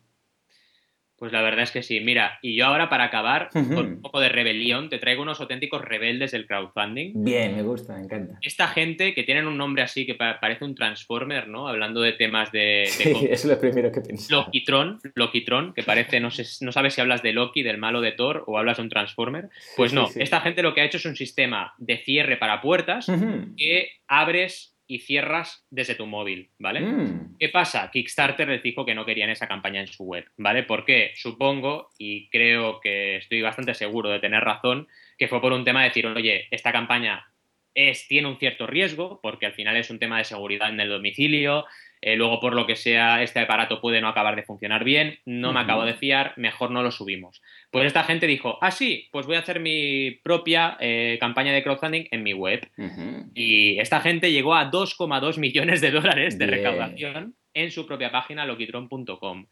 Pues 1.20 1.32
la 1.32 1.42
verdad 1.42 1.64
es 1.64 1.70
que 1.70 1.82
sí. 1.82 2.00
Mira, 2.00 2.38
y 2.40 2.56
yo 2.56 2.64
ahora 2.64 2.88
para 2.88 3.04
acabar 3.04 3.50
uh 3.54 3.58
-huh. 3.58 3.74
con 3.74 3.86
un 3.86 4.00
poco 4.00 4.20
de 4.20 4.30
rebelión, 4.30 4.88
te 4.88 4.98
traigo 4.98 5.20
unos 5.20 5.38
auténticos 5.38 5.82
rebeldes 5.84 6.30
del 6.30 6.46
crowdfunding. 6.46 7.12
Bien, 7.22 7.54
me 7.54 7.62
gusta, 7.62 7.94
me 7.94 8.04
encanta. 8.04 8.38
Esta 8.40 8.68
gente 8.68 9.12
que 9.12 9.22
tienen 9.22 9.46
un 9.46 9.58
nombre 9.58 9.82
así 9.82 10.06
que 10.06 10.14
parece 10.14 10.64
un 10.64 10.74
Transformer, 10.74 11.46
¿no? 11.46 11.68
Hablando 11.68 12.00
de 12.00 12.12
temas 12.12 12.50
de... 12.52 12.60
de 12.60 12.86
sí, 12.86 13.12
es 13.30 13.44
lo 13.44 13.60
primero 13.60 13.92
que 13.92 14.00
pensé. 14.00 14.32
Lokitron, 14.32 14.98
Lokitron, 15.14 15.74
que 15.74 15.82
parece, 15.82 16.20
no, 16.20 16.30
sé, 16.30 16.44
no 16.64 16.72
sabes 16.72 16.94
si 16.94 17.02
hablas 17.02 17.22
de 17.22 17.34
Loki, 17.34 17.62
del 17.62 17.76
malo 17.76 18.00
de 18.00 18.12
Thor, 18.12 18.44
o 18.46 18.56
hablas 18.56 18.78
de 18.78 18.84
un 18.84 18.88
Transformer. 18.88 19.50
Pues 19.76 19.92
no, 19.92 20.06
sí, 20.06 20.14
sí, 20.14 20.22
esta 20.22 20.40
gente 20.40 20.62
lo 20.62 20.72
que 20.72 20.80
ha 20.80 20.84
hecho 20.84 20.96
es 20.96 21.04
un 21.04 21.16
sistema 21.16 21.74
de 21.76 21.98
cierre 21.98 22.38
para 22.38 22.62
puertas 22.62 23.10
uh 23.10 23.12
-huh. 23.12 23.54
que 23.58 23.90
abres 24.08 24.69
y 24.90 24.98
cierras 24.98 25.64
desde 25.70 25.94
tu 25.94 26.04
móvil, 26.04 26.50
¿vale? 26.58 26.80
Mm. 26.80 27.36
¿Qué 27.38 27.48
pasa? 27.48 27.88
Kickstarter 27.92 28.48
les 28.48 28.60
dijo 28.60 28.84
que 28.84 28.96
no 28.96 29.06
querían 29.06 29.30
esa 29.30 29.46
campaña 29.46 29.80
en 29.80 29.86
su 29.86 30.02
web, 30.02 30.24
¿vale? 30.36 30.64
Porque 30.64 31.12
supongo, 31.14 31.90
y 31.96 32.28
creo 32.28 32.80
que 32.80 33.18
estoy 33.18 33.40
bastante 33.40 33.74
seguro 33.74 34.10
de 34.10 34.18
tener 34.18 34.42
razón, 34.42 34.88
que 35.16 35.28
fue 35.28 35.40
por 35.40 35.52
un 35.52 35.64
tema 35.64 35.82
de 35.82 35.90
decir, 35.90 36.06
oye, 36.08 36.48
esta 36.50 36.72
campaña 36.72 37.29
es, 37.74 38.08
tiene 38.08 38.28
un 38.28 38.38
cierto 38.38 38.66
riesgo, 38.66 39.20
porque 39.22 39.46
al 39.46 39.52
final 39.52 39.76
es 39.76 39.90
un 39.90 39.98
tema 39.98 40.18
de 40.18 40.24
seguridad 40.24 40.70
en 40.70 40.80
el 40.80 40.88
domicilio, 40.88 41.66
eh, 42.02 42.16
luego 42.16 42.40
por 42.40 42.54
lo 42.54 42.66
que 42.66 42.76
sea 42.76 43.22
este 43.22 43.40
aparato 43.40 43.80
puede 43.80 44.00
no 44.00 44.08
acabar 44.08 44.34
de 44.34 44.42
funcionar 44.42 44.84
bien, 44.84 45.18
no 45.26 45.48
uh 45.48 45.50
-huh. 45.50 45.54
me 45.54 45.60
acabo 45.60 45.84
de 45.84 45.94
fiar, 45.94 46.32
mejor 46.36 46.70
no 46.70 46.82
lo 46.82 46.90
subimos. 46.90 47.42
Pues 47.70 47.86
esta 47.86 48.04
gente 48.04 48.26
dijo, 48.26 48.58
ah, 48.62 48.70
sí, 48.70 49.08
pues 49.12 49.26
voy 49.26 49.36
a 49.36 49.40
hacer 49.40 49.60
mi 49.60 50.12
propia 50.22 50.78
eh, 50.80 51.18
campaña 51.20 51.52
de 51.52 51.62
crowdfunding 51.62 52.06
en 52.10 52.22
mi 52.22 52.32
web. 52.32 52.66
Uh 52.78 52.84
-huh. 52.84 53.30
Y 53.34 53.78
esta 53.78 54.00
gente 54.00 54.32
llegó 54.32 54.54
a 54.54 54.70
2,2 54.70 55.38
millones 55.38 55.80
de 55.82 55.90
dólares 55.90 56.38
de 56.38 56.46
recaudación 56.46 57.34
en 57.52 57.70
su 57.70 57.86
propia 57.86 58.10
página 58.10 58.46
lokitron.com. 58.46 59.46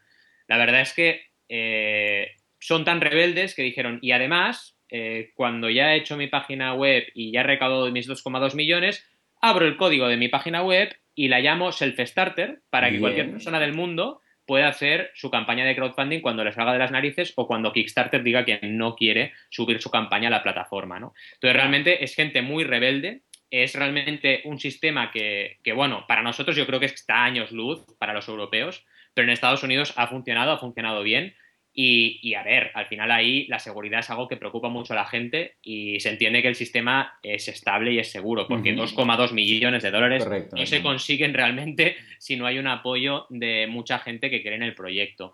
La 0.47 0.57
verdad 0.57 0.81
es 0.81 0.93
que 0.93 1.21
eh, 1.49 2.31
son 2.59 2.83
tan 2.83 3.01
rebeldes 3.01 3.53
que 3.55 3.61
dijeron, 3.61 3.99
y 4.01 4.11
además, 4.11 4.78
eh, 4.89 5.31
cuando 5.35 5.69
ya 5.69 5.93
he 5.93 5.97
hecho 5.97 6.17
mi 6.17 6.27
página 6.27 6.73
web 6.73 7.05
y 7.13 7.31
ya 7.31 7.41
he 7.41 7.43
recaudado 7.43 7.91
mis 7.91 8.09
2,2 8.09 8.55
millones, 8.55 9.07
abro 9.41 9.65
el 9.65 9.77
código 9.77 10.07
de 10.07 10.17
mi 10.17 10.27
página 10.27 10.63
web 10.63 10.95
y 11.15 11.27
la 11.27 11.39
llamo 11.39 11.71
Self-Starter 11.71 12.61
para 12.69 12.89
que 12.89 12.99
cualquier 12.99 13.31
persona 13.31 13.59
del 13.59 13.73
mundo 13.73 14.21
pueda 14.49 14.67
hacer 14.67 15.11
su 15.13 15.29
campaña 15.29 15.63
de 15.63 15.75
crowdfunding 15.75 16.21
cuando 16.21 16.43
les 16.43 16.55
salga 16.55 16.73
de 16.73 16.79
las 16.79 16.89
narices 16.89 17.33
o 17.35 17.45
cuando 17.45 17.71
Kickstarter 17.71 18.23
diga 18.23 18.45
que 18.45 18.59
no 18.63 18.95
quiere 18.95 19.33
subir 19.51 19.79
su 19.79 19.91
campaña 19.91 20.29
a 20.29 20.31
la 20.31 20.41
plataforma. 20.41 20.99
¿no? 20.99 21.13
Entonces, 21.33 21.55
realmente 21.55 22.03
es 22.03 22.15
gente 22.15 22.41
muy 22.41 22.63
rebelde. 22.63 23.21
Es 23.51 23.75
realmente 23.75 24.41
un 24.45 24.59
sistema 24.59 25.11
que, 25.11 25.59
que, 25.63 25.73
bueno, 25.73 26.05
para 26.07 26.23
nosotros 26.23 26.55
yo 26.55 26.65
creo 26.65 26.79
que 26.79 26.87
está 26.87 27.23
años 27.23 27.51
luz 27.51 27.85
para 27.99 28.13
los 28.13 28.27
europeos, 28.27 28.87
pero 29.13 29.27
en 29.27 29.33
Estados 29.33 29.61
Unidos 29.61 29.93
ha 29.97 30.07
funcionado, 30.07 30.51
ha 30.51 30.57
funcionado 30.57 31.03
bien. 31.03 31.35
Y, 31.71 32.19
y, 32.21 32.33
a 32.33 32.43
ver, 32.43 32.71
al 32.73 32.87
final 32.87 33.11
ahí 33.11 33.45
la 33.47 33.59
seguridad 33.59 33.99
es 33.99 34.09
algo 34.09 34.27
que 34.27 34.37
preocupa 34.37 34.69
mucho 34.69 34.93
a 34.93 34.97
la 34.97 35.05
gente 35.05 35.55
y 35.61 35.99
se 35.99 36.09
entiende 36.09 36.41
que 36.41 36.47
el 36.47 36.55
sistema 36.55 37.13
es 37.23 37.47
estable 37.47 37.93
y 37.93 37.99
es 37.99 38.11
seguro, 38.11 38.47
porque 38.47 38.73
uh 38.73 38.77
-huh. 38.77 38.95
2,2 38.95 39.31
millones 39.33 39.83
de 39.83 39.91
dólares 39.91 40.23
Correcto, 40.23 40.55
no 40.57 40.65
se 40.65 40.81
consiguen 40.81 41.33
realmente 41.33 41.95
si 42.17 42.35
no 42.35 42.45
hay 42.45 42.57
un 42.57 42.67
apoyo 42.67 43.27
de 43.29 43.67
mucha 43.67 43.99
gente 43.99 44.29
que 44.29 44.41
cree 44.41 44.55
en 44.55 44.63
el 44.63 44.75
proyecto. 44.75 45.33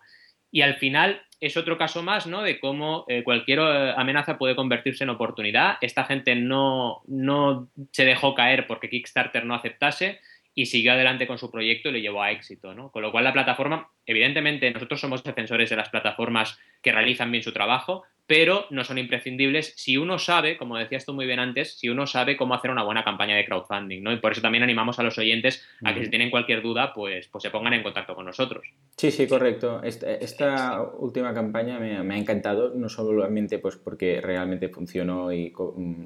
Y 0.52 0.62
al 0.62 0.76
final 0.76 1.22
es 1.42 1.58
otro 1.58 1.78
caso 1.78 2.02
más, 2.02 2.28
¿no? 2.28 2.42
De 2.42 2.60
cómo 2.60 3.06
eh, 3.08 3.24
cualquier 3.24 3.60
eh, 3.60 3.94
amenaza 3.98 4.38
puede 4.38 4.56
convertirse 4.56 5.04
en 5.04 5.10
oportunidad. 5.10 5.78
Esta 5.82 6.06
gente 6.06 6.36
no, 6.36 7.02
no 7.08 7.70
se 7.92 8.06
dejó 8.06 8.34
caer 8.36 8.66
porque 8.66 8.90
Kickstarter 8.90 9.46
no 9.46 9.54
aceptase, 9.54 10.20
y 10.56 10.68
siguió 10.68 10.94
adelante 10.94 11.28
con 11.28 11.38
su 11.38 11.52
proyecto 11.52 11.90
y 11.90 11.92
lo 11.92 11.98
llevó 11.98 12.24
a 12.24 12.32
éxito, 12.32 12.74
¿no? 12.74 12.90
Con 12.90 13.02
lo 13.02 13.12
cual 13.12 13.26
la 13.26 13.34
plataforma, 13.34 13.90
evidentemente, 14.06 14.72
nosotros 14.72 15.02
somos 15.02 15.22
defensores 15.22 15.70
de 15.70 15.76
las 15.76 15.90
plataformas 15.90 16.58
que 16.82 16.94
realizan 16.94 17.30
bien 17.30 17.44
su 17.44 17.52
trabajo, 17.52 18.04
pero 18.28 18.66
no 18.72 18.84
son 18.84 18.98
imprescindibles 18.98 19.74
si 19.76 19.98
uno 19.98 20.18
sabe, 20.18 20.58
como 20.58 20.78
decías 20.78 21.06
tú 21.06 21.14
muy 21.14 21.26
bien 21.26 21.40
antes, 21.40 21.78
si 21.78 21.90
uno 21.90 22.08
sabe 22.08 22.36
cómo 22.36 22.56
hacer 22.56 22.72
una 22.72 22.84
buena 22.84 23.04
campaña 23.04 23.36
de 23.36 23.46
crowdfunding, 23.46 24.02
¿no? 24.02 24.12
Y 24.12 24.18
por 24.18 24.32
eso 24.32 24.42
también 24.42 24.64
animamos 24.64 24.98
a 24.98 25.04
los 25.04 25.18
oyentes 25.18 25.64
a 25.84 25.94
que 25.94 26.04
si 26.04 26.10
tienen 26.10 26.32
cualquier 26.32 26.62
duda, 26.64 26.94
pues, 26.94 27.28
pues 27.28 27.44
se 27.44 27.52
pongan 27.52 27.74
en 27.74 27.84
contacto 27.84 28.16
con 28.16 28.26
nosotros. 28.26 28.66
Sí, 28.98 29.12
sí, 29.12 29.28
correcto. 29.28 29.82
Esta, 29.84 30.12
esta 30.14 30.82
última 30.82 31.34
campaña 31.34 31.80
me, 31.80 32.02
me, 32.04 32.16
ha 32.16 32.18
encantado, 32.18 32.74
no 32.74 32.90
solamente 32.90 33.60
pues 33.60 33.76
porque 33.76 34.22
realmente 34.22 34.70
funcionó 34.70 35.32
y 35.32 35.54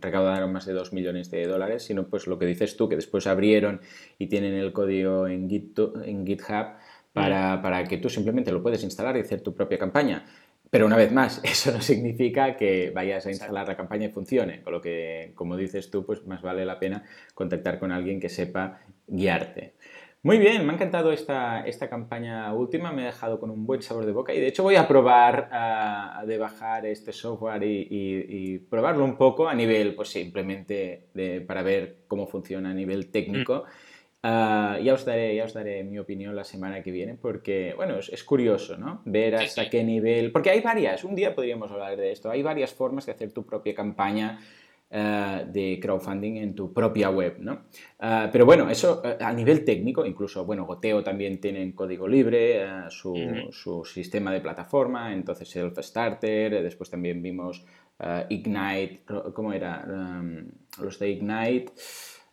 recaudaron 0.02 0.52
más 0.52 0.66
de 0.66 0.74
2 0.74 0.92
millones 0.92 1.32
de 1.32 1.48
dólares, 1.48 1.84
sino 1.84 2.08
pues 2.08 2.28
lo 2.28 2.38
que 2.38 2.46
dices 2.46 2.76
tú, 2.76 2.90
que 2.90 2.96
después 2.96 3.28
abrieron 3.28 3.80
y 4.18 4.28
tienen 4.28 4.56
el 4.56 4.74
código 4.74 5.28
en, 5.28 5.50
Git, 5.50 5.80
en 6.04 6.26
GitHub 6.26 6.76
para, 7.14 7.62
para 7.62 7.84
que 7.86 7.98
tú 7.98 8.10
simplemente 8.10 8.52
lo 8.52 8.62
puedes 8.62 8.84
instalar 8.84 9.16
y 9.18 9.22
hacer 9.22 9.42
tu 9.42 9.54
propia 9.54 9.78
campaña. 9.78 10.26
Pero 10.70 10.86
una 10.86 10.96
vez 10.96 11.12
más, 11.12 11.42
eso 11.44 11.72
no 11.72 11.82
significa 11.82 12.56
que 12.56 12.92
vayas 12.94 13.26
a 13.26 13.30
instalar 13.30 13.68
la 13.68 13.78
campaña 13.78 14.08
y 14.08 14.10
funcione, 14.10 14.62
con 14.62 14.74
lo 14.74 14.82
que, 14.82 15.32
como 15.36 15.58
dices 15.58 15.90
tú, 15.90 16.06
pues 16.06 16.26
más 16.26 16.42
vale 16.42 16.66
la 16.66 16.80
pena 16.80 17.04
contactar 17.34 17.80
con 17.80 17.92
alguien 17.92 18.20
que 18.20 18.30
sepa 18.30 18.82
guiarte. 19.08 19.74
Muy 20.22 20.38
bien, 20.38 20.66
me 20.66 20.74
ha 20.74 20.76
encantado 20.76 21.14
esta, 21.14 21.62
esta 21.66 21.90
campaña 21.90 22.54
última, 22.54 22.92
me 22.92 23.04
ha 23.04 23.06
dejado 23.06 23.40
con 23.40 23.50
un 23.50 23.66
buen 23.66 23.82
sabor 23.82 24.06
de 24.06 24.12
boca 24.12 24.34
y 24.34 24.40
de 24.42 24.48
hecho 24.48 24.64
voy 24.64 24.76
a 24.76 24.86
probar 24.86 25.50
uh, 25.50 26.28
de 26.28 26.38
bajar 26.38 26.86
este 26.86 27.14
software 27.14 27.64
y, 27.64 27.88
y, 27.90 28.26
y, 28.28 28.60
probarlo 28.60 29.06
un 29.06 29.16
poco 29.16 29.48
a 29.48 29.56
nivel, 29.56 29.96
pues 29.96 30.10
simplemente 30.10 31.08
de, 31.14 31.40
para 31.40 31.64
ver 31.64 32.00
cómo 32.10 32.28
funciona 32.28 32.72
a 32.72 32.74
nivel 32.74 33.12
técnico. 33.12 33.64
Mm. 33.66 33.89
Uh, 34.22 34.84
ya, 34.84 34.94
os 34.94 35.06
daré, 35.06 35.34
ya 35.34 35.46
os 35.46 35.54
daré 35.54 35.84
mi 35.84 35.98
opinión 35.98 36.36
la 36.36 36.44
semana 36.44 36.84
que 36.84 36.92
viene 36.92 37.16
porque, 37.16 37.74
bueno, 37.76 38.00
es, 38.00 38.10
es 38.10 38.24
curioso, 38.24 38.76
¿no? 38.76 39.02
Ver 39.06 39.36
hasta 39.36 39.64
sí, 39.64 39.70
qué 39.70 39.84
nivel... 39.84 40.34
Porque 40.34 40.50
hay 40.50 40.60
varias, 40.60 41.06
un 41.06 41.16
día 41.16 41.34
podríamos 41.34 41.72
hablar 41.72 41.96
de 41.96 42.12
esto, 42.12 42.30
hay 42.30 42.44
varias 42.44 42.74
formas 42.74 43.06
de 43.06 43.14
hacer 43.14 43.32
tu 43.32 43.46
propia 43.46 43.74
campaña 43.74 44.40
Uh, 44.92 45.46
de 45.46 45.80
crowdfunding 45.80 46.38
en 46.38 46.56
tu 46.56 46.74
propia 46.74 47.12
web, 47.12 47.36
¿no? 47.38 47.66
Uh, 48.00 48.28
pero 48.32 48.44
bueno, 48.44 48.72
eso 48.72 49.04
uh, 49.06 49.24
a 49.24 49.32
nivel 49.32 49.64
técnico, 49.64 50.04
incluso, 50.04 50.46
bueno, 50.46 50.66
Goteo 50.66 51.04
también 51.04 51.40
tiene 51.40 51.76
código 51.76 52.08
libre, 52.08 52.66
su, 52.90 53.14
-huh. 53.14 53.52
su, 53.52 53.86
sistema 53.86 54.32
de 54.32 54.42
plataforma, 54.42 55.14
entonces 55.14 55.48
Self-Starter, 55.48 56.64
después 56.64 56.90
también 56.90 57.22
vimos 57.22 57.64
Ignite, 58.30 59.02
¿cómo 59.32 59.54
era? 59.54 59.86
Um, 59.88 60.48
los 60.82 60.98
de 60.98 61.10
Ignite, 61.12 61.72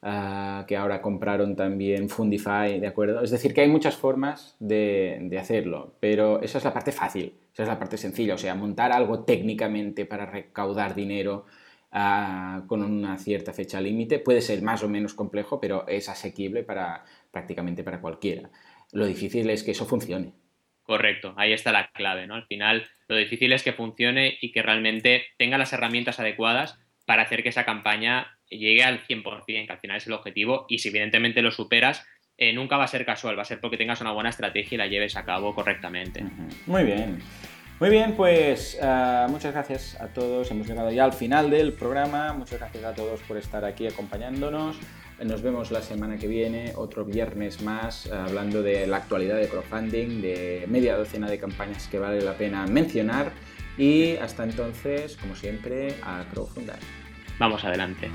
que 0.01 0.77
ahora 0.77 1.03
compraron 1.03 1.57
también 1.57 2.09
Fundify, 2.09 2.79
¿de 2.81 2.87
acuerdo? 2.87 3.23
Es 3.23 3.31
decir, 3.31 3.53
que 3.53 3.63
hay 3.63 3.69
muchas 3.69 3.97
formas 3.97 4.57
de, 4.61 5.19
de 5.23 5.39
hacerlo, 5.39 5.95
pero 6.01 6.43
esa 6.43 6.59
es 6.59 6.65
la 6.65 6.73
parte 6.73 6.93
fácil, 6.93 7.35
esa 7.53 7.63
es 7.65 7.69
la 7.69 7.79
parte 7.79 7.97
sencilla, 7.97 8.35
o 8.35 8.39
sea, 8.39 8.55
montar 8.55 8.93
algo 8.93 9.25
técnicamente 9.25 10.07
para 10.07 10.27
recaudar 10.27 10.95
dinero, 10.95 11.47
Uh, 11.93 12.67
con 12.67 12.83
una 12.83 13.17
cierta 13.17 13.55
fecha 13.55 13.81
límite. 13.81 14.19
Puede 14.19 14.43
ser 14.43 14.61
más 14.61 14.83
o 14.83 14.89
menos 14.89 15.15
complejo, 15.15 15.61
pero 15.61 15.87
es 15.89 16.11
asequible 16.11 16.63
para 16.63 17.05
prácticamente 17.31 17.85
para 17.85 18.03
cualquiera. 18.03 18.51
Lo 18.93 19.07
difícil 19.07 19.49
es 19.49 19.63
que 19.63 19.71
eso 19.71 19.87
funcione. 19.87 20.35
Correcto, 20.83 21.33
ahí 21.39 21.53
está 21.55 21.73
la 21.73 21.91
clave, 21.93 22.27
¿no? 22.27 22.35
Al 22.35 22.45
final, 22.47 22.87
lo 23.09 23.17
difícil 23.17 23.53
es 23.53 23.63
que 23.63 23.73
funcione 23.73 24.37
y 24.43 24.53
que 24.53 24.63
realmente 24.63 25.25
tenga 25.39 25.57
las 25.57 25.73
herramientas 25.73 26.21
adecuadas 26.21 26.79
para 27.07 27.23
hacer 27.23 27.43
que 27.43 27.49
esa 27.49 27.65
campaña 27.65 28.36
llegue 28.51 28.83
al 28.83 29.07
100%, 29.07 29.45
que 29.45 29.73
al 29.73 29.79
final 29.79 29.97
es 29.97 30.07
el 30.07 30.13
objetivo, 30.13 30.67
y 30.69 30.79
si 30.79 30.89
evidentemente 30.89 31.43
lo 31.43 31.51
superas, 31.51 32.07
eh, 32.39 32.53
nunca 32.53 32.77
va 32.77 32.85
a 32.85 32.89
ser 32.89 33.07
casual, 33.07 33.39
va 33.39 33.43
a 33.43 33.47
ser 33.47 33.61
porque 33.61 33.79
tengas 33.79 34.01
una 34.01 34.13
buena 34.13 34.29
estrategia 34.29 34.75
y 34.75 34.79
la 34.79 34.87
lleves 34.87 35.17
a 35.17 35.25
cabo 35.25 35.55
correctamente. 35.55 36.23
Muy 36.67 36.85
bien. 36.85 37.19
Muy 37.79 37.91
bien, 37.91 38.15
pues 38.17 38.79
uh, 38.81 39.31
muchas 39.31 39.53
gracias 39.53 40.01
a 40.01 40.09
todos. 40.09 40.51
Hemos 40.51 40.67
llegado 40.67 40.91
ya 40.91 41.05
al 41.05 41.13
final 41.13 41.51
del 41.51 41.75
programa. 41.75 42.33
Muchas 42.33 42.59
gracias 42.59 42.85
a 42.85 42.95
todos 42.95 43.21
por 43.21 43.37
estar 43.37 43.65
aquí 43.67 43.87
acompañándonos. 43.87 44.79
Nos 45.23 45.43
vemos 45.43 45.71
la 45.71 45.83
semana 45.83 46.17
que 46.19 46.27
viene, 46.27 46.73
otro 46.75 47.05
viernes 47.05 47.63
más, 47.63 48.07
uh, 48.07 48.15
hablando 48.15 48.63
de 48.63 48.87
la 48.87 48.99
actualidad 48.99 49.37
de 49.37 49.49
crowdfunding, 49.49 50.23
de 50.23 50.65
media 50.69 50.97
docena 50.97 51.29
de 51.29 51.39
campañas 51.39 51.87
que 51.89 51.99
vale 51.99 52.23
la 52.23 52.33
pena 52.35 52.67
mencionar. 52.67 53.33
Y 53.77 54.17
hasta 54.17 54.45
entonces, 54.45 55.17
como 55.17 55.37
siempre, 55.37 55.97
a 56.03 56.25
crowdfundar. 56.31 56.79
Vamos 57.39 57.65
adelante. 57.65 58.11